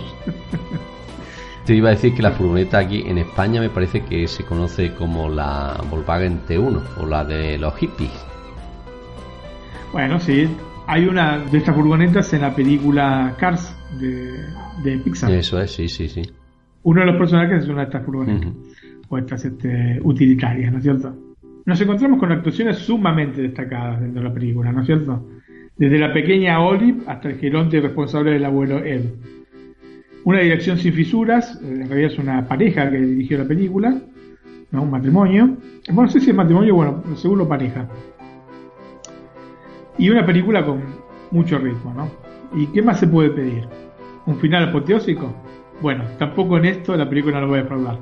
Te 1.65 1.75
iba 1.75 1.89
a 1.89 1.91
decir 1.91 2.13
que 2.13 2.21
la 2.21 2.31
furgoneta 2.31 2.79
aquí 2.79 3.03
en 3.05 3.19
España 3.19 3.61
me 3.61 3.69
parece 3.69 4.01
que 4.03 4.27
se 4.27 4.43
conoce 4.43 4.93
como 4.93 5.29
la 5.29 5.81
Volkswagen 5.89 6.41
T1 6.45 6.81
o 6.99 7.05
la 7.05 7.23
de 7.23 7.57
los 7.57 7.73
hippies. 7.75 8.25
Bueno, 9.93 10.19
sí, 10.19 10.49
hay 10.87 11.07
una 11.07 11.37
de 11.39 11.57
estas 11.57 11.73
furgonetas 11.73 12.33
en 12.33 12.41
la 12.41 12.53
película 12.53 13.35
Cars 13.37 13.75
de, 13.99 14.97
Pixar. 14.97 15.31
Eso 15.31 15.61
es, 15.61 15.71
sí, 15.71 15.87
sí, 15.87 16.09
sí. 16.09 16.23
Uno 16.83 16.99
de 17.01 17.07
los 17.07 17.15
personajes 17.15 17.63
es 17.63 17.69
una 17.69 17.81
de 17.81 17.85
estas 17.85 18.03
furgonetas 18.03 18.51
o 19.07 19.17
estas 19.17 19.45
este, 19.45 19.99
utilitarias, 20.03 20.71
¿no 20.71 20.79
es 20.79 20.83
cierto? 20.83 21.15
Nos 21.65 21.79
encontramos 21.79 22.19
con 22.19 22.31
actuaciones 22.31 22.77
sumamente 22.77 23.41
destacadas 23.41 24.01
dentro 24.01 24.21
de 24.21 24.27
la 24.27 24.33
película, 24.33 24.71
¿no 24.73 24.81
es 24.81 24.85
cierto? 24.85 25.25
Desde 25.76 25.97
la 25.97 26.13
pequeña 26.13 26.61
Olive 26.61 27.01
hasta 27.07 27.30
el 27.30 27.39
geronte 27.39 27.82
responsable 27.82 28.32
del 28.32 28.45
abuelo 28.45 28.78
Ed. 28.84 29.05
Una 30.24 30.39
dirección 30.39 30.78
sin 30.78 30.93
fisuras, 30.93 31.59
eh, 31.61 31.80
en 31.82 31.89
realidad 31.89 32.11
es 32.13 32.19
una 32.19 32.47
pareja 32.47 32.89
que 32.89 32.97
dirigió 32.97 33.39
la 33.39 33.47
película, 33.47 33.97
¿no? 34.71 34.84
un 34.84 34.91
matrimonio. 34.91 35.57
Bueno, 35.88 36.03
no 36.03 36.07
sé 36.09 36.19
si 36.19 36.30
es 36.30 36.36
matrimonio, 36.36 36.76
bueno, 36.76 37.03
seguro 37.15 37.47
pareja. 37.47 37.88
Y 39.97 40.09
una 40.09 40.26
película 40.26 40.63
con 40.63 40.82
mucho 41.32 41.57
ritmo, 41.57 41.93
¿no? 41.93 42.09
¿Y 42.55 42.67
qué 42.67 42.82
más 42.82 42.99
se 42.99 43.07
puede 43.07 43.32
pedir? 43.32 43.67
¿Un 44.26 44.38
final 44.38 44.69
apoteósico? 44.69 45.34
Bueno, 45.82 46.03
tampoco 46.19 46.57
en 46.57 46.65
esto 46.65 46.95
la 46.95 47.09
película 47.09 47.36
no 47.36 47.41
lo 47.41 47.47
voy 47.47 47.59
a 47.59 47.63
defraudar. 47.63 47.97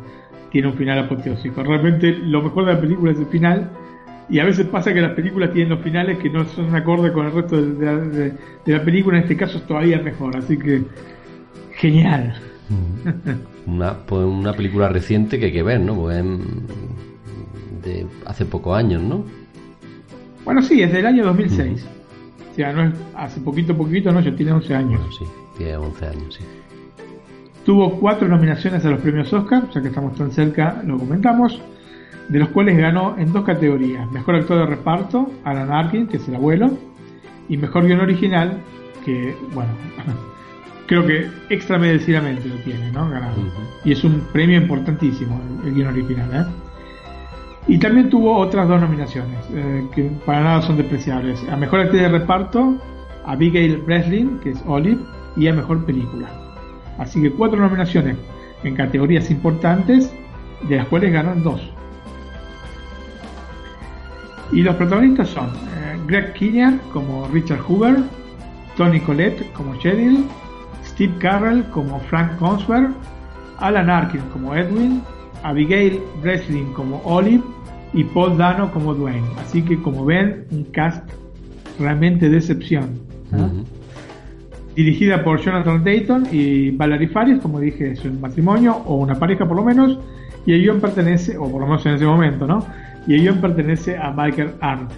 Tiene 0.51 0.67
un 0.67 0.73
final 0.75 0.99
apoteósico. 0.99 1.63
Realmente 1.63 2.11
lo 2.11 2.43
mejor 2.43 2.65
de 2.65 2.73
la 2.73 2.81
película 2.81 3.11
es 3.11 3.19
el 3.19 3.27
final. 3.27 3.71
Y 4.31 4.39
a 4.39 4.45
veces 4.45 4.65
pasa 4.65 4.93
que 4.93 5.01
las 5.01 5.11
películas 5.11 5.51
tienen 5.51 5.69
los 5.69 5.81
finales 5.81 6.17
que 6.17 6.29
no 6.29 6.45
son 6.45 6.73
acorde 6.73 7.11
con 7.11 7.27
el 7.27 7.33
resto 7.33 7.61
de, 7.61 8.33
de 8.65 8.73
la 8.73 8.83
película. 8.83 9.17
En 9.17 9.23
este 9.23 9.37
caso 9.37 9.57
es 9.57 9.67
todavía 9.67 9.99
mejor. 9.99 10.37
Así 10.37 10.57
que 10.57 10.81
Genial. 11.81 12.35
Una, 13.65 13.97
pues 14.05 14.23
una 14.23 14.53
película 14.53 14.87
reciente 14.89 15.39
que 15.39 15.47
hay 15.47 15.51
que 15.51 15.63
ver, 15.63 15.79
¿no? 15.81 15.95
Pues 15.95 16.23
de 17.83 18.05
hace 18.25 18.45
pocos 18.45 18.77
años, 18.77 19.01
¿no? 19.01 19.25
Bueno, 20.45 20.61
sí, 20.61 20.81
es 20.81 20.91
del 20.91 21.07
año 21.07 21.25
2006. 21.25 21.87
O 22.51 22.55
sea, 22.55 22.71
no 22.71 22.83
es 22.83 22.93
hace 23.15 23.39
poquito, 23.41 23.75
poquito, 23.75 24.11
no, 24.11 24.19
ya 24.21 24.35
tiene 24.35 24.51
11 24.51 24.75
años. 24.75 25.01
sí, 25.17 25.25
tiene 25.57 25.77
11 25.77 26.05
años, 26.05 26.35
sí. 26.35 26.43
Tuvo 27.65 27.99
cuatro 27.99 28.27
nominaciones 28.27 28.85
a 28.85 28.89
los 28.89 29.01
premios 29.01 29.33
Oscar, 29.33 29.67
ya 29.73 29.81
que 29.81 29.87
estamos 29.87 30.15
tan 30.15 30.31
cerca, 30.31 30.83
lo 30.85 30.97
comentamos, 30.99 31.61
de 32.31 32.39
los 32.39 32.47
cuales 32.49 32.77
ganó 32.77 33.15
en 33.17 33.33
dos 33.33 33.43
categorías. 33.43 34.09
Mejor 34.09 34.35
actor 34.35 34.59
de 34.59 34.65
reparto, 34.65 35.29
Alan 35.43 35.69
Arkin, 35.69 36.07
que 36.07 36.15
es 36.15 36.27
el 36.29 36.35
abuelo, 36.35 36.71
y 37.49 37.57
mejor 37.57 37.85
guion 37.85 37.99
original, 37.99 38.57
que, 39.03 39.35
bueno, 39.53 39.71
creo 40.87 41.05
que 41.05 41.27
extramerecidamente 41.49 42.47
lo 42.47 42.55
tiene, 42.55 42.89
¿no? 42.93 43.09
Ganado. 43.09 43.35
Y 43.83 43.91
es 43.91 44.05
un 44.05 44.21
premio 44.31 44.61
importantísimo, 44.61 45.41
el, 45.65 45.73
guion 45.73 45.89
original, 45.89 46.29
¿eh? 46.33 46.51
Y 47.67 47.77
también 47.77 48.09
tuvo 48.09 48.37
otras 48.37 48.65
dos 48.65 48.79
nominaciones, 48.79 49.37
eh, 49.53 49.85
que 49.93 50.09
para 50.25 50.39
nada 50.41 50.61
son 50.61 50.77
despreciables. 50.77 51.43
A 51.51 51.57
Mejor 51.57 51.81
Actriz 51.81 52.01
de 52.01 52.09
Reparto, 52.09 52.77
a 53.25 53.33
Abigail 53.33 53.75
Breslin, 53.77 54.39
que 54.39 54.51
es 54.51 54.63
Olive, 54.65 55.01
y 55.35 55.49
a 55.49 55.53
Mejor 55.53 55.85
Película. 55.85 56.29
Así 56.97 57.21
que 57.21 57.29
cuatro 57.29 57.59
nominaciones 57.59 58.15
en 58.63 58.75
categorías 58.75 59.29
importantes, 59.29 60.13
de 60.69 60.77
las 60.77 60.87
cuales 60.87 61.11
ganan 61.11 61.43
dos. 61.43 61.61
Y 64.51 64.61
los 64.63 64.75
protagonistas 64.75 65.29
son 65.29 65.47
eh, 65.47 65.99
Greg 66.07 66.33
Kinnear 66.33 66.73
como 66.91 67.27
Richard 67.29 67.61
Hoover, 67.61 67.97
Tony 68.75 68.99
Collette 68.99 69.51
como 69.53 69.75
Cheryl, 69.77 70.25
Steve 70.85 71.13
Carrell 71.19 71.63
como 71.69 71.99
Frank 72.01 72.37
Conswer, 72.37 72.89
Alan 73.59 73.89
Arkin 73.89 74.21
como 74.33 74.55
Edwin, 74.55 75.01
Abigail 75.43 76.01
Breslin 76.21 76.73
como 76.73 77.01
Olive 77.05 77.43
y 77.93 78.03
Paul 78.03 78.37
Dano 78.37 78.71
como 78.71 78.93
Dwayne. 78.93 79.27
Así 79.39 79.61
que 79.61 79.81
como 79.81 80.05
ven, 80.05 80.45
un 80.51 80.63
cast 80.65 81.09
realmente 81.79 82.29
de 82.29 82.37
excepción. 82.37 82.99
Dirigida 84.75 85.23
por 85.23 85.39
Jonathan 85.41 85.83
Dayton 85.83 86.27
y 86.31 86.71
Valerie 86.71 87.09
Faris, 87.09 87.39
como 87.39 87.59
dije, 87.59 87.91
es 87.91 88.05
un 88.05 88.21
matrimonio 88.21 88.77
o 88.85 88.95
una 88.95 89.15
pareja 89.15 89.47
por 89.47 89.57
lo 89.57 89.63
menos, 89.63 89.99
Y 90.45 90.53
el 90.53 90.61
guion 90.61 90.81
pertenece, 90.81 91.37
o 91.37 91.51
por 91.51 91.61
lo 91.61 91.67
menos 91.67 91.85
en 91.85 91.93
ese 91.93 92.05
momento, 92.05 92.47
¿no? 92.47 92.65
Y 93.07 93.15
el 93.15 93.21
guion 93.21 93.41
pertenece 93.41 93.97
a 93.97 94.11
Michael 94.11 94.51
Arndt. 94.59 94.91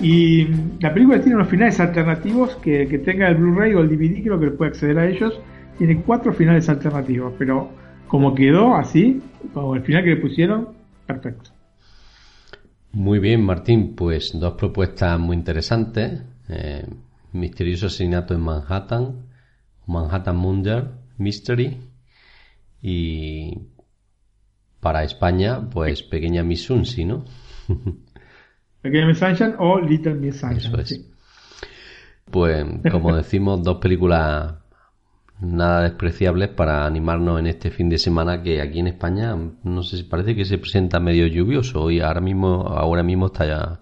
Y 0.00 0.46
la 0.80 0.94
película 0.94 1.20
tiene 1.20 1.36
unos 1.36 1.48
finales 1.48 1.80
alternativos 1.80 2.56
que, 2.56 2.86
tenga 3.04 3.28
el 3.28 3.36
Blu-ray 3.36 3.74
o 3.74 3.80
el 3.80 3.88
DVD, 3.88 4.22
creo 4.22 4.38
que 4.38 4.50
puede 4.50 4.70
acceder 4.70 4.98
a 4.98 5.08
ellos. 5.08 5.40
Tiene 5.76 6.02
cuatro 6.02 6.32
finales 6.32 6.68
alternativos, 6.68 7.34
pero 7.38 7.70
como 8.06 8.34
quedó 8.34 8.76
así, 8.76 9.20
como 9.52 9.74
el 9.74 9.82
final 9.82 10.04
que 10.04 10.10
le 10.10 10.16
pusieron, 10.16 10.68
perfecto. 11.06 11.50
Muy 12.92 13.18
bien, 13.18 13.42
Martín, 13.42 13.94
pues 13.94 14.32
dos 14.38 14.54
propuestas 14.54 15.18
muy 15.18 15.36
interesantes. 15.36 16.22
Eh, 16.48 16.86
misterioso 17.32 17.86
asesinato 17.86 18.34
en 18.34 18.40
Manhattan, 18.40 19.26
Manhattan 19.86 20.36
Murder 20.36 20.84
Mystery 21.18 21.76
y 22.80 23.58
para 24.80 25.04
España, 25.04 25.68
pues 25.70 26.02
Pequeña 26.02 26.42
Miss 26.42 26.64
Sunsi, 26.64 27.04
¿no? 27.04 27.24
Pequeña 28.82 29.06
Miss 29.06 29.18
Sunshine 29.18 29.54
o 29.58 29.80
Little 29.80 30.14
Miss 30.14 30.40
Sunshine. 30.40 31.06
Pues 32.30 32.64
como 32.90 33.16
decimos, 33.16 33.62
dos 33.62 33.78
películas 33.78 34.54
nada 35.40 35.82
despreciables 35.82 36.48
para 36.48 36.84
animarnos 36.84 37.38
en 37.38 37.46
este 37.46 37.70
fin 37.70 37.88
de 37.88 37.98
semana 37.98 38.42
que 38.42 38.60
aquí 38.60 38.80
en 38.80 38.88
España 38.88 39.36
no 39.62 39.82
sé 39.82 39.98
si 39.98 40.02
parece 40.02 40.34
que 40.34 40.44
se 40.44 40.58
presenta 40.58 40.98
medio 40.98 41.26
lluvioso 41.26 41.90
y 41.90 42.00
ahora 42.00 42.20
mismo 42.20 42.66
ahora 42.66 43.04
mismo 43.04 43.26
está 43.26 43.46
ya 43.46 43.80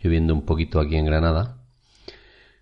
lloviendo 0.00 0.34
un 0.34 0.44
poquito 0.44 0.80
aquí 0.80 0.96
en 0.96 1.06
Granada 1.06 1.58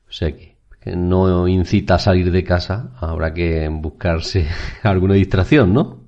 o 0.06 0.12
sea 0.12 0.36
que, 0.36 0.50
no 0.96 1.46
incita 1.46 1.96
a 1.96 1.98
salir 1.98 2.30
de 2.30 2.44
casa 2.44 2.92
habrá 3.00 3.32
que 3.32 3.68
buscarse 3.70 4.46
alguna 4.82 5.14
distracción 5.14 5.72
¿no? 5.72 5.99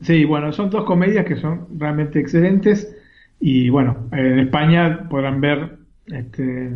Sí, 0.00 0.24
bueno, 0.24 0.52
son 0.52 0.70
dos 0.70 0.84
comedias 0.84 1.24
que 1.24 1.36
son 1.36 1.66
realmente 1.78 2.20
excelentes 2.20 2.94
y 3.40 3.68
bueno, 3.70 4.08
en 4.12 4.38
España 4.38 5.08
podrán 5.08 5.40
ver 5.40 5.78
este 6.06 6.70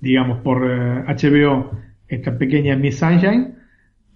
digamos 0.00 0.40
por 0.40 0.62
HBO 0.62 1.70
eh, 1.72 1.86
esta 2.08 2.38
pequeña 2.38 2.76
Miss 2.76 2.98
Sunshine, 2.98 3.54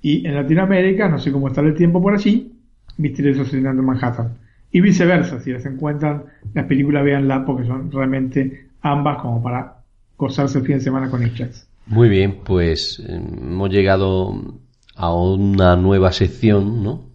y 0.02 0.26
en 0.26 0.34
Latinoamérica, 0.34 1.08
no 1.08 1.18
sé 1.18 1.30
cómo 1.30 1.48
está 1.48 1.61
el 1.61 1.74
tiempo 1.74 2.00
por 2.00 2.14
allí, 2.14 2.52
Misterioso 2.96 3.42
Asesinato 3.42 3.80
en 3.80 3.84
Manhattan. 3.84 4.38
Y 4.72 4.80
viceversa, 4.80 5.40
si 5.40 5.52
las 5.52 5.66
encuentran, 5.66 6.24
las 6.54 6.66
películas 6.66 7.04
véanla 7.04 7.44
porque 7.44 7.66
son 7.66 7.90
realmente 7.90 8.68
ambas 8.82 9.20
como 9.20 9.42
para 9.42 9.82
gozarse 10.16 10.58
el 10.58 10.64
fin 10.64 10.76
de 10.76 10.82
semana 10.82 11.11
con 11.11 11.22
ellas. 11.22 11.68
Muy 11.86 12.08
bien, 12.08 12.38
pues 12.44 13.02
hemos 13.06 13.70
llegado 13.70 14.61
a 14.96 15.14
una 15.14 15.76
nueva 15.76 16.12
sección, 16.12 16.82
¿no? 16.82 17.09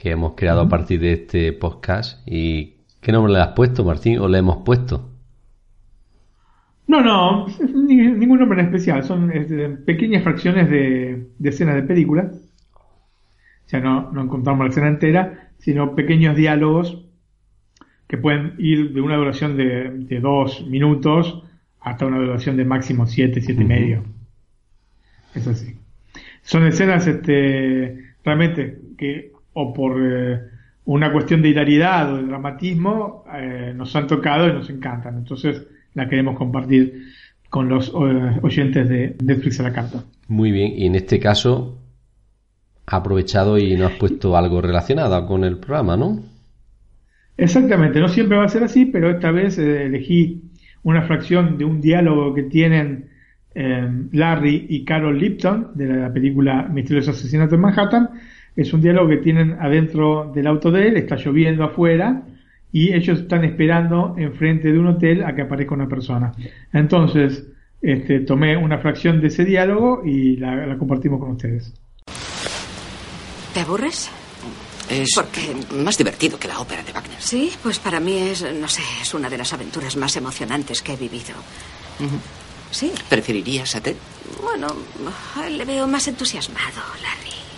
Que 0.00 0.12
hemos 0.12 0.34
creado 0.34 0.62
a 0.62 0.68
partir 0.70 0.98
de 0.98 1.12
este 1.12 1.52
podcast. 1.52 2.26
¿Y 2.26 2.76
qué 3.02 3.12
nombre 3.12 3.34
le 3.34 3.40
has 3.40 3.48
puesto, 3.48 3.84
Martín? 3.84 4.18
¿O 4.18 4.28
le 4.28 4.38
hemos 4.38 4.64
puesto? 4.64 5.10
No, 6.86 7.02
no, 7.02 7.46
ningún 7.86 8.38
nombre 8.38 8.60
en 8.60 8.66
especial, 8.68 9.04
son 9.04 9.30
este, 9.30 9.68
pequeñas 9.68 10.22
fracciones 10.22 10.70
de, 10.70 11.26
escenas 11.44 11.74
de 11.74 11.82
película. 11.82 12.30
O 12.72 13.68
sea, 13.68 13.80
no, 13.80 14.10
no 14.10 14.22
encontramos 14.22 14.64
la 14.64 14.70
escena 14.70 14.88
entera, 14.88 15.50
sino 15.58 15.94
pequeños 15.94 16.34
diálogos 16.34 17.04
que 18.08 18.16
pueden 18.16 18.54
ir 18.56 18.94
de 18.94 19.02
una 19.02 19.16
duración 19.16 19.58
de, 19.58 20.18
dos 20.20 20.66
minutos 20.66 21.44
hasta 21.78 22.06
una 22.06 22.18
duración 22.18 22.56
de 22.56 22.64
máximo 22.64 23.06
siete, 23.06 23.42
siete 23.42 23.62
y 23.62 23.66
medio. 23.66 24.02
Es 25.34 25.46
así. 25.46 25.76
Son 26.40 26.66
escenas 26.66 27.06
este, 27.06 28.14
realmente 28.24 28.80
que 28.96 29.32
o 29.52 29.72
por 29.72 29.96
eh, 30.00 30.40
una 30.84 31.12
cuestión 31.12 31.42
de 31.42 31.50
hilaridad 31.50 32.12
o 32.12 32.16
de 32.16 32.24
dramatismo 32.24 33.24
eh, 33.34 33.72
nos 33.74 33.94
han 33.96 34.06
tocado 34.06 34.48
y 34.48 34.52
nos 34.52 34.70
encantan. 34.70 35.18
Entonces, 35.18 35.66
la 35.94 36.08
queremos 36.08 36.36
compartir 36.36 37.04
con 37.48 37.68
los 37.68 37.88
eh, 37.88 38.38
oyentes 38.42 38.88
de 38.88 39.16
Netflix 39.22 39.60
a 39.60 39.64
la 39.64 39.72
carta. 39.72 40.04
Muy 40.28 40.52
bien, 40.52 40.72
y 40.76 40.86
en 40.86 40.94
este 40.94 41.18
caso 41.18 41.78
ha 42.86 42.96
aprovechado 42.96 43.58
y 43.58 43.76
nos 43.76 43.92
has 43.92 43.98
puesto 43.98 44.36
algo 44.36 44.60
relacionado 44.60 45.26
con 45.26 45.44
el 45.44 45.58
programa, 45.58 45.96
¿no? 45.96 46.20
Exactamente, 47.36 48.00
no 48.00 48.08
siempre 48.08 48.36
va 48.36 48.44
a 48.44 48.48
ser 48.48 48.62
así, 48.64 48.86
pero 48.86 49.10
esta 49.10 49.30
vez 49.30 49.58
elegí 49.58 50.42
una 50.82 51.02
fracción 51.02 51.58
de 51.58 51.64
un 51.64 51.80
diálogo 51.80 52.34
que 52.34 52.44
tienen 52.44 53.10
eh, 53.54 53.88
Larry 54.12 54.66
y 54.68 54.84
Carol 54.84 55.18
Lipton 55.18 55.72
de 55.74 55.86
la 55.86 56.12
película 56.12 56.68
Misterioso 56.72 57.10
Asesinato 57.10 57.56
en 57.56 57.60
Manhattan. 57.60 58.10
Es 58.56 58.72
un 58.72 58.80
diálogo 58.80 59.08
que 59.08 59.18
tienen 59.18 59.56
adentro 59.60 60.30
del 60.34 60.46
auto 60.46 60.70
de 60.70 60.88
él, 60.88 60.96
está 60.96 61.16
lloviendo 61.16 61.64
afuera 61.64 62.22
y 62.72 62.92
ellos 62.92 63.20
están 63.20 63.44
esperando 63.44 64.14
enfrente 64.16 64.72
de 64.72 64.78
un 64.78 64.88
hotel 64.88 65.24
a 65.24 65.34
que 65.34 65.42
aparezca 65.42 65.74
una 65.74 65.88
persona. 65.88 66.32
Entonces, 66.72 67.46
este, 67.82 68.20
tomé 68.20 68.56
una 68.56 68.78
fracción 68.78 69.20
de 69.20 69.28
ese 69.28 69.44
diálogo 69.44 70.02
y 70.04 70.36
la, 70.36 70.76
compartimos 70.78 71.20
con 71.20 71.32
ustedes. 71.32 71.72
¿Te 73.54 73.60
aburres? 73.60 74.10
Es 74.88 75.10
Porque... 75.14 75.54
más 75.82 75.96
divertido 75.96 76.38
que 76.38 76.48
la 76.48 76.60
ópera 76.60 76.82
de 76.82 76.92
Wagner. 76.92 77.20
Sí, 77.20 77.50
pues 77.62 77.78
para 77.78 78.00
mí 78.00 78.16
es, 78.16 78.42
no 78.54 78.68
sé, 78.68 78.82
es 79.00 79.14
una 79.14 79.30
de 79.30 79.38
las 79.38 79.52
aventuras 79.52 79.96
más 79.96 80.16
emocionantes 80.16 80.82
que 80.82 80.94
he 80.94 80.96
vivido. 80.96 81.34
Sí. 82.70 82.92
¿Preferirías 83.08 83.74
a 83.76 83.80
Ted? 83.80 83.96
Bueno, 84.42 84.68
le 85.50 85.64
veo 85.64 85.86
más 85.86 86.06
entusiasmado, 86.08 86.80
Larry. 87.02 87.49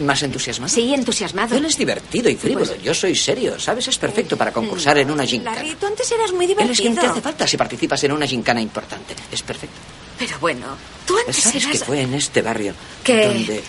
¿Más 0.00 0.22
entusiasmado? 0.22 0.72
Sí, 0.74 0.92
entusiasmado. 0.92 1.56
Él 1.56 1.64
es 1.64 1.78
divertido 1.78 2.28
y 2.28 2.36
frívolo. 2.36 2.66
Pues- 2.66 2.82
Yo 2.82 2.92
soy 2.94 3.14
serio, 3.16 3.58
¿sabes? 3.58 3.88
Es 3.88 3.98
perfecto 3.98 4.36
para 4.36 4.52
concursar 4.52 4.98
en 4.98 5.10
una 5.10 5.24
gincana. 5.24 5.56
Larry, 5.56 5.74
tú 5.76 5.86
antes 5.86 6.10
eras 6.12 6.32
muy 6.32 6.46
divertido. 6.46 6.66
Él 6.66 6.72
es 6.72 6.80
quien 6.80 6.94
te 6.94 7.06
hace 7.06 7.20
falta 7.20 7.46
si 7.46 7.56
participas 7.56 8.02
en 8.04 8.12
una 8.12 8.26
gincana 8.26 8.60
importante. 8.60 9.14
Es 9.32 9.42
perfecto. 9.42 9.76
Pero 10.18 10.38
bueno, 10.38 10.66
tú 11.06 11.16
antes 11.18 11.36
¿Sabes 11.36 11.64
eras... 11.64 11.78
que 11.78 11.84
fue 11.84 12.00
en 12.02 12.14
este 12.14 12.42
barrio 12.42 12.74
¿Qué? 13.04 13.26
donde 13.26 13.62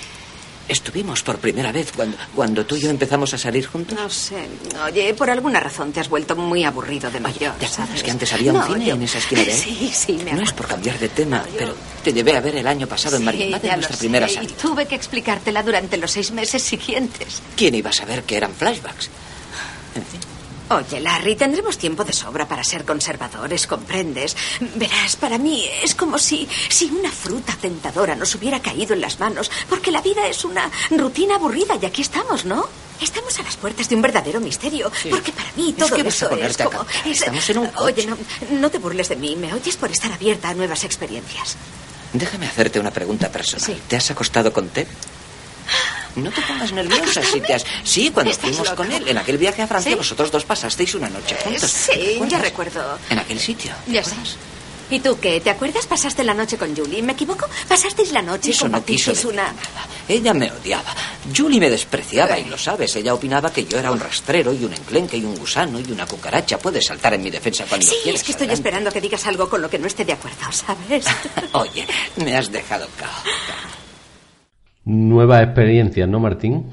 Estuvimos 0.68 1.24
por 1.24 1.38
primera 1.38 1.72
vez 1.72 1.92
cuando, 1.96 2.18
cuando 2.36 2.66
tú 2.66 2.76
y 2.76 2.82
yo 2.82 2.90
empezamos 2.90 3.34
a 3.34 3.38
salir 3.38 3.66
juntos. 3.68 3.98
No 3.98 4.10
sé. 4.10 4.48
Oye, 4.86 5.14
por 5.14 5.30
alguna 5.30 5.60
razón 5.62 5.94
te 5.94 6.00
has 6.02 6.10
vuelto 6.10 6.36
muy 6.36 6.66
aburrido 6.66 7.10
de 7.10 7.20
mayor. 7.22 7.54
¿Te 7.56 7.66
acuerdas 7.66 8.04
que 8.04 8.12
antes 8.12 8.34
había 8.34 8.52
un 8.52 8.64
cine 8.64 8.90
en 8.90 9.02
esa 9.04 9.18
esquina 9.20 9.44
de 9.44 9.52
ahí? 9.54 9.58
Sí, 9.68 9.92
sí, 9.94 10.14
me 10.14 10.22
acuerdo. 10.22 10.38
No 10.38 10.44
es 10.44 10.54
por 10.54 10.68
cambiar 10.68 11.00
de 11.00 11.10
tema, 11.10 11.44
pero 11.58 11.74
te 12.04 12.12
llevé 12.12 12.36
a 12.36 12.42
ver 12.42 12.56
el 12.56 12.68
año 12.68 12.88
pasado 12.88 13.16
en 13.18 13.24
Marimbada 13.26 13.68
en 13.70 13.76
nuestra 13.76 13.98
primera 13.98 14.28
salida. 14.28 14.52
Y 14.52 14.62
tuve 14.62 14.86
que 14.86 14.96
explicártela 14.96 15.64
durante 15.64 15.98
los 15.98 16.12
seis 16.12 16.32
meses 16.32 16.62
siguientes. 16.64 17.42
¿Quién 17.56 17.76
iba 17.76 17.90
a 17.90 17.94
saber 17.94 18.24
que 18.24 18.36
eran 18.38 18.54
flashbacks? 18.54 19.10
En 19.96 20.04
fin. 20.06 20.20
Oye, 20.70 21.00
Larry, 21.00 21.36
tendremos 21.36 21.78
tiempo 21.78 22.04
de 22.04 22.12
sobra 22.12 22.48
para 22.48 22.64
ser 22.64 22.84
conservadores, 22.84 23.68
¿comprendes? 23.68 24.36
Verás, 24.76 25.16
para 25.16 25.38
mí 25.38 25.66
es 25.82 25.96
como 25.96 26.18
si, 26.18 26.48
si 26.70 26.86
una 26.86 27.12
fruta 27.12 27.56
tentadora 27.60 28.16
nos 28.16 28.36
hubiera 28.36 28.62
caído 28.62 28.94
en 28.94 29.02
las 29.02 29.20
manos, 29.20 29.50
porque 29.70 29.92
la 29.92 30.02
vida 30.02 30.28
es 30.28 30.44
una 30.44 30.70
rutina 30.90 31.36
aburrida 31.36 31.78
y 31.82 31.86
aquí 31.86 32.02
estamos, 32.02 32.44
¿no? 32.44 32.68
Estamos 33.02 33.38
a 33.40 33.44
las 33.44 33.56
puertas 33.56 33.88
de 33.88 33.96
un 33.96 34.02
verdadero 34.02 34.42
misterio, 34.42 34.92
porque 35.10 35.32
para 35.32 35.52
mí 35.56 35.74
todo 35.74 35.96
es 35.96 36.04
que 36.04 36.10
eso 36.10 36.32
es 36.32 36.58
como... 36.58 36.86
Estamos 37.06 37.50
en 37.50 37.58
un 37.60 37.70
Oye, 37.78 38.06
no, 38.06 38.18
no 38.52 38.70
te 38.72 38.80
burles 38.80 39.08
de 39.08 39.16
mí, 39.16 39.36
me 39.36 39.54
oyes 39.54 39.78
por 39.78 39.92
estar 39.92 40.12
abierta 40.12 40.50
a 40.50 40.54
nuevas 40.54 40.84
experiencias. 40.84 41.56
Déjame 42.12 42.48
hacerte 42.48 42.80
una 42.80 42.92
pregunta 42.92 43.32
personal. 43.32 43.66
Sí. 43.66 43.80
¿Te 43.88 43.96
has 43.96 44.10
acostado 44.12 44.52
con 44.52 44.70
Ted? 44.70 44.88
No 46.18 46.32
te 46.32 46.42
pongas 46.42 46.72
nerviosa 46.72 47.22
si 47.24 47.40
te 47.42 47.54
has... 47.54 47.64
Sí, 47.84 48.10
cuando 48.12 48.32
¿Estás 48.32 48.50
fuimos 48.50 48.70
con 48.72 48.92
él 48.92 49.08
en 49.08 49.18
aquel 49.18 49.38
viaje 49.38 49.62
a 49.62 49.68
Francia, 49.68 49.92
¿Sí? 49.92 49.98
vosotros 49.98 50.32
dos 50.32 50.46
pasasteis 50.46 50.96
una 50.96 51.10
noche 51.10 51.38
juntos. 51.44 51.70
Sí, 51.72 52.20
ya 52.28 52.40
recuerdo. 52.40 52.98
En 53.10 53.20
aquel 53.20 53.40
sitio. 53.40 53.72
¿te 53.86 53.92
Ya 53.94 54.04
sé. 54.04 54.12
acuerdas? 54.12 54.36
¿Y 54.90 55.00
tú 55.02 55.20
qué? 55.20 55.42
¿Te 55.42 55.50
acuerdas? 55.50 55.86
Pasaste 55.86 56.24
la 56.24 56.34
noche 56.34 56.58
con 56.58 56.74
Julie. 56.76 57.02
¿Me 57.04 57.12
equivoco? 57.12 57.46
Pasasteis 57.68 58.12
la 58.14 58.22
noche 58.22 58.52
Eso 58.52 58.66
no 58.70 58.72
compartisteis 58.78 59.26
una... 59.26 59.44
nada. 59.44 59.54
Ella 60.08 60.34
me 60.34 60.50
odiaba. 60.50 60.96
Julie 61.36 61.60
me 61.60 61.70
despreciaba 61.70 62.40
y 62.40 62.46
lo 62.46 62.58
sabes. 62.58 62.96
Ella 62.96 63.14
opinaba 63.14 63.52
que 63.52 63.66
yo 63.66 63.78
era 63.78 63.92
un 63.92 64.00
rastrero 64.00 64.54
y 64.54 64.64
un 64.64 64.72
enclenque 64.74 65.18
y 65.18 65.26
un 65.26 65.36
gusano 65.36 65.78
y 65.82 65.92
una 65.92 66.06
cucaracha. 66.06 66.58
Puedes 66.58 66.86
saltar 66.86 67.14
en 67.16 67.22
mi 67.22 67.30
defensa 67.30 67.66
cuando 67.68 67.86
Sí, 67.86 67.96
quieras. 68.02 68.22
es 68.22 68.26
que 68.26 68.32
estoy 68.32 68.46
adelante. 68.48 68.54
esperando 68.70 68.92
que 68.94 69.02
digas 69.02 69.28
algo 69.28 69.50
con 69.50 69.62
lo 69.62 69.70
que 69.70 69.78
no 69.78 69.88
esté 69.88 70.06
de 70.06 70.14
acuerdo, 70.14 70.50
¿sabes? 70.54 71.06
Oye, 71.52 71.86
me 72.16 72.38
has 72.38 72.50
dejado 72.50 72.88
cao. 72.98 73.12
Nueva 74.88 75.44
experiencia, 75.44 76.08
¿no, 76.08 76.22
Martín? 76.22 76.68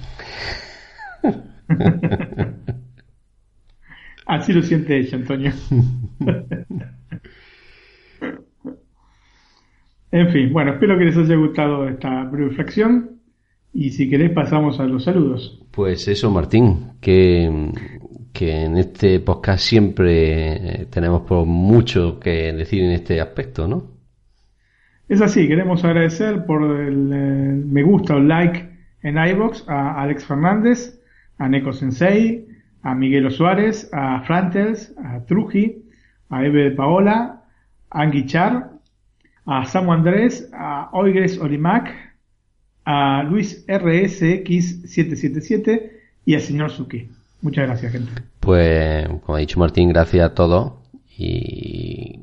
Así 4.25 4.53
lo 4.53 4.63
siente 4.63 4.97
ella, 4.97 5.17
Antonio. 5.17 5.51
en 10.13 10.31
fin, 10.31 10.53
bueno, 10.53 10.75
espero 10.75 10.97
que 10.97 11.07
les 11.07 11.17
haya 11.17 11.35
gustado 11.35 11.89
esta 11.89 12.23
breve 12.27 12.55
fracción. 12.55 13.19
Y 13.73 13.91
si 13.91 14.09
querés 14.09 14.31
pasamos 14.31 14.79
a 14.79 14.85
los 14.85 15.03
saludos. 15.03 15.61
Pues 15.73 16.07
eso, 16.07 16.31
Martín, 16.31 16.93
que, 17.01 17.73
que 18.33 18.65
en 18.67 18.77
este 18.77 19.19
podcast 19.19 19.65
siempre 19.65 20.83
eh, 20.83 20.87
tenemos 20.89 21.23
por 21.23 21.45
mucho 21.47 22.21
que 22.21 22.53
decir 22.53 22.85
en 22.85 22.93
este 22.93 23.21
aspecto, 23.21 23.67
¿no? 23.67 23.94
Es 25.09 25.21
así, 25.21 25.47
queremos 25.47 25.85
agradecer 25.85 26.47
por 26.47 26.63
el 26.63 27.13
eh, 27.13 27.63
me 27.67 27.83
gusta 27.83 28.17
o 28.17 28.21
like 28.21 28.71
en 29.03 29.19
iBox 29.19 29.69
a 29.69 30.01
Alex 30.01 30.25
Fernández, 30.25 30.99
a 31.37 31.47
Neko 31.47 31.75
Sensei, 31.75 32.47
a 32.83 32.95
Miguelo 32.95 33.31
Suárez, 33.31 33.91
a 33.93 34.23
Frantels, 34.23 34.95
a 34.97 35.21
Truji, 35.27 35.85
a 36.31 36.43
Eve 36.45 36.71
de 36.71 36.73
Paola, 36.73 37.43
a 37.91 38.03
Anguichar, 38.03 38.71
a 39.45 39.67
Samu 39.67 39.93
Andrés, 39.93 40.49
a 40.55 40.89
Oigres 40.93 41.39
Orimac, 41.39 41.91
a 42.87 43.25
Luis 43.25 43.67
RSX777 43.67 45.91
y 46.25 46.35
al 46.35 46.41
señor 46.41 46.71
Suki. 46.71 47.11
Muchas 47.43 47.67
gracias, 47.67 47.93
gente. 47.93 48.11
Pues, 48.41 49.07
como 49.23 49.37
ha 49.37 49.41
dicho 49.41 49.61
Martín, 49.61 49.91
gracias 49.91 50.25
a 50.25 50.35
todos. 50.35 50.73
Y 51.17 52.19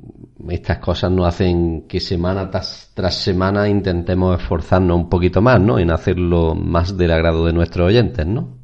estas 0.50 0.80
cosas 0.80 1.12
nos 1.12 1.28
hacen 1.28 1.88
que 1.88 2.00
semana 2.00 2.50
tras, 2.50 2.92
semana 3.24 3.68
intentemos 3.70 4.40
esforzarnos 4.40 4.98
un 4.98 5.10
poquito 5.10 5.42
más, 5.42 5.60
¿no? 5.62 5.80
En 5.80 5.92
hacerlo 5.92 6.56
más 6.56 6.98
del 6.98 7.12
agrado 7.12 7.46
de 7.46 7.54
nuestros 7.54 7.88
oyentes, 7.88 8.26
¿no? 8.26 8.58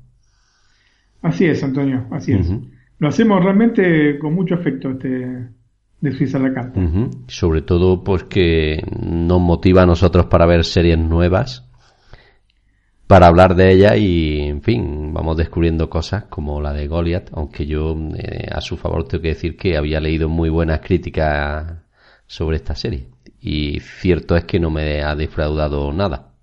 Así 1.22 1.46
es, 1.46 1.64
Antonio, 1.64 2.06
así 2.12 2.34
es. 2.34 2.52
Lo 3.00 3.10
hacemos 3.10 3.44
realmente 3.44 4.18
con 4.20 4.34
mucho 4.34 4.56
afecto 4.56 4.92
este 4.92 5.50
de 6.00 6.12
Suiza 6.12 6.40
la 6.40 6.54
carta. 6.54 6.80
Sobre 7.28 7.62
todo 7.62 8.04
pues 8.04 8.24
que 8.24 8.82
nos 9.02 9.42
motiva 9.42 9.84
a 9.84 9.86
nosotros 9.86 10.28
para 10.28 10.46
ver 10.46 10.64
series 10.64 10.98
nuevas 10.98 11.67
para 13.08 13.28
hablar 13.28 13.56
de 13.56 13.72
ella 13.72 13.96
y, 13.96 14.42
en 14.42 14.62
fin, 14.62 15.14
vamos 15.14 15.38
descubriendo 15.38 15.90
cosas 15.90 16.26
como 16.26 16.62
la 16.62 16.74
de 16.74 16.88
Goliath, 16.88 17.30
aunque 17.34 17.66
yo 17.66 17.96
eh, 18.18 18.48
a 18.52 18.62
su 18.62 18.78
favor 18.78 19.08
tengo 19.08 19.22
que 19.22 19.30
decir 19.30 19.56
que 19.56 19.78
había 19.78 20.02
leído 20.02 20.28
muy 20.30 20.50
buenas 20.50 20.82
críticas 20.82 21.78
sobre 22.26 22.58
esta 22.58 22.76
serie 22.76 23.08
y 23.42 23.80
cierto 23.80 24.36
es 24.36 24.44
que 24.44 24.60
no 24.60 24.70
me 24.70 25.02
ha 25.04 25.16
defraudado 25.16 25.94
nada. 25.94 26.34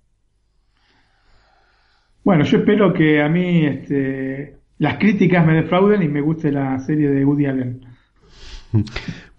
Bueno, 2.23 2.43
yo 2.43 2.57
espero 2.57 2.91
que 2.91 3.21
a 3.21 3.29
mí 3.29 3.65
este, 3.65 4.57
las 4.79 4.97
críticas 4.97 5.45
me 5.45 5.53
defrauden 5.53 6.01
y 6.01 6.07
me 6.07 6.21
guste 6.21 6.51
la 6.51 6.79
serie 6.79 7.09
de 7.09 7.23
Woody 7.25 7.45
Allen. 7.45 7.81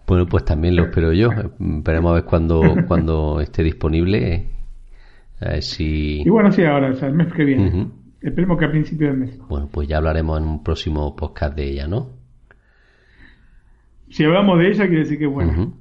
Bueno, 0.08 0.24
pues 0.24 0.44
también 0.44 0.76
lo 0.76 0.84
espero 0.84 1.12
yo. 1.12 1.30
Esperemos 1.78 2.12
a 2.12 2.14
ver 2.14 2.22
cuando, 2.22 2.62
cuando 2.86 3.40
esté 3.40 3.64
disponible 3.64 4.46
y 5.78 6.28
bueno, 6.28 6.50
sí, 6.50 6.64
ahora, 6.64 6.88
el 6.88 7.14
mes 7.14 7.32
que 7.32 7.44
viene. 7.44 7.88
Esperemos 8.20 8.58
que 8.58 8.64
a 8.64 8.70
principio 8.70 9.08
del 9.08 9.18
mes. 9.18 9.38
Bueno, 9.48 9.68
pues 9.70 9.86
ya 9.86 9.98
hablaremos 9.98 10.38
en 10.38 10.44
un 10.48 10.64
próximo 10.64 11.14
podcast 11.14 11.54
de 11.54 11.64
ella, 11.70 11.86
¿no? 11.86 12.10
Si 14.08 14.24
hablamos 14.24 14.58
de 14.58 14.68
ella, 14.68 14.86
quiere 14.86 15.00
decir 15.00 15.18
que 15.18 15.26
bueno. 15.26 15.74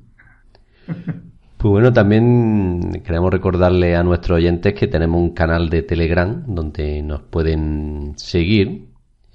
Pues 0.86 1.72
bueno, 1.72 1.94
también 1.94 3.02
queremos 3.04 3.32
recordarle 3.32 3.96
a 3.96 4.04
nuestros 4.04 4.38
oyentes 4.38 4.76
que 4.76 4.88
tenemos 4.88 5.20
un 5.20 5.34
canal 5.34 5.70
de 5.70 5.82
Telegram 5.82 6.44
donde 6.46 7.02
nos 7.02 7.22
pueden 7.24 8.14
seguir. 8.18 8.90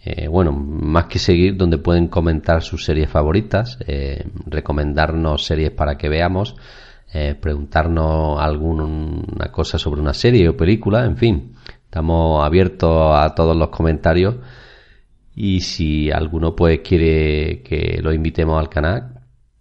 Eh, 0.04 0.28
bueno, 0.28 0.52
más 0.52 1.06
que 1.06 1.18
seguir, 1.18 1.56
donde 1.56 1.78
pueden 1.78 2.06
comentar 2.06 2.62
sus 2.62 2.84
series 2.84 3.10
favoritas, 3.10 3.78
eh, 3.84 4.24
recomendarnos 4.46 5.44
series 5.44 5.72
para 5.72 5.98
que 5.98 6.08
veamos 6.08 6.54
eh, 7.12 7.34
preguntarnos 7.34 8.40
alguna 8.40 9.50
cosa 9.50 9.78
sobre 9.78 10.00
una 10.00 10.14
serie 10.14 10.48
o 10.48 10.56
película, 10.56 11.04
en 11.04 11.16
fin, 11.16 11.54
estamos 11.84 12.44
abiertos 12.44 13.12
a 13.14 13.34
todos 13.34 13.56
los 13.56 13.68
comentarios 13.70 14.36
y 15.34 15.60
si 15.60 16.10
alguno 16.10 16.54
pues 16.54 16.80
quiere 16.80 17.62
que 17.62 18.00
lo 18.02 18.12
invitemos 18.12 18.58
al 18.60 18.68
canal, 18.68 19.20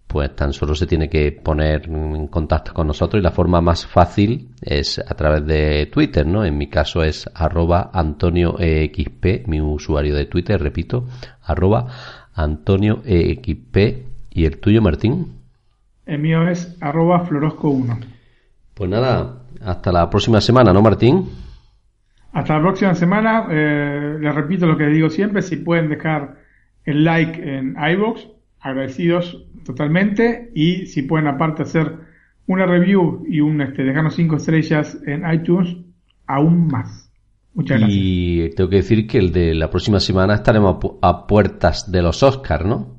pues 0.10 0.36
tan 0.36 0.54
solo 0.54 0.74
se 0.74 0.88
tiene 0.88 1.08
que 1.08 1.32
poner 1.32 1.88
en 1.88 2.28
contacto 2.28 2.74
con 2.74 2.88
nosotros 2.88 3.22
y 3.22 3.24
la 3.24 3.32
forma 3.32 3.62
más 3.62 3.86
fácil 3.86 4.50
es 4.60 4.98
a 5.00 5.14
través 5.14 5.46
de 5.46 5.86
Twitter, 5.86 6.26
¿no? 6.26 6.44
En 6.44 6.58
mi 6.58 6.68
caso 6.68 7.04
es 7.04 7.30
arroba 7.34 7.92
AntonioEXP, 7.94 9.48
mi 9.48 9.62
usuario 9.62 10.16
de 10.16 10.26
Twitter, 10.26 10.60
repito, 10.60 11.06
arroba 11.44 11.86
AntonioEXP 12.34 13.78
y 14.32 14.46
el 14.46 14.60
tuyo, 14.60 14.82
Martín. 14.82 15.39
El 16.10 16.20
mío 16.20 16.48
es 16.48 16.76
arroba 16.82 17.24
florosco1. 17.24 18.00
Pues 18.74 18.90
nada, 18.90 19.44
hasta 19.62 19.92
la 19.92 20.10
próxima 20.10 20.42
semana, 20.42 20.74
¿no, 20.74 20.82
Martín? 20.82 21.30
Hasta 22.34 22.56
la 22.56 22.62
próxima 22.62 22.96
semana. 22.96 23.46
Eh, 23.52 24.18
les 24.20 24.34
repito 24.34 24.66
lo 24.66 24.76
que 24.76 24.88
digo 24.88 25.12
siempre, 25.12 25.44
si 25.44 25.58
pueden 25.58 25.88
dejar 25.88 26.38
el 26.84 27.04
like 27.04 27.40
en 27.58 27.76
iVoox, 27.78 28.22
agradecidos 28.60 29.46
totalmente. 29.64 30.50
Y 30.56 30.88
si 30.88 31.04
pueden 31.04 31.28
aparte 31.28 31.62
hacer 31.62 31.94
una 32.48 32.66
review 32.66 33.24
y 33.30 33.42
un 33.42 33.62
este, 33.62 33.84
dejarnos 33.84 34.16
cinco 34.16 34.38
estrellas 34.38 34.98
en 35.06 35.32
iTunes, 35.32 35.78
aún 36.26 36.66
más. 36.66 37.12
Muchas 37.54 37.82
gracias. 37.82 38.00
Y 38.02 38.50
tengo 38.56 38.72
que 38.72 38.78
decir 38.78 39.06
que 39.06 39.20
el 39.20 39.32
de 39.32 39.54
la 39.54 39.70
próxima 39.70 40.00
semana 40.00 40.34
estaremos 40.34 40.78
a 41.04 41.28
puertas 41.28 41.92
de 41.92 42.02
los 42.02 42.24
Oscars, 42.24 42.66
¿no? 42.66 42.99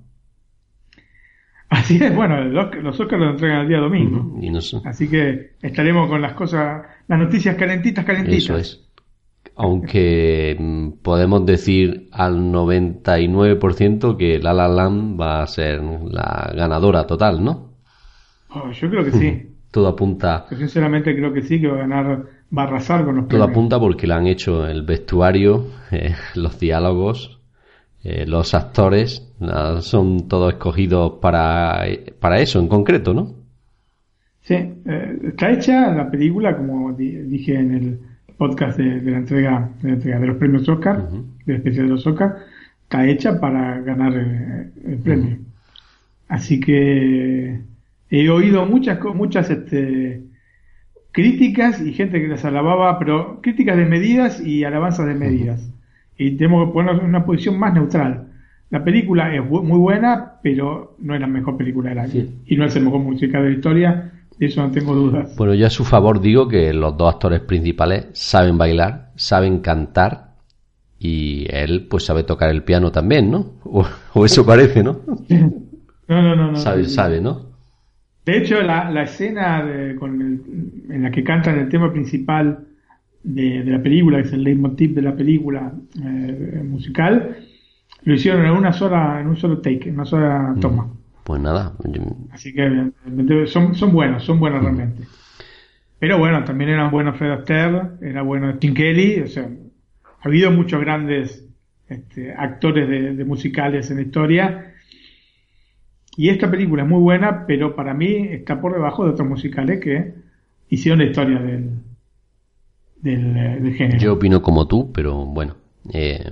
Así 1.91 2.05
es, 2.05 2.15
bueno, 2.15 2.45
los 2.45 3.01
Oscars 3.01 3.21
los 3.21 3.33
entregan 3.33 3.63
el 3.63 3.69
día 3.69 3.79
domingo. 3.79 4.39
Así 4.85 5.09
que 5.09 5.53
estaremos 5.61 6.09
con 6.09 6.23
las 6.23 6.35
cosas, 6.35 6.83
las 7.09 7.19
noticias 7.19 7.57
calentitas, 7.57 8.05
calentitas. 8.05 8.39
Eso 8.39 8.57
es. 8.57 8.87
Aunque 9.57 10.57
mm, 10.59 11.03
podemos 11.03 11.45
decir 11.45 12.09
al 12.13 12.53
99% 12.53 14.17
que 14.17 14.39
La 14.39 14.53
La 14.53 14.69
Land 14.69 15.21
va 15.21 15.43
a 15.43 15.47
ser 15.47 15.83
la 15.83 16.53
ganadora 16.55 17.07
total, 17.07 17.43
¿no? 17.43 17.71
Oh, 18.51 18.71
yo 18.71 18.89
creo 18.89 19.05
que 19.05 19.13
sí. 19.13 19.47
Todo 19.71 19.89
apunta. 19.89 20.47
Yo 20.51 20.57
sinceramente 20.57 21.15
creo 21.15 21.33
que 21.33 21.43
sí, 21.43 21.61
que 21.61 21.69
va 21.69 21.77
a 21.77 21.81
ganar, 21.81 22.25
va 22.57 22.63
a 22.63 22.67
arrasar 22.67 23.05
con 23.05 23.17
los 23.17 23.29
Todo 23.29 23.43
apunta 23.45 23.79
porque 23.79 24.07
le 24.07 24.15
han 24.15 24.27
hecho 24.27 24.67
el 24.67 24.83
vestuario, 24.83 25.67
eh, 25.91 26.15
los 26.37 26.59
diálogos, 26.59 27.40
eh, 28.03 28.27
los 28.27 28.55
actores 28.55 29.27
son 29.81 30.29
todos 30.29 30.55
escogidos 30.55 31.15
para, 31.21 31.85
para 32.19 32.41
eso 32.41 32.59
en 32.59 32.69
concreto, 32.69 33.13
¿no? 33.13 33.35
Sí, 34.41 34.55
eh, 34.55 35.19
está 35.25 35.51
hecha 35.51 35.91
la 35.95 36.11
película, 36.11 36.57
como 36.57 36.93
dije 36.93 37.55
en 37.55 37.75
el 37.75 37.99
podcast 38.39 38.79
de, 38.79 39.03
la, 39.11 39.19
entrega, 39.19 39.71
de 39.83 39.91
entrega 39.91 40.19
de 40.19 40.27
los 40.27 40.37
premios 40.39 40.67
Oscar, 40.69 41.09
de 41.45 41.55
especial 41.55 41.87
de 41.87 41.93
los 41.93 42.07
Oscar, 42.07 42.39
está 42.85 43.07
hecha 43.07 43.39
para 43.39 43.81
ganar 43.83 44.15
eh, 44.17 44.71
el, 44.87 44.99
premio. 44.99 45.39
Así 46.29 46.59
que 46.59 47.61
he 48.09 48.31
oído 48.31 48.65
muchas, 48.65 48.99
muchas 49.15 49.51
este, 49.51 50.23
críticas 51.13 51.83
y 51.83 51.93
gente 51.93 52.21
que 52.21 52.29
las 52.29 52.45
alababa, 52.47 52.99
pero 52.99 53.41
críticas 53.43 53.77
de 53.77 53.85
medidas 53.85 54.41
y 54.41 54.65
alabanzas 54.65 55.07
de 55.07 55.15
medidas 55.15 55.71
y 56.21 56.37
tenemos 56.37 56.67
que 56.67 56.75
ponernos 56.75 57.03
en 57.03 57.09
una 57.09 57.25
posición 57.25 57.59
más 57.59 57.73
neutral. 57.73 58.27
La 58.69 58.85
película 58.85 59.35
es 59.35 59.43
muy 59.43 59.79
buena, 59.79 60.35
pero 60.43 60.95
no 60.99 61.15
es 61.15 61.21
la 61.21 61.27
mejor 61.27 61.57
película 61.57 61.89
del 61.89 61.99
año. 61.99 62.25
Y 62.45 62.57
no 62.57 62.67
es 62.67 62.77
el 62.77 62.85
mejor 62.85 63.01
musical 63.01 63.43
de 63.43 63.49
la 63.49 63.55
historia, 63.55 64.13
de 64.39 64.47
eso 64.47 64.61
no 64.61 64.71
tengo 64.71 64.95
dudas. 64.95 65.35
Bueno, 65.39 65.55
yo 65.55 65.67
a 65.67 65.71
su 65.71 65.83
favor 65.83 66.21
digo 66.21 66.47
que 66.47 66.75
los 66.75 66.95
dos 66.99 67.15
actores 67.15 67.41
principales 67.41 68.09
saben 68.13 68.59
bailar, 68.59 69.13
saben 69.17 69.61
cantar 69.61 70.35
y 70.99 71.47
él 71.49 71.87
pues 71.89 72.05
sabe 72.05 72.23
tocar 72.23 72.51
el 72.51 72.65
piano 72.65 72.93
también, 72.93 73.31
¿no? 73.31 73.55
O, 74.13 74.27
eso 74.27 74.45
parece, 74.45 74.83
¿no? 74.83 75.01
No, 76.07 76.21
no, 76.23 76.35
no. 76.35 76.51
no 76.51 76.57
sabe, 76.57 76.87
sabe, 76.87 77.21
¿no? 77.21 77.51
De 78.27 78.37
hecho, 78.37 78.61
la, 78.63 78.91
la 78.91 79.05
escena 79.05 79.65
con 79.97 80.21
en 80.91 81.03
la 81.05 81.11
que 81.13 81.23
cantan 81.23 81.61
el 81.61 81.69
tema 81.69 81.93
principal 81.93 82.67
de, 83.23 83.65
la 83.65 83.83
película, 83.83 84.19
que 84.19 84.29
es 84.29 84.33
el 84.33 84.45
leitmotiv 84.45 84.95
de 84.95 85.03
la 85.03 85.15
película 85.15 85.73
eh, 86.03 86.63
musical, 86.65 87.37
lo 88.03 88.15
hicieron 88.15 88.45
en 88.45 88.53
una 88.53 88.73
sola, 88.73 89.21
en 89.21 89.27
un 89.27 89.37
solo 89.37 89.59
take, 89.59 89.89
en 89.89 89.95
una 89.95 90.05
sola 90.05 90.55
mm. 90.57 90.61
toma. 90.61 90.89
Pues 91.25 91.41
nada. 91.41 91.75
Así 92.33 92.53
que 92.53 92.91
son, 93.47 93.75
son 93.75 93.93
buenos, 93.93 94.25
son 94.25 94.39
buenos 94.41 94.61
mm. 94.61 94.65
realmente. 94.65 95.03
Pero 95.99 96.19
bueno, 96.19 96.43
también 96.45 96.71
eran 96.71 96.91
buenos 96.91 97.19
Fred 97.19 97.31
Astaire, 97.31 97.83
era 98.01 98.23
bueno 98.23 98.57
Tim 98.59 98.73
Kelly, 98.73 99.21
o 99.21 99.27
sea, 99.27 99.45
ha 100.05 100.29
habido 100.29 100.51
muchos 100.51 100.81
grandes 100.81 101.47
este, 101.89 102.33
actores 102.33 102.89
de, 102.89 103.25
musicales 103.25 103.91
en 103.91 103.97
la 103.97 104.03
historia. 104.03 104.75
Y 106.17 106.31
esta 106.31 106.51
película 106.51 106.85
es 106.85 106.89
muy 106.89 107.01
buena, 107.01 107.47
pero 107.47 107.77
para 107.77 107.93
mí 107.93 108.29
está 108.31 108.61
por 108.61 108.73
debajo 108.73 109.05
de 109.05 109.11
otros 109.11 109.29
musicales 109.29 109.81
que 109.81 110.15
hicieron 110.71 111.01
la 111.01 111.05
historia 111.07 111.39
del, 111.39 111.71
del, 113.03 113.75
género. 113.75 113.99
Yo 113.99 114.13
opino 114.15 114.43
como 114.43 114.67
tú, 114.67 114.93
pero 114.93 115.25
bueno, 115.25 115.57
eh, 115.93 116.31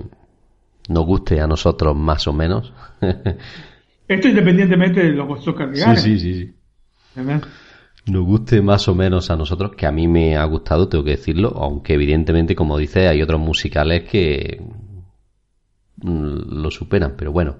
nos 0.87 1.05
guste 1.05 1.39
a 1.39 1.47
nosotros 1.47 1.95
más 1.95 2.27
o 2.27 2.33
menos. 2.33 2.73
Esto 4.07 4.27
independientemente 4.27 5.03
de 5.03 5.11
los 5.11 5.47
Oscar 5.47 5.71
que 5.71 5.77
Sí, 5.97 6.19
sí, 6.19 6.33
sí. 6.35 6.53
Nos 8.07 8.25
guste 8.25 8.61
más 8.61 8.87
o 8.87 8.95
menos 8.95 9.29
a 9.29 9.35
nosotros, 9.35 9.75
que 9.75 9.85
a 9.85 9.91
mí 9.91 10.07
me 10.07 10.35
ha 10.35 10.43
gustado, 10.45 10.89
tengo 10.89 11.03
que 11.03 11.11
decirlo, 11.11 11.49
aunque 11.55 11.93
evidentemente, 11.93 12.55
como 12.55 12.77
dice, 12.77 13.07
hay 13.07 13.21
otros 13.21 13.39
musicales 13.39 14.03
que 14.03 14.61
mm, 15.97 16.61
lo 16.61 16.71
superan, 16.71 17.13
pero 17.15 17.31
bueno. 17.31 17.57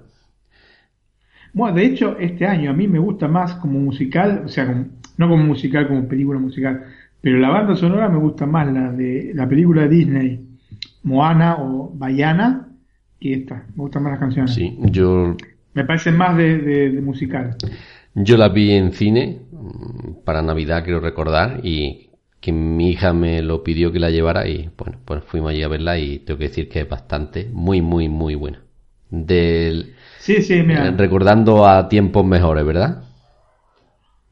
Bueno, 1.52 1.76
de 1.76 1.84
hecho, 1.84 2.16
este 2.18 2.46
año 2.46 2.70
a 2.70 2.74
mí 2.74 2.88
me 2.88 2.98
gusta 2.98 3.28
más 3.28 3.54
como 3.54 3.78
musical, 3.78 4.42
o 4.44 4.48
sea, 4.48 4.86
no 5.16 5.28
como 5.28 5.44
musical, 5.44 5.86
como 5.86 6.08
película 6.08 6.40
musical, 6.40 6.84
pero 7.20 7.38
la 7.38 7.50
banda 7.50 7.76
sonora 7.76 8.08
me 8.08 8.18
gusta 8.18 8.46
más 8.46 8.72
la 8.72 8.92
de 8.92 9.32
la 9.34 9.48
película 9.48 9.82
de 9.82 9.88
Disney, 9.88 10.40
Moana 11.02 11.56
o 11.58 11.92
Bayana, 11.94 12.68
que 13.20 13.34
esta. 13.34 13.66
Me 13.74 13.82
gustan 13.82 14.02
más 14.02 14.12
las 14.12 14.20
canciones. 14.20 14.54
Sí, 14.54 14.78
yo... 14.80 15.36
Me 15.74 15.84
parecen 15.84 16.16
más 16.16 16.36
de, 16.36 16.98
musical. 17.02 17.56
Yo 18.14 18.36
la 18.36 18.48
vi 18.48 18.72
en 18.72 18.92
cine 18.92 19.42
mm, 19.52 20.24
para 20.24 20.42
Navidad, 20.42 20.82
quiero 20.82 21.00
recordar, 21.00 21.60
y 21.62 22.10
que 22.40 22.52
mi 22.52 22.90
hija 22.90 23.12
me 23.12 23.42
lo 23.42 23.62
pidió 23.62 23.92
que 23.92 24.00
la 24.00 24.10
llevara 24.10 24.48
y 24.48 24.70
bueno, 24.76 24.98
pues 25.04 25.22
fuimos 25.24 25.50
allí 25.50 25.62
a 25.62 25.68
verla 25.68 25.98
y 25.98 26.20
tengo 26.20 26.38
que 26.38 26.48
decir 26.48 26.68
que 26.68 26.80
es 26.80 26.88
bastante, 26.88 27.48
muy, 27.52 27.82
muy, 27.82 28.08
muy 28.08 28.34
buena. 28.34 28.62
Del, 29.10 29.94
sí, 30.18 30.40
sí, 30.40 30.62
mira. 30.62 30.88
Eh, 30.88 30.94
recordando 30.96 31.66
a 31.66 31.88
tiempos 31.88 32.24
mejores, 32.24 32.64
¿verdad? 32.64 33.04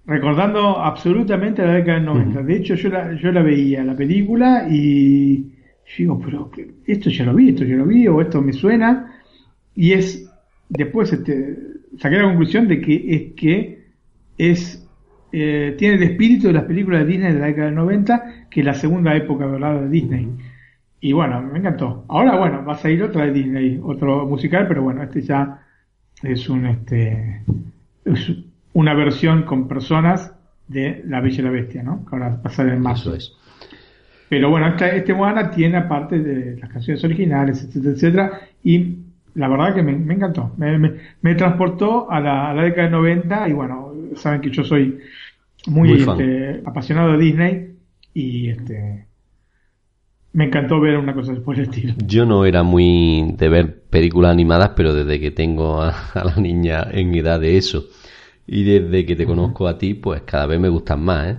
Recordando 0.09 0.79
absolutamente 0.79 1.63
la 1.63 1.75
década 1.75 1.99
del 1.99 2.07
90. 2.07 2.43
De 2.43 2.57
hecho, 2.57 2.75
yo 2.75 2.89
la, 2.89 3.13
yo 3.13 3.31
la 3.31 3.43
veía, 3.43 3.85
la 3.85 3.95
película, 3.95 4.67
y 4.67 5.53
digo, 5.99 6.19
pero 6.19 6.51
esto 6.87 7.11
ya 7.11 7.27
lo 7.27 7.35
vi, 7.35 7.51
esto 7.51 7.65
ya 7.65 7.77
lo 7.77 7.85
vi, 7.85 8.09
o 8.09 8.23
esto 8.23 8.41
me 8.41 8.55
suena. 8.55 9.21
Y 9.75 9.93
es, 9.93 10.27
después 10.71 11.13
este, 11.13 11.59
saqué 11.99 12.17
la 12.17 12.25
conclusión 12.25 12.67
de 12.69 12.81
que 12.81 13.15
es 13.15 13.35
que 13.35 13.85
es 14.39 14.89
eh, 15.31 15.75
tiene 15.77 15.97
el 15.97 16.03
espíritu 16.05 16.47
de 16.47 16.55
las 16.55 16.65
películas 16.65 17.01
de 17.01 17.13
Disney 17.13 17.35
de 17.35 17.41
la 17.41 17.47
década 17.49 17.67
del 17.67 17.75
90, 17.75 18.47
que 18.49 18.61
es 18.61 18.67
la 18.67 18.73
segunda 18.73 19.15
época 19.15 19.45
dorada 19.45 19.83
de 19.83 19.91
Disney. 19.91 20.27
Y 21.03 21.13
bueno, 21.13 21.43
me 21.43 21.59
encantó. 21.59 22.07
Ahora, 22.09 22.39
bueno, 22.39 22.65
va 22.65 22.73
a 22.73 22.79
salir 22.79 23.03
otra 23.03 23.27
de 23.27 23.33
Disney, 23.33 23.79
otro 23.83 24.27
musical, 24.27 24.67
pero 24.67 24.83
bueno, 24.83 25.03
este 25.03 25.21
ya 25.21 25.67
es 26.23 26.49
un 26.49 26.65
este 26.65 27.43
es 28.07 28.48
una 28.73 28.95
versión 28.95 29.43
con 29.43 29.69
personas 29.69 30.35
de 30.67 31.03
La 31.07 31.21
Bella 31.21 31.41
y 31.41 31.43
la 31.43 31.51
Bestia, 31.51 31.83
¿no? 31.83 32.05
Que 32.05 32.17
ahora 32.17 32.41
salir 32.51 32.75
en 32.75 32.83
marzo. 32.83 33.15
es. 33.15 33.33
Pero 34.29 34.51
bueno, 34.51 34.69
este, 34.69 34.99
este 34.99 35.15
Moana 35.15 35.51
tiene 35.51 35.79
aparte 35.79 36.19
de 36.19 36.59
las 36.59 36.71
canciones 36.71 37.03
originales, 37.03 37.65
etcétera, 37.65 37.95
etcétera, 37.95 38.41
y 38.63 38.99
la 39.35 39.49
verdad 39.49 39.75
que 39.75 39.83
me, 39.83 39.93
encantó. 40.13 40.53
Me, 40.57 41.35
transportó 41.35 42.11
a 42.11 42.21
la, 42.21 42.51
a 42.51 42.55
la 42.55 42.63
década 42.63 42.83
del 42.83 42.93
90 42.93 43.49
y 43.49 43.53
bueno, 43.53 43.93
saben 44.17 44.41
que 44.41 44.51
yo 44.51 44.65
soy 44.65 44.99
muy, 45.67 45.93
este, 45.93 46.63
apasionado 46.65 47.13
de 47.13 47.19
Disney 47.19 47.77
y 48.15 48.51
este 48.51 49.07
me 50.33 50.45
encantó 50.45 50.79
ver 50.81 50.99
una 50.99 51.15
cosa 51.15 51.35
por 51.45 51.57
el 51.57 51.63
estilo. 51.63 51.95
Yo 52.05 52.27
no 52.27 52.45
era 52.45 52.63
muy 52.63 53.35
de 53.37 53.49
ver 53.49 53.83
películas 53.91 54.31
animadas, 54.33 54.73
pero 54.77 54.95
desde 54.95 55.19
que 55.19 55.31
tengo 55.31 55.83
a, 55.83 55.95
la 56.15 56.37
niña 56.37 56.87
en 56.93 57.15
edad 57.15 57.41
de 57.41 57.57
eso 57.57 57.87
y 58.51 58.65
desde 58.65 59.05
que 59.05 59.15
te 59.15 59.27
conozco 59.27 59.69
a 59.69 59.77
ti, 59.77 59.93
pues 59.93 60.23
cada 60.23 60.47
vez 60.47 60.59
me 60.59 60.71
gustan 60.71 61.05
más, 61.05 61.29
¿eh? 61.29 61.37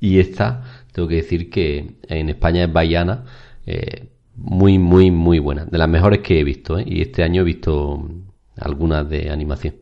Y 0.00 0.18
esta, 0.18 0.64
tengo 0.92 1.06
que 1.06 1.16
decir 1.16 1.50
que 1.50 1.98
en 2.08 2.30
España 2.30 2.64
es 2.64 2.72
Bayana, 2.72 3.24
eh, 3.66 4.08
muy, 4.34 4.78
muy, 4.78 5.10
muy 5.10 5.40
buena. 5.40 5.66
De 5.66 5.76
las 5.76 5.90
mejores 5.90 6.20
que 6.20 6.40
he 6.40 6.44
visto, 6.44 6.78
¿eh? 6.78 6.84
Y 6.86 7.02
este 7.02 7.22
año 7.22 7.42
he 7.42 7.44
visto 7.44 8.02
algunas 8.56 9.06
de 9.10 9.28
animación. 9.28 9.74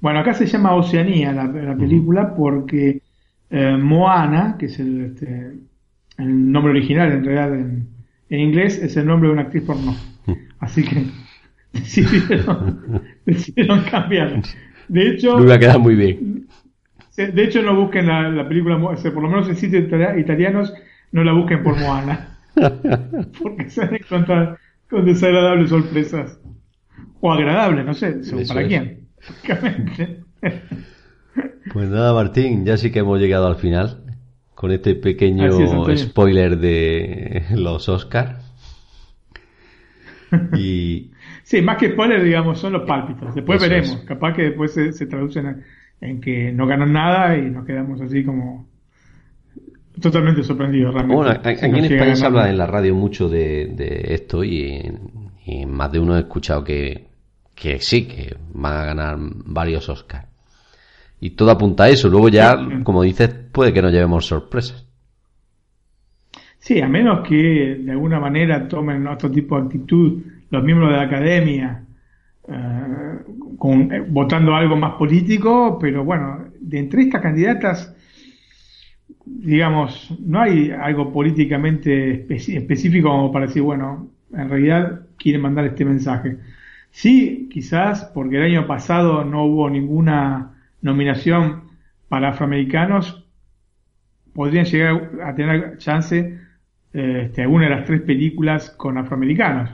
Bueno, 0.00 0.20
acá 0.20 0.32
se 0.32 0.46
llama 0.46 0.74
Oceanía 0.74 1.32
la, 1.32 1.52
película 1.76 2.34
porque 2.34 3.02
eh, 3.50 3.76
Moana, 3.76 4.56
que 4.58 4.66
es 4.66 4.80
este, 4.80 5.52
el, 6.16 6.52
nombre 6.52 6.70
original 6.70 7.12
en 7.12 7.24
realidad 7.24 7.54
en, 7.54 8.40
inglés, 8.40 8.82
es 8.82 8.96
el 8.96 9.06
nombre 9.06 9.28
de 9.28 9.34
una 9.34 9.42
actriz 9.42 9.64
porno. 9.64 9.94
Así 10.60 10.82
que 10.82 11.04
decidieron, 11.74 13.02
decidieron 13.26 13.82
cambiar. 13.82 14.40
De 14.88 15.08
hecho, 15.08 15.38
me 15.38 15.46
va 15.46 15.54
a 15.54 15.58
quedar 15.58 15.78
muy 15.78 15.94
bien. 15.94 16.46
De 17.16 17.44
hecho, 17.44 17.62
no 17.62 17.76
busquen 17.76 18.06
la, 18.06 18.48
película, 18.48 18.78
por 18.78 19.22
lo 19.22 19.28
menos 19.28 19.48
en 19.48 19.56
sitios 19.56 19.84
italianos, 20.18 20.74
no 21.12 21.22
la 21.22 21.32
busquen 21.32 21.62
por 21.62 21.78
Moana. 21.78 22.38
Porque 23.42 23.70
se 23.70 23.82
van 23.82 23.94
a 23.94 23.96
encontrar 23.96 24.58
con 24.90 25.04
desagradables 25.04 25.70
sorpresas. 25.70 26.40
O 27.20 27.32
agradables, 27.32 27.86
no 27.86 27.94
sé, 27.94 28.20
para 28.48 28.66
quién. 28.66 29.06
Pues 31.72 31.88
nada, 31.88 32.12
Martín, 32.12 32.64
ya 32.64 32.76
sí 32.76 32.92
que 32.92 32.98
hemos 32.98 33.18
llegado 33.18 33.46
al 33.46 33.56
final 33.56 34.04
con 34.54 34.70
este 34.72 34.94
pequeño 34.94 35.48
spoiler 35.96 36.58
de 36.58 37.44
los 37.54 37.88
Oscars. 37.88 38.44
Y... 40.56 41.13
Sí, 41.54 41.62
más 41.62 41.76
que 41.76 41.92
spoiler, 41.92 42.20
digamos, 42.20 42.58
son 42.58 42.72
los 42.72 42.82
pálpitos. 42.82 43.32
Después 43.32 43.62
veremos. 43.62 43.98
Capaz 43.98 44.34
que 44.34 44.42
después 44.42 44.72
se, 44.72 45.06
traducen 45.06 45.62
en, 46.00 46.20
que 46.20 46.50
no 46.50 46.66
ganan 46.66 46.92
nada 46.92 47.38
y 47.38 47.42
nos 47.42 47.64
quedamos 47.64 48.00
así 48.00 48.24
como 48.24 48.66
totalmente 50.00 50.42
sorprendidos 50.42 50.92
realmente. 50.92 51.14
Bueno, 51.14 51.40
aquí 51.44 51.64
en 51.64 51.76
España 51.76 52.16
se 52.16 52.26
habla 52.26 52.50
en 52.50 52.58
la 52.58 52.66
radio 52.66 52.96
mucho 52.96 53.28
de, 53.28 53.72
esto 54.08 54.42
y, 54.42 54.82
y, 55.46 55.64
más 55.64 55.92
de 55.92 56.00
uno 56.00 56.14
ha 56.14 56.18
escuchado 56.18 56.64
que, 56.64 57.04
que 57.54 57.78
sí, 57.78 58.08
que 58.08 58.34
van 58.52 58.76
a 58.76 58.84
ganar 58.86 59.16
varios 59.20 59.88
Oscars. 59.88 60.26
Y 61.20 61.30
todo 61.30 61.52
apunta 61.52 61.84
a 61.84 61.88
eso. 61.88 62.08
Luego 62.08 62.30
ya, 62.30 62.56
como 62.82 63.04
dices, 63.04 63.28
puede 63.52 63.72
que 63.72 63.80
nos 63.80 63.92
llevemos 63.92 64.26
sorpresas. 64.26 64.88
Sí, 66.58 66.80
a 66.80 66.88
menos 66.88 67.24
que 67.28 67.76
de 67.78 67.92
alguna 67.92 68.18
manera 68.18 68.66
tomen 68.66 69.06
otro 69.06 69.30
tipo 69.30 69.56
de 69.56 69.66
actitud 69.66 70.20
los 70.50 70.62
miembros 70.64 70.90
de 70.90 70.96
la 70.96 71.02
academia, 71.02 71.84
eh, 72.48 73.18
con, 73.58 73.92
eh, 73.92 74.00
votando 74.00 74.54
algo 74.54 74.76
más 74.76 74.94
político, 74.94 75.78
pero 75.80 76.04
bueno, 76.04 76.44
de 76.60 76.78
entre 76.78 77.02
estas 77.02 77.22
candidatas, 77.22 77.94
digamos, 79.24 80.14
no 80.20 80.40
hay 80.40 80.70
algo 80.70 81.12
políticamente 81.12 82.26
específico 82.28 83.08
como 83.08 83.32
para 83.32 83.46
decir, 83.46 83.62
bueno, 83.62 84.10
en 84.32 84.48
realidad 84.48 85.06
quieren 85.16 85.42
mandar 85.42 85.64
este 85.66 85.84
mensaje. 85.84 86.38
Sí, 86.90 87.48
quizás 87.50 88.04
porque 88.14 88.36
el 88.36 88.44
año 88.44 88.66
pasado 88.66 89.24
no 89.24 89.44
hubo 89.44 89.68
ninguna 89.70 90.54
nominación 90.82 91.64
para 92.08 92.28
afroamericanos, 92.30 93.26
podrían 94.34 94.64
llegar 94.66 95.10
a 95.24 95.34
tener 95.34 95.78
chance 95.78 96.38
este, 96.92 97.42
alguna 97.42 97.64
de 97.64 97.70
las 97.70 97.84
tres 97.84 98.02
películas 98.02 98.70
con 98.70 98.98
afroamericanos, 98.98 99.70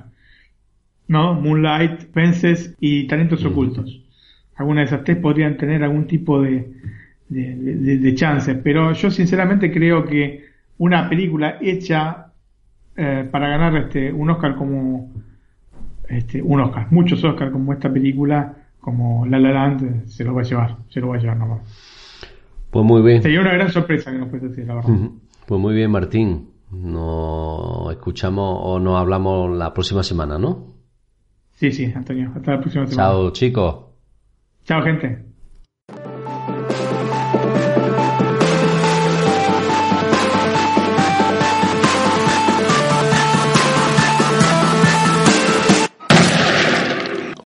¿no? 1.10 1.34
Moonlight, 1.34 2.12
Fences 2.12 2.76
y 2.78 3.08
Talentos 3.08 3.44
Ocultos. 3.44 4.00
Alguna 4.54 4.82
de 4.82 4.86
esas 4.86 5.02
tres 5.02 5.16
podrían 5.16 5.56
tener 5.56 5.82
algún 5.82 6.06
tipo 6.06 6.40
de, 6.40 6.70
de, 7.28 8.14
chance, 8.14 8.54
pero 8.54 8.92
yo 8.92 9.10
sinceramente 9.10 9.72
creo 9.72 10.04
que 10.04 10.44
una 10.78 11.08
película 11.08 11.58
hecha 11.60 12.26
eh, 12.96 13.28
para 13.28 13.48
ganar 13.48 13.76
este, 13.76 14.12
un 14.12 14.30
Oscar 14.30 14.54
como 14.54 15.10
este, 16.08 16.40
un 16.40 16.60
Oscar, 16.60 16.86
muchos 16.92 17.24
Oscars 17.24 17.50
como 17.50 17.72
esta 17.72 17.92
película, 17.92 18.54
como 18.78 19.26
La 19.26 19.40
La 19.40 19.50
Land, 19.50 20.06
se 20.06 20.22
lo 20.22 20.32
va 20.32 20.42
a 20.42 20.44
llevar, 20.44 20.76
se 20.90 21.00
lo 21.00 21.08
va 21.08 21.16
a 21.16 21.18
llevar 21.18 21.38
nomás. 21.38 21.60
Pues 22.70 22.86
muy 22.86 23.02
bien. 23.02 23.20
Sería 23.20 23.40
una 23.40 23.52
gran 23.52 23.72
sorpresa 23.72 24.12
que 24.12 24.18
nos 24.18 24.28
puedes 24.28 24.48
decir, 24.50 24.64
la 24.64 24.76
verdad. 24.76 24.90
Pues 25.44 25.60
muy 25.60 25.74
bien, 25.74 25.90
Martín. 25.90 26.50
Nos 26.70 27.90
escuchamos 27.90 28.60
o 28.62 28.78
nos 28.78 28.96
hablamos 28.96 29.58
la 29.58 29.74
próxima 29.74 30.04
semana, 30.04 30.38
¿no? 30.38 30.69
Sí, 31.60 31.70
sí, 31.72 31.92
Antonio. 31.94 32.32
Hasta 32.34 32.52
la 32.52 32.60
próxima 32.60 32.86
semana. 32.86 33.10
Chao, 33.10 33.30
chicos. 33.32 33.76
Chao, 34.64 34.82
gente. 34.82 35.29